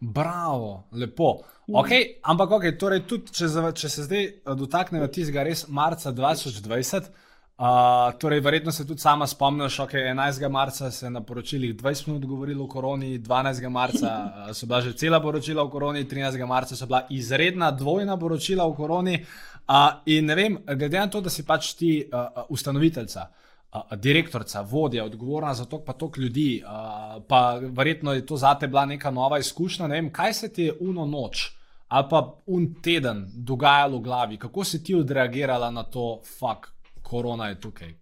Bravo, 0.00 0.84
lepo. 0.92 1.40
Mm. 1.66 1.74
Okay, 1.74 2.02
ampak, 2.22 2.50
okay, 2.50 2.78
torej 2.78 3.04
tudi, 3.06 3.32
če, 3.34 3.48
če 3.74 3.88
se 3.88 4.04
zdaj 4.06 4.28
dotaknemo 4.56 5.08
tistega 5.12 5.44
res 5.44 5.66
marca 5.68 6.12
2020. 6.12 7.10
Uh, 7.58 8.18
torej, 8.18 8.40
verjetno 8.40 8.72
se 8.72 8.86
tudi 8.86 9.00
sama 9.00 9.26
spomniš, 9.26 9.76
da 9.76 9.84
okay, 9.84 9.96
je 9.96 10.14
11. 10.14 10.48
marca 10.48 10.90
se 10.90 11.10
na 11.10 11.20
poročilih 11.20 11.74
20 11.76 12.08
minut 12.08 12.26
govorilo 12.26 12.64
o 12.64 12.68
koroni, 12.68 13.18
12. 13.18 13.68
marca 13.68 14.32
so 14.54 14.66
bila 14.66 14.80
že 14.80 14.92
cela 14.92 15.20
poročila 15.20 15.62
o 15.62 15.70
koroni, 15.70 16.04
13. 16.04 16.46
marca 16.46 16.76
so 16.76 16.86
bila 16.86 17.06
izredna 17.10 17.70
dvojna 17.70 18.16
poročila 18.16 18.64
o 18.64 18.74
koroni. 18.74 19.24
Uh, 19.68 19.74
in 20.06 20.26
ne 20.26 20.34
vem, 20.34 20.58
glede 20.66 20.98
na 20.98 21.10
to, 21.10 21.20
da 21.20 21.30
si 21.30 21.42
pač 21.42 21.72
ti 21.74 21.90
uh, 22.12 22.44
ustanoviteljca, 22.48 23.26
uh, 23.26 23.96
direktorica, 23.96 24.60
vodja, 24.60 25.04
odgovorna 25.04 25.54
za 25.54 25.64
to, 25.64 25.82
pa 25.84 25.92
toliko 25.92 26.20
ljudi, 26.20 26.62
uh, 26.62 27.22
pa 27.28 27.58
verjetno 27.60 28.12
je 28.12 28.26
to 28.26 28.36
zate 28.36 28.66
bila 28.66 28.86
neka 28.86 29.10
nova 29.10 29.38
izkušnja. 29.38 29.86
Ne 29.86 29.94
vem, 29.94 30.12
kaj 30.12 30.32
se 30.32 30.52
ti 30.52 30.62
je 30.62 30.76
uno 30.80 31.06
noč 31.06 31.58
ali 31.88 32.06
pa 32.10 32.34
un 32.46 32.74
teden 32.82 33.24
dogajalo 33.34 33.98
v 33.98 34.02
glavi, 34.02 34.36
kako 34.36 34.64
si 34.64 34.82
ti 34.84 34.94
odreagirala 34.94 35.70
na 35.70 35.82
to 35.82 36.20
fakt 36.38 36.77
korona 37.10 37.48
je 37.48 37.60
tukaj. 37.60 37.94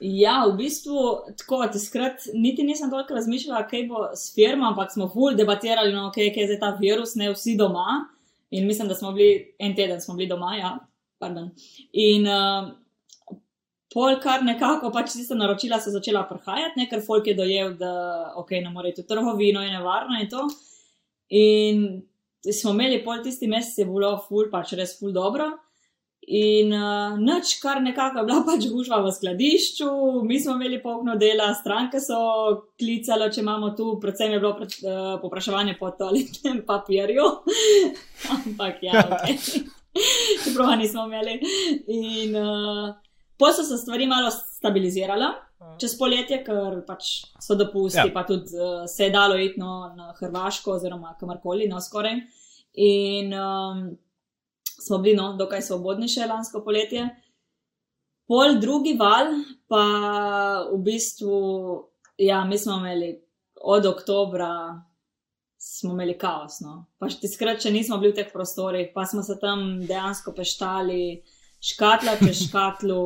Ja, 0.00 0.44
v 0.46 0.54
bistvu 0.60 0.98
tako, 1.40 1.64
tiskrat 1.72 2.28
niti 2.34 2.62
nisem 2.62 2.90
toliko 2.90 3.16
razmišljala, 3.16 3.64
kaj 3.66 3.86
bo 3.90 4.04
s 4.14 4.30
firmo, 4.34 4.68
ampak 4.70 4.92
smo 4.94 5.08
ful 5.10 5.34
debatirali, 5.34 5.90
no, 5.92 6.06
okay, 6.12 6.30
kaj 6.34 6.44
je 6.44 6.50
zdaj 6.52 6.60
ta 6.62 6.70
virus, 6.78 7.16
ne 7.18 7.32
vsi 7.32 7.56
doma. 7.58 8.04
In 8.54 8.66
mislim, 8.66 8.88
da 8.88 8.94
smo 8.94 9.12
bili 9.12 9.56
en 9.58 9.74
teden, 9.76 10.00
smo 10.00 10.14
bili 10.14 10.28
doma, 10.30 10.54
ja, 10.56 10.76
pardon. 11.18 11.50
In 11.92 12.28
uh, 12.30 12.70
pol 13.92 14.20
kar 14.22 14.46
nekako, 14.46 14.92
pač 14.94 15.16
tiste 15.16 15.34
naročila 15.34 15.80
so 15.82 15.90
začela 15.90 16.22
prihajati, 16.30 16.78
ne, 16.78 16.86
ker 16.88 17.02
folk 17.04 17.26
je 17.26 17.34
dojel, 17.34 17.74
da 17.80 17.92
ok, 18.38 18.54
ne 18.62 18.70
more 18.70 18.94
iti 18.94 19.02
v 19.02 19.10
trgovino, 19.10 19.66
je 19.66 19.74
nevarno 19.74 20.20
in 20.22 20.30
to. 20.30 20.46
In 21.34 21.86
smo 22.54 22.70
imeli 22.70 23.02
pol 23.04 23.18
tisti 23.24 23.50
mesec, 23.50 23.82
je 23.82 23.88
bilo 23.90 24.14
ful, 24.28 24.46
pač 24.52 24.76
res 24.78 24.94
ful 25.00 25.10
dobro. 25.12 25.50
In 26.28 26.72
uh, 26.76 27.14
noč, 27.16 27.54
kar 27.62 27.78
nekako 27.80 28.20
je 28.20 28.24
bila 28.28 28.42
pač 28.48 28.66
gužva 28.68 29.00
v 29.00 29.12
skladišču, 29.16 29.88
mi 30.28 30.36
smo 30.40 30.58
imeli 30.58 30.80
polno 30.82 31.14
dela, 31.16 31.48
stranke 31.56 32.02
so 32.04 32.18
klicale, 32.76 33.30
če 33.32 33.40
imamo 33.40 33.72
tu, 33.78 33.94
predvsem 34.02 34.34
je 34.36 34.40
bilo 34.42 34.52
pred, 34.58 34.74
uh, 34.84 35.14
popraševanje 35.22 35.78
po 35.80 35.90
toaletnem 35.96 36.60
papirju. 36.68 37.26
Ampak 38.36 38.82
ja, 38.84 39.04
okay. 39.06 39.38
čeprav 40.44 40.74
nismo 40.76 41.06
imeli. 41.08 41.38
In 41.96 42.36
uh, 42.36 42.90
potem 43.40 43.62
so 43.62 43.70
se 43.70 43.80
stvari 43.80 44.08
malo 44.10 44.32
stabilizirale. 44.32 45.32
Čez 45.80 45.96
poletje, 45.98 46.42
ker 46.46 46.82
pač 46.86 47.08
so 47.42 47.56
dopusti, 47.58 48.04
ja. 48.04 48.12
pa 48.14 48.22
tudi 48.28 48.52
uh, 48.54 48.84
se 48.86 49.08
je 49.08 49.14
dalo 49.14 49.38
iti 49.40 49.58
no, 49.58 49.88
na 49.96 50.12
Hrvaško, 50.20 50.76
oziroma 50.76 51.16
kamorkoli, 51.18 51.66
no 51.70 51.80
skoraj. 51.82 52.20
In 52.84 53.32
um, 53.34 53.82
smo 54.78 54.98
bili 54.98 55.16
no, 55.16 55.32
dokaj 55.38 55.62
svobodni 55.62 56.08
še 56.08 56.26
lansko 56.26 56.62
poletje. 56.64 57.08
Pol 58.28 58.58
drugi 58.60 58.92
val, 58.98 59.32
pa 59.68 59.84
v 60.68 60.82
bistvu, 60.84 61.38
ja, 62.20 62.42
mi 62.44 62.58
smo 62.58 62.76
imeli 62.76 63.14
od 63.64 63.86
oktobra, 63.86 64.50
smo 65.58 65.94
imeli 65.96 66.18
kaos. 66.18 66.60
No. 66.60 66.84
Pa 67.00 67.08
še 67.10 67.22
tiskrat, 67.22 67.62
če 67.62 67.72
nismo 67.74 67.98
bili 67.98 68.12
v 68.12 68.20
teh 68.20 68.30
prostorih, 68.32 68.92
pa 68.94 69.06
smo 69.08 69.24
se 69.24 69.38
tam 69.40 69.80
dejansko 69.88 70.36
peštali, 70.36 71.22
škatla 71.64 72.18
čez 72.20 72.44
škatlo, 72.46 73.00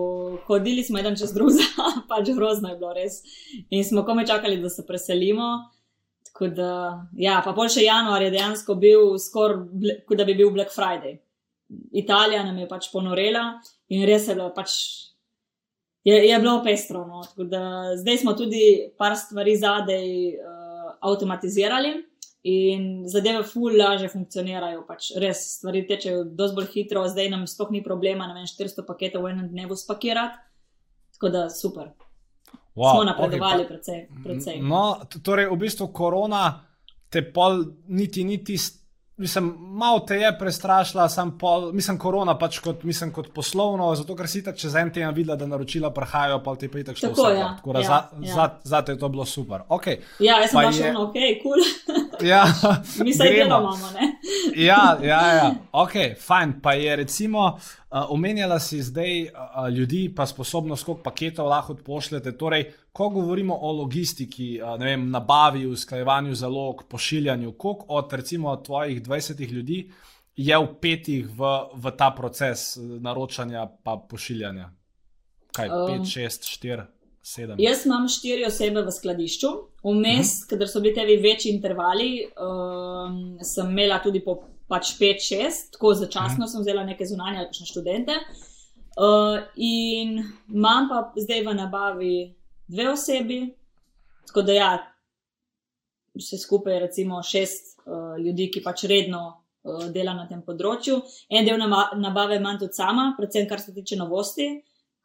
hodili 0.48 0.85
smo 0.85 1.00
eden 1.00 1.16
čez 1.16 1.32
drugega, 1.37 1.88
pač 2.11 2.35
grozno 2.37 2.72
je 2.72 2.80
bilo 2.82 2.92
res. 2.96 3.22
In 3.70 3.87
smo 3.87 4.04
kome 4.04 4.26
čakali, 4.28 4.61
da 4.61 4.72
se 4.72 4.87
preselimo. 4.87 5.54
Da, 6.42 7.06
ja, 7.20 7.37
pa 7.44 7.52
pol 7.54 7.68
še 7.70 7.85
januar 7.85 8.24
je 8.24 8.32
dejansko 8.32 8.74
bil 8.80 9.12
skoraj, 9.20 10.00
kot 10.08 10.18
da 10.18 10.24
bi 10.26 10.35
bil 10.35 10.50
Black 10.50 10.72
Friday. 10.74 11.20
Italija 11.92 12.44
nam 12.44 12.58
je 12.58 12.68
pač 12.68 12.90
ponorela 12.92 13.46
in 13.88 14.06
res 14.08 14.28
je 14.28 14.37
bilo 14.37 14.50
pač. 14.54 14.76
Je, 16.04 16.16
je 16.26 16.38
bilo 16.42 16.56
pestro. 16.64 17.04
No. 17.06 17.22
Da, 17.48 17.92
zdaj 17.96 18.22
smo 18.24 18.35
tudi 18.38 18.92
par 18.98 19.16
stvari 19.16 19.56
zadej 19.56 20.08
uh, 20.35 20.94
avtomatizirali 21.00 21.92
in 22.42 23.04
zadeve 23.08 23.44
ful 23.46 23.76
laže 23.78 24.08
funkcionirajo. 24.11 24.82
Pač 24.88 25.12
res 25.22 25.44
stvari 25.58 25.85
tečejo 25.87 26.24
dosti 26.24 26.58
bolj 26.58 26.70
hitro, 26.74 27.04
zdaj 27.08 27.30
nam 27.30 27.46
sploh 27.46 27.70
ni 27.74 27.82
problema, 27.85 28.26
ne 28.26 28.40
vem, 28.40 28.48
400 28.50 28.87
paketov 28.87 29.26
v 29.26 29.37
enem 29.37 29.52
dnevu 29.52 29.78
spakirati. 29.78 30.42
Tako 31.14 31.30
da 31.30 31.46
super. 31.50 31.92
Wow, 32.74 32.96
smo 32.96 33.04
napredovali 33.04 33.62
okay, 33.62 33.68
precej, 33.68 33.98
precej. 34.24 34.61
No, 34.64 34.96
torej, 35.22 35.50
v 35.52 35.58
bistvu 35.61 35.90
korona 35.92 36.46
te 37.12 37.20
pol 37.22 37.66
niti 37.92 38.24
niti. 38.24 38.56
Mislim, 39.22 39.56
malo 39.58 40.00
te 40.00 40.16
je 40.16 40.30
prestrašila, 40.38 41.08
sem 41.08 41.28
pol, 41.38 41.68
mislim, 41.72 41.98
korona 41.98 42.35
pač 42.38 42.58
kot, 42.58 42.82
mislim, 42.82 43.12
kot 43.14 43.28
poslovno, 43.35 43.92
zato 43.94 44.16
ker 44.18 44.26
si 44.26 44.40
tako 44.42 44.58
čez 44.58 44.74
en 44.74 44.90
teden 44.90 45.14
videla, 45.14 45.37
da 45.38 45.46
naročila 45.46 45.92
prihajajo, 45.94 46.40
pa 46.42 46.56
ti 46.58 46.68
prideš 46.68 47.04
tako 47.04 47.28
vse. 47.28 47.37
Ja, 47.38 47.52
tako 47.56 47.76
da 47.76 47.85
ja, 47.85 47.87
za, 47.87 48.00
ja. 48.18 48.35
za, 48.35 48.48
za 48.64 48.80
te 48.82 48.96
je 48.96 48.98
to 48.98 49.08
bilo 49.08 49.24
super. 49.24 49.62
Okay. 49.68 50.00
Ja, 50.18 50.40
jaz 50.42 50.50
sem 50.50 50.58
pa 50.58 50.72
še 50.74 50.88
eno, 50.90 51.04
ok, 51.06 51.20
kul. 51.42 51.62
Cool. 51.87 52.02
ja, 52.32 52.42
mi 53.04 53.14
se 53.14 53.30
delamo, 53.30 53.92
ne? 53.94 54.11
ja, 54.56 54.82
ja, 55.02 55.22
ja, 55.37 55.46
ok, 55.70 55.94
fajn. 56.18 56.58
Pa 56.62 56.74
je 56.74 56.96
recimo, 56.96 57.46
uh, 57.92 58.11
omenjala 58.11 58.59
si 58.61 58.83
zdaj 58.83 59.22
uh, 59.22 59.68
ljudi, 59.68 60.14
pa 60.16 60.26
sposobnost, 60.26 60.85
koliko 60.85 61.02
paketov 61.02 61.48
lahko 61.48 61.74
pošljete. 61.74 62.37
Torej, 62.37 62.72
ko 62.92 63.09
govorimo 63.09 63.59
o 63.61 63.72
logistiki, 63.72 64.61
vem, 64.78 65.11
nabavi, 65.11 65.66
usklajevanju 65.66 66.35
zalog, 66.35 66.85
pošiljanju, 66.88 67.52
koliko 67.52 67.87
od 67.88 68.12
recimo 68.12 68.57
tvojih 68.57 69.02
20 69.02 69.50
ljudi 69.50 69.90
je 70.37 70.59
upetih 70.59 71.26
v, 71.28 71.50
v 71.74 71.90
ta 71.96 72.11
proces 72.16 72.76
naročanja 72.76 73.62
in 73.62 74.00
pošiljanja? 74.09 74.70
Kaj, 75.52 75.68
5, 75.68 76.09
6, 76.09 76.48
4, 76.64 76.87
7? 77.22 77.57
Jaz 77.59 77.85
imam 77.87 78.09
4 78.09 78.46
osebe 78.46 78.83
v 78.83 78.92
skladišču, 78.92 79.48
vmes, 79.85 80.28
uh 80.33 80.48
-huh. 80.48 80.48
ker 80.48 80.68
so 80.68 80.81
bili 80.81 80.94
tebi 80.94 81.16
večji 81.16 81.52
intervali, 81.52 82.26
um, 82.40 83.38
sem 83.42 83.70
imela 83.70 84.02
tudi 84.02 84.24
po 84.24 84.40
pač 84.72 84.94
5, 85.00 85.26
6, 85.28 85.66
tako 85.76 85.92
začasno 86.00 86.46
mhm. 86.46 86.52
sem 86.54 86.64
vzela 86.64 86.87
neke 86.88 87.06
zunanje 87.08 87.42
ali 87.42 87.50
pa 87.52 87.58
še 87.61 87.68
študente. 87.68 88.16
Uh, 88.92 89.40
in 89.56 90.18
imam 90.52 90.88
pa 90.88 91.06
zdaj 91.16 91.44
v 91.46 91.54
nabavi 91.56 92.16
dve 92.68 92.90
osebi. 92.92 93.40
Tako 94.28 94.42
da, 94.48 94.52
ja, 94.52 94.72
vse 96.16 96.38
skupaj 96.38 96.74
je 96.74 96.80
recimo 96.80 97.22
šest 97.22 97.78
uh, 97.87 98.18
ljudi, 98.20 98.50
ki 98.52 98.62
pač 98.64 98.85
redno 98.88 99.22
uh, 99.28 99.87
dela 99.92 100.14
na 100.16 100.26
tem 100.28 100.42
področju. 100.44 101.00
En 101.32 101.48
del 101.48 101.61
nabave 101.61 102.37
imam 102.40 102.61
tudi 102.61 102.76
sama, 102.76 103.12
predvsem 103.16 103.48
kar 103.48 103.61
se 103.64 103.74
tiče 103.76 103.96
novosti, 104.00 104.50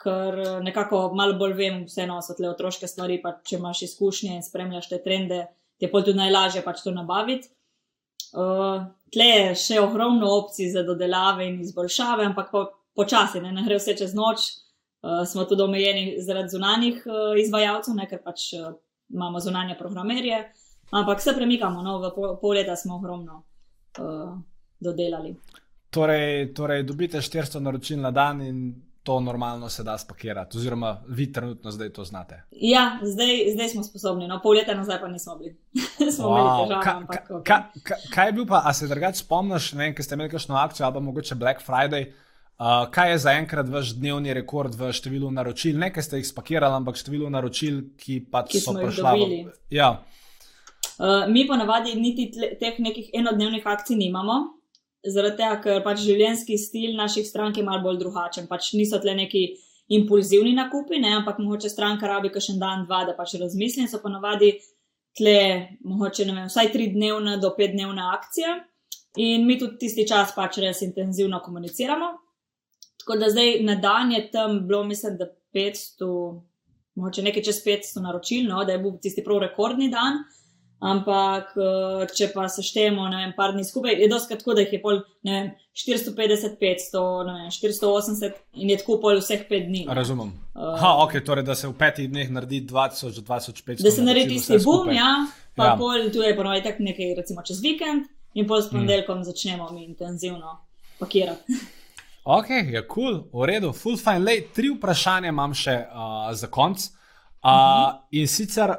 ker 0.03 0.41
uh, 0.43 0.57
nekako 0.63 1.07
malo 1.17 1.37
bolj 1.39 1.55
vem, 1.59 1.81
vseeno 1.87 2.19
so 2.23 2.35
tle 2.37 2.51
otroške 2.51 2.89
stvari, 2.91 3.21
pa 3.23 3.37
če 3.43 3.59
imaš 3.59 3.85
izkušnje 3.87 4.35
in 4.35 4.45
spremljaš 4.45 4.91
te 4.91 5.01
trende, 5.03 5.45
ti 5.79 5.87
je 5.87 5.91
pa 5.91 6.03
tudi 6.03 6.19
najlažje 6.19 6.63
pač 6.65 6.83
to 6.83 6.91
nabaviti. 6.95 7.51
Uh, 8.35 8.83
tle 9.13 9.27
je 9.27 9.55
še 9.55 9.79
ogromno 9.81 10.29
opcij 10.41 10.71
za 10.73 10.83
dodelave 10.83 11.47
in 11.47 11.59
izboljšave, 11.61 12.25
ampak 12.25 12.51
po, 12.51 12.63
počasi, 12.95 13.41
ne, 13.43 13.51
ne 13.55 13.63
gre 13.65 13.79
vse 13.79 13.95
čez 13.97 14.15
noč. 14.17 14.49
Uh, 14.97 15.21
smo 15.29 15.45
tudi 15.45 15.61
omejeni 15.61 16.21
zaradi 16.25 16.55
zunanjih 16.55 17.03
uh, 17.05 17.35
izvajalcev, 17.39 17.95
ne, 17.95 18.07
ker 18.09 18.23
pač 18.25 18.49
uh, 18.57 18.71
imamo 19.13 19.39
zunanje 19.39 19.77
programerje, 19.79 20.39
ampak 20.91 21.21
se 21.21 21.35
premikamo, 21.37 21.83
no, 21.85 21.99
v 22.01 22.09
pol, 22.15 22.33
pol 22.41 22.57
leta 22.57 22.75
smo 22.75 22.97
ogromno 22.97 23.43
uh, 24.01 24.33
dodelali. 24.79 25.35
Torej, 25.93 26.51
torej, 26.57 26.83
dobite 26.83 27.21
400 27.21 27.61
naročil 27.63 28.01
na 28.01 28.11
dan 28.11 28.41
in 28.41 28.57
to 29.07 29.19
normalno 29.19 29.69
se 29.69 29.83
da 29.83 29.97
spakirati, 29.97 30.57
oziroma 30.57 30.97
vi 31.07 31.31
trenutno 31.33 31.71
zdaj 31.71 31.89
to 31.95 32.03
znate. 32.03 32.41
Ja, 32.51 32.99
zdaj, 33.03 33.53
zdaj 33.53 33.69
smo 33.69 33.83
sposobni, 33.83 34.27
no, 34.27 34.41
pol 34.43 34.57
leta 34.59 34.75
nazaj 34.75 34.99
pa 34.99 35.07
nismo 35.07 35.37
bili. 35.39 35.55
smo 36.15 36.27
wow. 36.27 36.65
težave. 36.65 36.83
Ka, 36.83 36.95
ampak, 36.97 37.27
ka, 37.27 37.33
okay. 37.33 37.83
ka, 37.83 37.95
kaj 38.11 38.27
je 38.27 38.33
bil 38.35 38.45
pa, 38.45 38.61
a 38.65 38.73
se 38.73 38.87
drugače 38.87 39.23
spomniš, 39.23 39.69
ne 39.79 39.85
vem, 39.85 39.93
ker 39.95 40.03
ste 40.03 40.19
imeli 40.19 40.33
kakšno 40.33 40.59
akcijo 40.59 40.85
ali 40.89 40.93
pa 40.93 40.99
mogoče 40.99 41.39
Black 41.39 41.63
Friday? 41.63 42.09
Uh, 42.09 42.91
kaj 42.91 43.11
je 43.11 43.17
zaenkrat 43.29 43.71
vaš 43.71 43.93
dnevni 43.95 44.35
rekord 44.35 44.75
v 44.75 44.91
številu 44.91 45.31
naročil? 45.31 45.79
Ne, 45.79 45.87
ki 45.95 46.03
ste 46.03 46.19
jih 46.19 46.27
spakirali, 46.27 46.75
ampak 46.81 46.99
številu 46.99 47.31
naročil, 47.31 47.79
ki 47.95 48.19
pač 48.27 48.57
ki 48.57 48.63
so 48.65 48.75
prišla. 48.75 49.15
V... 49.23 49.43
Ja. 49.71 49.93
Uh, 50.99 51.29
mi 51.31 51.47
ponavadi 51.47 51.95
niti 51.95 52.27
teh 52.35 52.75
nekih 52.83 53.13
enodnevnih 53.15 53.63
akcij 53.63 53.95
nimamo, 53.95 54.56
zaradi 55.13 55.41
tega, 55.41 55.57
ker 55.63 55.83
pač 55.85 56.01
življenjski 56.03 56.57
stil 56.59 56.95
naših 56.97 57.25
strank 57.27 57.57
je 57.57 57.65
malo 57.65 57.83
bolj 57.85 57.99
drugačen. 58.01 58.47
Pač 58.49 58.73
niso 58.77 58.99
tle 59.03 59.15
neki 59.17 59.43
impulzivni 59.97 60.53
nakupi, 60.57 60.99
ne, 60.99 61.13
ampak 61.19 61.39
mogoče 61.39 61.69
stranka 61.71 62.09
rabi 62.09 62.31
še 62.33 62.55
en 62.55 62.59
dan, 62.59 62.85
dva, 62.87 63.05
da 63.07 63.15
pač 63.15 63.37
razmisli. 63.39 63.87
So 63.87 64.01
ponavadi 64.03 64.53
tle, 65.17 65.39
mogoče 65.87 66.27
ne 66.27 66.35
vem, 66.35 66.49
vsaj 66.51 66.71
tri 66.73 66.89
dnevna 66.93 67.37
do 67.41 67.53
pet 67.57 67.73
dnevna 67.75 68.11
akcija. 68.17 68.57
In 69.17 69.47
mi 69.47 69.57
tudi 69.57 69.79
tisti 69.81 70.05
čas 70.07 70.35
pač 70.35 70.59
res 70.61 70.83
intenzivno 70.85 71.39
komuniciramo. 71.41 72.11
Tako 73.01 73.17
da 73.17 73.29
zdaj 73.31 73.61
na 73.65 73.77
dan 73.81 74.11
je 74.11 74.25
tam 74.31 74.59
bilo, 74.67 74.83
mislim, 74.83 75.15
da 75.17 75.29
500, 75.55 76.09
mogoče 76.99 77.23
nekaj 77.23 77.45
čez 77.47 77.61
500 77.65 78.03
naročil, 78.03 78.49
no, 78.49 78.65
da 78.67 78.75
je 78.75 78.83
bil 78.83 78.97
tisti 79.01 79.23
prav 79.23 79.39
rekordni 79.45 79.89
dan. 79.89 80.21
Ampak, 80.77 81.55
eh, 81.57 82.03
če 82.13 82.27
pa 82.35 82.43
seštejemo, 82.53 83.07
ne 83.09 83.23
vem, 83.23 83.31
par 83.37 83.55
dni 83.55 83.63
skupaj, 83.65 83.95
je 83.97 84.09
dosti 84.11 84.35
tako, 84.37 84.53
da 84.53 84.61
jih 84.61 84.75
je 84.75 84.79
pol, 84.81 84.99
ne 85.25 85.31
vem, 85.33 85.47
450, 85.73 86.59
500, 86.59 87.01
ne 87.25 87.33
vem, 87.39 87.47
480 87.53 88.35
in 88.61 88.69
je 88.69 88.77
tako 88.77 88.99
pol 89.01 89.17
vseh 89.17 89.47
pet 89.49 89.65
dni. 89.65 89.87
Razumem. 89.89 90.35
Uh, 90.53 90.75
ha, 90.77 90.91
ok, 91.05 91.17
torej, 91.25 91.47
da 91.47 91.55
se 91.57 91.65
v 91.69 91.73
petih 91.79 92.09
dneh 92.11 92.29
naredi 92.29 92.61
20, 92.69 93.23
2500. 93.25 93.81
Da 93.81 93.93
se 93.95 94.05
naredi 94.05 94.37
tisti 94.37 94.59
boom, 94.61 94.91
ja, 94.93 95.25
pa 95.57 95.71
ja. 95.71 95.79
pol 95.79 96.11
tu 96.13 96.21
je 96.21 96.35
ponovno 96.37 96.61
tako 96.61 96.85
nekaj, 96.85 97.15
recimo 97.17 97.45
čez 97.45 97.63
vikend 97.65 98.05
in 98.37 98.45
pol 98.45 98.61
s 98.61 98.69
ponedeljkom 98.69 99.23
mm. 99.23 99.27
začnemo 99.31 99.71
mi 99.73 99.87
intenzivno 99.87 100.59
pakirati. 100.99 101.57
Ok, 102.27 102.49
je 102.49 102.83
kul, 102.85 103.23
cool, 103.23 103.41
v 103.41 103.49
redu, 103.49 103.71
full 103.73 103.97
fine. 103.97 104.19
Lej, 104.19 104.43
tri 104.53 104.69
vprašanja 104.73 105.31
imam 105.31 105.53
še 105.57 105.73
uh, 105.87 106.29
za 106.37 106.51
konc. 106.51 106.85
Uh, 106.85 107.49
uh 107.49 107.51
-huh. 107.51 107.97
In 108.11 108.27
sicer, 108.27 108.75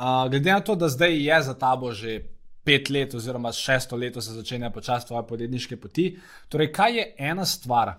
uh, 0.00 0.30
glede 0.30 0.52
na 0.52 0.60
to, 0.60 0.74
da 0.74 0.88
zdaj 0.88 1.16
je 1.22 1.42
za 1.42 1.54
tabo 1.54 1.92
že 1.92 2.20
pet 2.64 2.90
let, 2.90 3.14
oziroma 3.14 3.52
šesto 3.52 3.96
leto 3.96 4.20
se 4.20 4.32
začenja 4.32 4.70
počasi 4.70 5.06
tvoje 5.06 5.26
podjetniške 5.26 5.76
poti, 5.80 6.18
torej, 6.48 6.72
kaj 6.72 6.96
je 6.96 7.14
ena 7.18 7.46
stvar, 7.46 7.94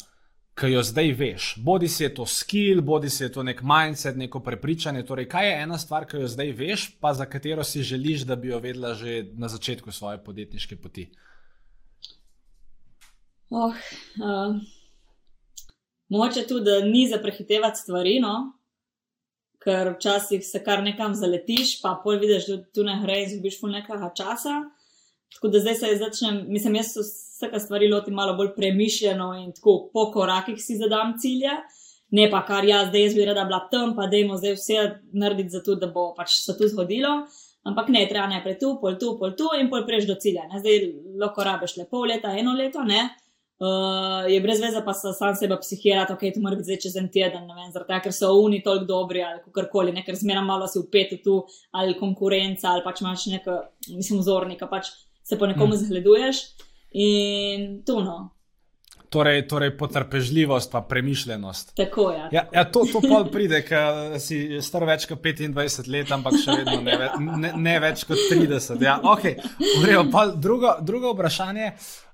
ki 0.55 0.73
jo 0.73 0.83
zdaj 0.83 1.11
veš? 1.17 1.53
Bodi 1.63 1.87
si 1.89 2.03
je 2.03 2.13
to 2.13 2.25
skill, 2.25 2.81
bodi 2.81 3.09
si 3.09 3.23
je 3.23 3.31
to 3.31 3.43
nek 3.43 3.61
mindset, 3.63 4.17
neko 4.17 4.39
prepričanje. 4.43 5.05
Torej, 5.07 5.27
kaj 5.31 5.47
je 5.47 5.55
ena 5.63 5.77
stvar, 5.77 6.05
ki 6.05 6.21
jo 6.21 6.27
zdaj 6.27 6.51
veš, 6.57 6.87
pa 7.01 7.13
za 7.13 7.25
katero 7.25 7.63
si 7.63 7.83
želiš, 7.83 8.27
da 8.29 8.35
bi 8.35 8.51
jo 8.51 8.59
vedela 8.59 8.93
že 8.93 9.31
na 9.33 9.47
začetku 9.47 9.91
svoje 9.91 10.23
podjetniške 10.23 10.75
poti? 10.75 11.09
Oh, 13.49 13.73
uh, 13.73 14.55
moče 16.09 16.47
tudi, 16.47 16.65
da 16.65 16.85
ni 16.85 17.07
za 17.07 17.17
prehitevati 17.19 17.79
stvari, 17.79 18.19
no? 18.19 18.53
Ker 19.63 19.93
včasih 19.95 20.41
se 20.45 20.63
kar 20.63 20.81
nekam 20.83 21.15
zaletiš, 21.15 21.79
pa 21.81 21.93
pol 22.03 22.17
vidiš, 22.21 22.47
da 22.49 22.57
tu 22.73 22.83
ne 22.83 22.97
gre 23.03 23.19
in 23.21 23.27
izgubiš 23.29 23.59
ful 23.61 23.73
nekega 23.73 24.09
časa. 24.17 24.63
Tako 25.35 25.51
da 25.53 25.61
zdaj 25.63 25.75
se 25.75 25.91
začnem, 25.99 26.41
mislim, 26.47 26.75
jaz 26.75 26.93
se 26.93 27.03
vsega 27.05 27.59
stvari 27.59 27.87
loti 27.91 28.11
malo 28.11 28.33
bolj 28.37 28.55
premišljeno 28.55 29.33
in 29.43 29.53
tako 29.55 29.89
po 29.93 30.09
korakih 30.11 30.57
si 30.59 30.77
zadam 30.77 31.13
cilje. 31.21 31.53
Ne 32.11 32.27
pa 32.31 32.41
kar 32.45 32.65
jaz, 32.67 32.89
zdaj 32.89 33.03
jaz 33.05 33.13
bi 33.15 33.25
rada 33.25 33.45
bila 33.47 33.61
tam, 33.71 33.95
pa 33.95 34.09
dajmo 34.11 34.37
zdaj 34.37 34.57
vse 34.57 34.81
narediti 35.13 35.49
za 35.49 35.63
to, 35.63 35.75
da 35.75 35.87
bo 35.87 36.11
pač 36.17 36.41
se 36.41 36.57
to 36.57 36.67
zgodilo. 36.67 37.13
Ampak 37.63 37.89
ne, 37.93 38.07
treba 38.09 38.27
najprej 38.27 38.57
tu, 38.59 38.73
pol 38.81 38.97
tu, 38.99 39.13
pol 39.19 39.35
tu 39.37 39.47
in 39.59 39.69
pol 39.69 39.85
prejš 39.87 40.09
do 40.09 40.17
cilja. 40.19 40.47
Ne? 40.49 40.59
Zdaj 40.59 40.87
lahko 41.21 41.45
rabiš 41.45 41.77
le 41.77 41.85
pol 41.89 42.09
leta, 42.09 42.33
eno 42.37 42.55
leto, 42.57 42.83
ne. 42.83 43.05
Uh, 43.61 44.31
je 44.31 44.39
brez 44.41 44.57
veze, 44.57 44.79
pa 44.85 44.93
se 44.93 45.13
sam 45.13 45.35
sebe 45.35 45.53
psihirati, 45.61 46.13
ok, 46.13 46.23
to 46.33 46.41
mora 46.41 46.55
biti 46.57 46.71
zdaj 46.71 46.79
čez 46.81 46.95
en 46.97 47.11
teden, 47.13 47.43
ne 47.45 47.53
vem, 47.53 47.67
zaradi 47.69 47.91
tega, 47.91 47.99
ker 48.07 48.15
so 48.17 48.31
oni 48.33 48.63
toliko 48.65 48.87
dobri 48.89 49.21
ali 49.21 49.37
kakorkoli, 49.43 49.93
ker 50.01 50.17
zmeraj 50.17 50.47
malo 50.47 50.65
si 50.67 50.79
upeti 50.81 51.19
tu 51.21 51.35
ali 51.77 51.93
konkurenca 51.99 52.71
ali 52.71 52.81
pač 52.81 53.03
imaš 53.05 53.27
nek, 53.35 53.45
mislim, 53.91 54.23
vzornika, 54.23 54.65
pač 54.65 54.89
se 55.21 55.37
po 55.37 55.45
nekomu 55.45 55.75
mm. 55.75 55.81
zgleduješ 55.83 56.41
in 57.05 57.69
tu 57.85 58.01
no. 58.01 58.17
torej, 59.13 59.45
torej 59.45 59.75
potrpežljivost, 59.77 60.71
pa 60.73 60.81
premišljenost. 60.81 61.75
Tako 61.77 62.09
je. 62.17 62.19
Ja, 62.19 62.29
ja, 62.31 62.47
ja, 62.53 62.65
to, 62.65 62.87
to 62.89 63.05
pol 63.05 63.29
pride, 63.29 63.61
ker 63.61 64.17
si 64.17 64.57
star 64.65 64.89
več 64.89 65.05
kot 65.05 65.21
25 65.21 65.85
let, 65.85 66.09
ampak 66.09 66.41
še 66.41 66.63
vedno 66.63 66.81
ne, 66.81 67.11
ne, 67.45 67.57
ne 67.61 67.81
več 67.83 68.07
kot 68.09 68.25
30. 68.31 68.81
Ja, 68.81 69.03
okay. 69.05 69.37
Vrejo, 69.83 70.07
drugo, 70.33 70.79
drugo 70.81 71.13
vprašanje. 71.13 71.75
Uh, 71.75 72.07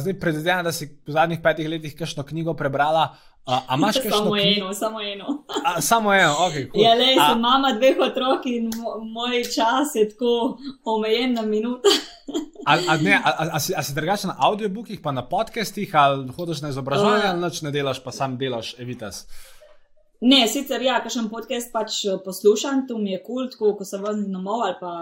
zdaj, 0.00 0.18
predvidevam, 0.20 0.64
da 0.64 0.72
si 0.72 0.88
v 1.06 1.14
zadnjih 1.14 1.40
petih 1.42 1.68
letih 1.68 1.96
kakšno 1.96 2.24
knjigo 2.26 2.54
prebrala. 2.54 3.14
A, 3.46 3.60
a 3.68 3.76
imaš 3.78 4.00
kaj 4.02 4.10
samo 4.18 4.36
eno, 4.36 4.74
samo 4.74 5.00
eno. 5.00 5.44
A, 5.64 5.80
samo 5.80 6.14
eno, 6.14 6.32
ok. 6.32 6.56
Cool. 6.72 6.82
Ja, 6.82 6.94
le, 6.98 7.12
sem 7.14 7.40
mama 7.40 7.72
dveh 7.78 8.00
otrok 8.08 8.46
in 8.50 8.70
moj 9.14 9.44
čas 9.44 9.94
je 9.94 10.08
tako 10.10 10.58
omejen 10.84 11.38
na 11.38 11.42
minuto. 11.42 11.88
a, 12.66 12.74
a, 12.88 12.96
ne, 12.96 13.14
a, 13.14 13.30
a, 13.30 13.48
a, 13.52 13.60
si, 13.60 13.74
a 13.76 13.82
si 13.82 13.94
drugačen 13.94 14.34
na 14.34 14.36
audiobookih, 14.38 14.98
pa 15.02 15.12
na 15.14 15.22
podcastih, 15.22 15.94
ali 15.94 16.32
hodiš 16.34 16.64
na 16.66 16.74
izobraževanje, 16.74 17.24
uh, 17.24 17.30
ali 17.30 17.40
noč 17.40 17.62
ne 17.62 17.70
delaš, 17.70 18.02
pa 18.02 18.10
sam 18.12 18.34
delaš, 18.38 18.74
evitas. 18.82 19.28
Ne, 20.20 20.46
sicer 20.48 20.82
ja, 20.82 20.98
kakšen 21.04 21.28
podcast 21.30 21.70
pač 21.72 22.02
eh, 22.08 22.18
poslušam, 22.24 22.86
tu 22.88 22.98
mi 22.98 23.12
je 23.12 23.22
kult, 23.22 23.54
ko 23.60 23.76
sem 23.84 24.02
vozil 24.02 24.26
domov 24.32 24.64
ali 24.64 24.78
pa, 24.80 24.92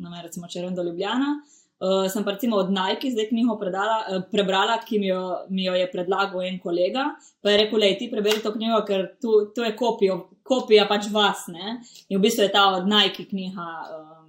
na 0.00 0.22
recimo, 0.24 0.48
če 0.48 0.64
rečem 0.64 0.74
do 0.74 0.86
Ljubljana. 0.86 1.36
Uh, 1.82 2.04
sem 2.06 2.22
pa 2.22 2.36
recimo 2.36 2.60
od 2.62 2.68
Nike 2.70 3.10
zdaj 3.10 3.26
knjigo 3.32 3.56
predala, 3.58 3.96
uh, 4.06 4.20
prebrala, 4.30 4.76
ki 4.86 5.00
mi 5.02 5.08
jo, 5.08 5.22
mi 5.50 5.64
jo 5.64 5.72
je 5.74 5.88
predlagal 5.90 6.44
en 6.46 6.60
kolega. 6.62 7.08
Pa 7.42 7.50
je 7.50 7.56
rekel, 7.64 7.82
da 7.82 7.88
ti 7.98 8.06
preberi 8.10 8.42
to 8.42 8.52
knjigo, 8.54 8.78
ker 8.86 9.08
tu, 9.18 9.32
tu 9.54 9.64
je 9.66 9.72
kopijo, 9.74 10.18
kopija 10.46 10.86
pač 10.86 11.08
vas. 11.10 11.48
Ne? 11.50 11.80
In 12.08 12.20
v 12.20 12.22
bistvu 12.22 12.46
je 12.46 12.52
ta 12.54 12.68
od 12.76 12.86
Nike 12.86 13.26
knjiga 13.32 13.66
um, 13.96 14.28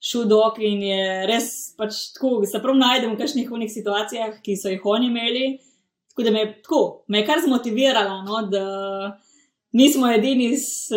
šudok 0.00 0.62
in 0.64 0.86
je 0.88 1.02
res 1.28 1.50
pač 1.76 2.00
tako, 2.16 2.38
se 2.48 2.62
prav 2.64 2.80
najdem 2.80 3.12
v 3.12 3.20
kakšnih 3.20 3.52
unih 3.52 3.74
situacijah, 3.74 4.40
ki 4.40 4.56
so 4.56 4.72
jih 4.72 4.88
oni 4.88 5.12
imeli. 5.12 5.44
Tako 6.14 6.24
da 6.24 6.32
me 6.32 6.46
je, 6.46 6.48
tako, 6.64 6.82
me 7.12 7.20
je 7.20 7.26
kar 7.28 7.44
zmotivirala. 7.44 8.22
No, 8.24 8.40
da, 8.48 8.64
nismo 9.72 10.08
edini 10.12 10.52
s, 10.58 10.88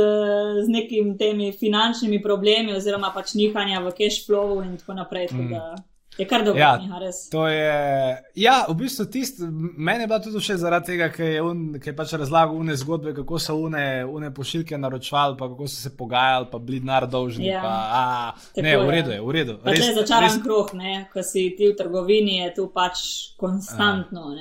z 0.65 0.67
nekimi 0.67 1.17
temi 1.17 1.51
finančnimi 1.51 2.21
problemi, 2.21 2.75
oziroma 2.75 3.11
pač 3.15 3.35
nihanja 3.39 3.81
v 3.85 3.93
cash 3.97 4.25
flow 4.27 4.63
in 4.63 4.77
tako 4.77 4.97
naprej. 5.01 5.29
Mm. 5.31 5.83
Je 6.17 6.23
kar 6.27 6.45
dobro, 6.45 6.61
ja, 6.61 6.77
knjiga, 6.79 6.99
res. 6.99 7.17
Je, 7.51 8.17
ja, 8.39 8.53
v 8.69 8.75
bistvu 8.79 9.05
tisti, 9.11 9.43
meni 9.51 10.05
je 10.05 10.07
bilo 10.07 10.19
tudi 10.23 10.39
všeč 10.39 10.61
zaradi 10.61 10.93
tega, 10.93 11.09
ker 11.11 11.27
je, 11.27 11.41
un, 11.43 11.65
ker 11.75 11.91
je 11.91 11.95
pač 11.97 12.13
razlagal 12.15 12.55
une 12.55 12.77
zgodbe, 12.79 13.11
kako 13.17 13.39
so 13.43 13.57
une, 13.59 13.83
une 14.07 14.29
pošiljke 14.33 14.79
naročvali, 14.79 15.35
pa 15.39 15.49
kako 15.51 15.67
so 15.67 15.81
se 15.81 15.91
pogajali, 15.97 16.47
pa 16.51 16.61
bili 16.63 16.79
narodolžni. 16.87 17.49
Ja. 17.49 18.31
Ne, 18.55 18.77
v 18.79 18.95
redu 18.95 19.11
je, 19.11 19.19
v 19.27 19.35
redu. 19.35 19.57
Pač 19.65 19.81
res, 19.81 19.91
začaran 19.99 20.31
res... 20.31 20.39
kruh, 20.45 20.71
ko 21.11 21.25
si 21.25 21.49
ti 21.57 21.73
v 21.73 21.75
trgovini, 21.75 22.39
je 22.45 22.53
tu 22.61 22.69
pač 22.71 23.03
konstantno. 23.35 24.31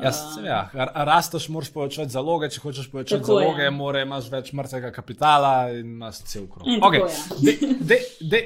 Ja. 0.00 0.10
Ja, 0.44 0.70
ja, 0.74 1.04
Rasteš, 1.04 1.48
moraš 1.52 1.68
povečati 1.72 2.10
zaloge, 2.10 2.48
če 2.50 2.62
hočeš 2.62 2.88
povečati 2.90 3.28
zaloge, 3.28 3.68
moraš 3.70 4.06
imeti 4.06 4.32
več 4.32 4.50
mrtvega 4.56 4.90
kapitala 4.94 5.52
in 5.76 5.94
imaš 5.98 6.22
cel 6.30 6.48
krog. 6.50 6.66
Okay. 6.88 7.04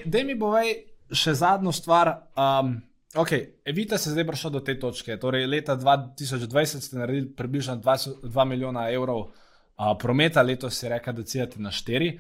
Dej 0.05 0.25
mi 0.27 0.35
povej 0.39 0.75
še 1.15 1.37
zadnjo 1.39 1.73
stvar. 1.73 2.11
Um, 2.35 2.77
okay. 3.15 3.45
Evita 3.65 3.99
se 3.99 4.11
zdaj 4.11 4.27
prišla 4.27 4.51
do 4.59 4.63
te 4.67 4.75
točke. 4.81 5.19
Torej, 5.23 5.47
leta 5.47 5.77
2020 5.79 6.83
ste 6.83 6.99
naredili 6.99 7.31
približno 7.37 7.79
2 7.79 8.49
milijona 8.49 8.89
evrov 8.91 9.29
uh, 9.29 9.93
prometa, 10.03 10.43
letos 10.43 10.81
si 10.81 10.91
rekel, 10.91 11.15
da 11.15 11.23
ciljate 11.23 11.63
na 11.63 11.71
4. 11.71 12.17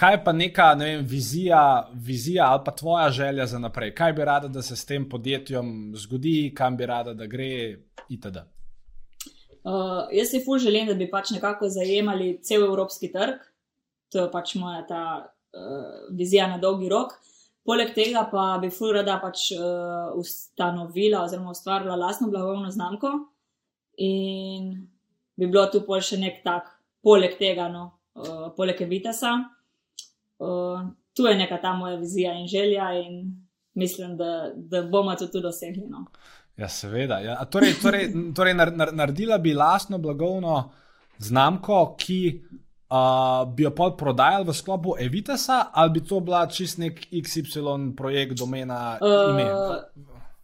Kaj 0.00 0.22
pa 0.24 0.32
neka 0.32 0.70
ne 0.80 0.86
vem, 0.86 1.02
vizija, 1.04 1.90
vizija 1.92 2.46
ali 2.48 2.62
pa 2.64 2.72
tvoja 2.72 3.10
želja 3.12 3.46
za 3.46 3.58
naprej? 3.58 3.92
Kaj 3.94 4.12
bi 4.16 4.24
rada, 4.24 4.48
da 4.48 4.62
se 4.62 4.76
s 4.76 4.88
tem 4.88 5.04
podjetjem 5.08 5.92
zgodi, 5.96 6.54
kam 6.56 6.76
bi 6.76 6.86
rada, 6.88 7.12
da 7.14 7.26
gre, 7.28 7.76
itd. 8.08 8.40
Uh, 9.60 10.08
jaz 10.16 10.30
si 10.32 10.40
ful 10.44 10.58
želim, 10.58 10.86
da 10.88 10.94
bi 10.96 11.10
pač 11.10 11.34
nekako 11.34 11.68
zajemali 11.68 12.38
cel 12.42 12.64
evropski 12.64 13.10
trg, 13.12 13.42
to 14.12 14.24
je 14.24 14.30
pač 14.32 14.54
moja 14.56 14.86
ta 14.88 15.02
uh, 15.20 16.06
vizija 16.16 16.46
na 16.48 16.56
dolgi 16.58 16.88
rok. 16.88 17.12
Poleg 17.64 17.92
tega 17.94 18.24
pa 18.30 18.56
bi 18.62 18.70
ful 18.72 18.94
rada 18.96 19.18
pač 19.20 19.50
uh, 19.52 20.16
ustanovila 20.16 21.26
oziroma 21.26 21.52
ustvarila 21.52 21.98
lastno 22.00 22.30
blagovno 22.32 22.70
znamko 22.72 23.12
in 24.00 24.72
bi 25.36 25.46
bilo 25.46 25.66
tu 25.72 25.82
pol 25.84 26.00
še 26.00 26.16
nek 26.20 26.40
tak, 26.44 26.72
poleg 27.04 27.36
tega, 27.36 27.68
no, 27.68 27.84
uh, 28.16 28.48
poleg 28.56 28.80
Evitasa. 28.80 29.36
Uh, 30.40 30.88
tu 31.12 31.28
je 31.28 31.36
neka 31.36 31.60
ta 31.60 31.74
moja 31.76 32.00
vizija 32.00 32.32
in 32.32 32.48
želja 32.48 32.92
in 32.96 33.20
mislim, 33.74 34.16
da, 34.16 34.52
da 34.54 34.82
bomo 34.82 35.14
to 35.14 35.26
tudi 35.26 35.42
dosegli. 35.42 35.86
No. 35.88 36.06
Ja, 36.60 36.68
seveda. 36.68 37.20
Ja. 37.24 37.38
Torej, 37.48 37.74
torej, 37.82 38.12
torej 38.36 38.54
naredila 38.92 39.38
bi 39.38 39.54
lastno 39.54 39.98
blagovno 39.98 40.70
znamko, 41.18 41.94
ki 41.98 42.42
uh, 42.90 43.48
bi 43.54 43.62
jo 43.62 43.72
prodajala 43.96 44.44
v 44.44 44.54
sklopu 44.54 44.94
Evitasa, 45.00 45.70
ali 45.72 45.90
bi 45.90 46.04
to 46.04 46.20
bila 46.20 46.46
čist 46.46 46.78
nek 46.78 47.00
XY 47.12 47.94
projekt, 47.96 48.36
domena 48.38 48.98
uh, 49.00 49.32
ime? 49.32 49.46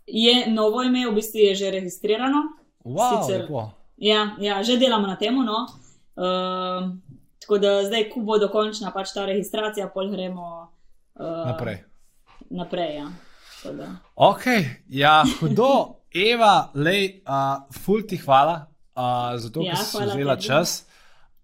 Je 0.07 0.47
novo 0.53 0.83
ime, 0.83 1.05
v 1.11 1.15
bistvu 1.15 1.51
je 1.51 1.55
že 1.55 1.71
registrirano. 1.71 2.43
Wow, 2.85 3.21
Sicer, 3.21 3.49
ja, 3.99 4.37
ja, 4.39 4.63
že 4.63 4.79
delamo 4.79 5.07
na 5.07 5.17
tem. 5.17 5.35
No. 5.35 5.67
Uh, 6.17 6.97
tako 7.43 7.59
da 7.59 7.85
zdaj, 7.85 8.09
ko 8.09 8.25
bo 8.25 8.39
dokončna 8.39 8.89
pač 8.95 9.13
ta 9.13 9.27
registracija, 9.27 9.91
pol 9.93 10.09
gremo 10.09 10.71
uh, 11.21 11.45
naprej. 11.45 11.85
naprej 12.49 13.05
ja. 13.05 13.09
Ok, 14.15 14.45
ja, 14.89 15.25
hudo. 15.41 15.96
Eva, 16.15 16.71
lej, 16.75 17.23
uh, 17.27 17.67
ful 17.85 18.03
ti 18.09 18.17
hvala 18.17 18.67
uh, 18.97 19.37
za 19.39 19.51
to, 19.53 19.65
ja, 19.67 19.77
si 19.77 20.05
vzela 20.05 20.37
čas. 20.37 20.85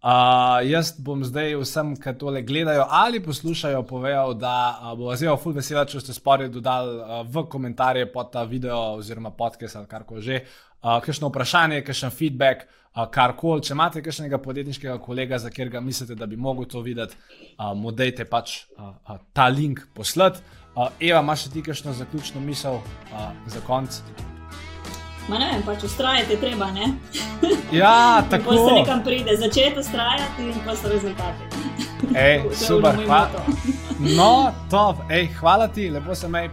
Uh, 0.03 0.59
jaz 0.67 0.97
bom 0.99 1.21
zdaj 1.23 1.55
vsem, 1.61 1.93
ki 1.95 2.17
tole 2.19 2.41
gledajo 2.43 2.89
ali 2.91 3.21
poslušajo, 3.23 3.85
povedal, 3.87 4.35
da 4.35 4.55
uh, 4.75 4.99
bo 4.99 5.15
zelo 5.15 5.37
ful 5.39 5.55
vesela, 5.55 5.85
če 5.87 6.01
ste 6.03 6.17
spori 6.17 6.49
dodali 6.51 6.97
uh, 6.99 7.21
v 7.23 7.45
komentarje 7.47 8.09
pod 8.11 8.33
ta 8.35 8.43
video 8.43 8.97
oziroma 8.99 9.31
podcast 9.31 9.79
ali 9.79 9.87
karkoli 9.87 10.23
že. 10.23 10.41
Uh, 10.83 10.99
kakšno 10.99 11.29
vprašanje, 11.31 11.85
kakšen 11.87 12.11
feedback, 12.11 12.67
uh, 12.97 13.05
karkoli. 13.07 13.63
Če 13.63 13.77
imate 13.77 14.03
kakšnega 14.03 14.43
podjetniškega 14.43 14.99
kolega, 14.99 15.39
za 15.39 15.53
katerega 15.55 15.81
mislite, 15.81 16.19
da 16.19 16.27
bi 16.27 16.35
mogel 16.35 16.67
to 16.67 16.83
videti, 16.83 17.15
uh, 17.55 17.71
mu 17.79 17.95
dajte 17.95 18.27
pač 18.27 18.65
uh, 18.75 18.91
uh, 19.07 19.23
ta 19.33 19.47
link 19.47 19.87
poslati. 19.95 20.43
Uh, 20.75 20.91
Eva, 20.99 21.23
imaš 21.23 21.47
ti 21.53 21.63
kakšno 21.63 21.95
zaključno 21.95 22.43
misel 22.43 22.83
uh, 22.83 23.31
za 23.47 23.63
konec? 23.63 24.03
Ma 25.29 25.39
ne 25.39 25.51
vem, 25.53 25.63
pač 25.63 25.85
ustrajati 25.87 26.33
je 26.33 26.41
treba, 26.41 26.71
ne? 26.75 26.93
Ja, 27.73 28.23
tako. 28.31 28.51
Ko 28.51 28.69
se 28.69 28.75
nekam 28.75 29.05
pride, 29.05 29.37
začeti 29.37 29.79
ustrajati 29.79 30.49
in 30.51 30.59
pa 30.67 30.77
so 30.77 30.89
rezultati. 30.89 31.47
Ej, 32.15 32.43
super, 32.67 32.99
hvala. 33.07 33.45
No, 34.17 34.53
top, 34.71 35.05
ej, 35.11 35.29
hvala 35.41 35.69
ti, 35.69 35.91
lepo 35.91 36.15
se 36.15 36.29
mej 36.29 36.51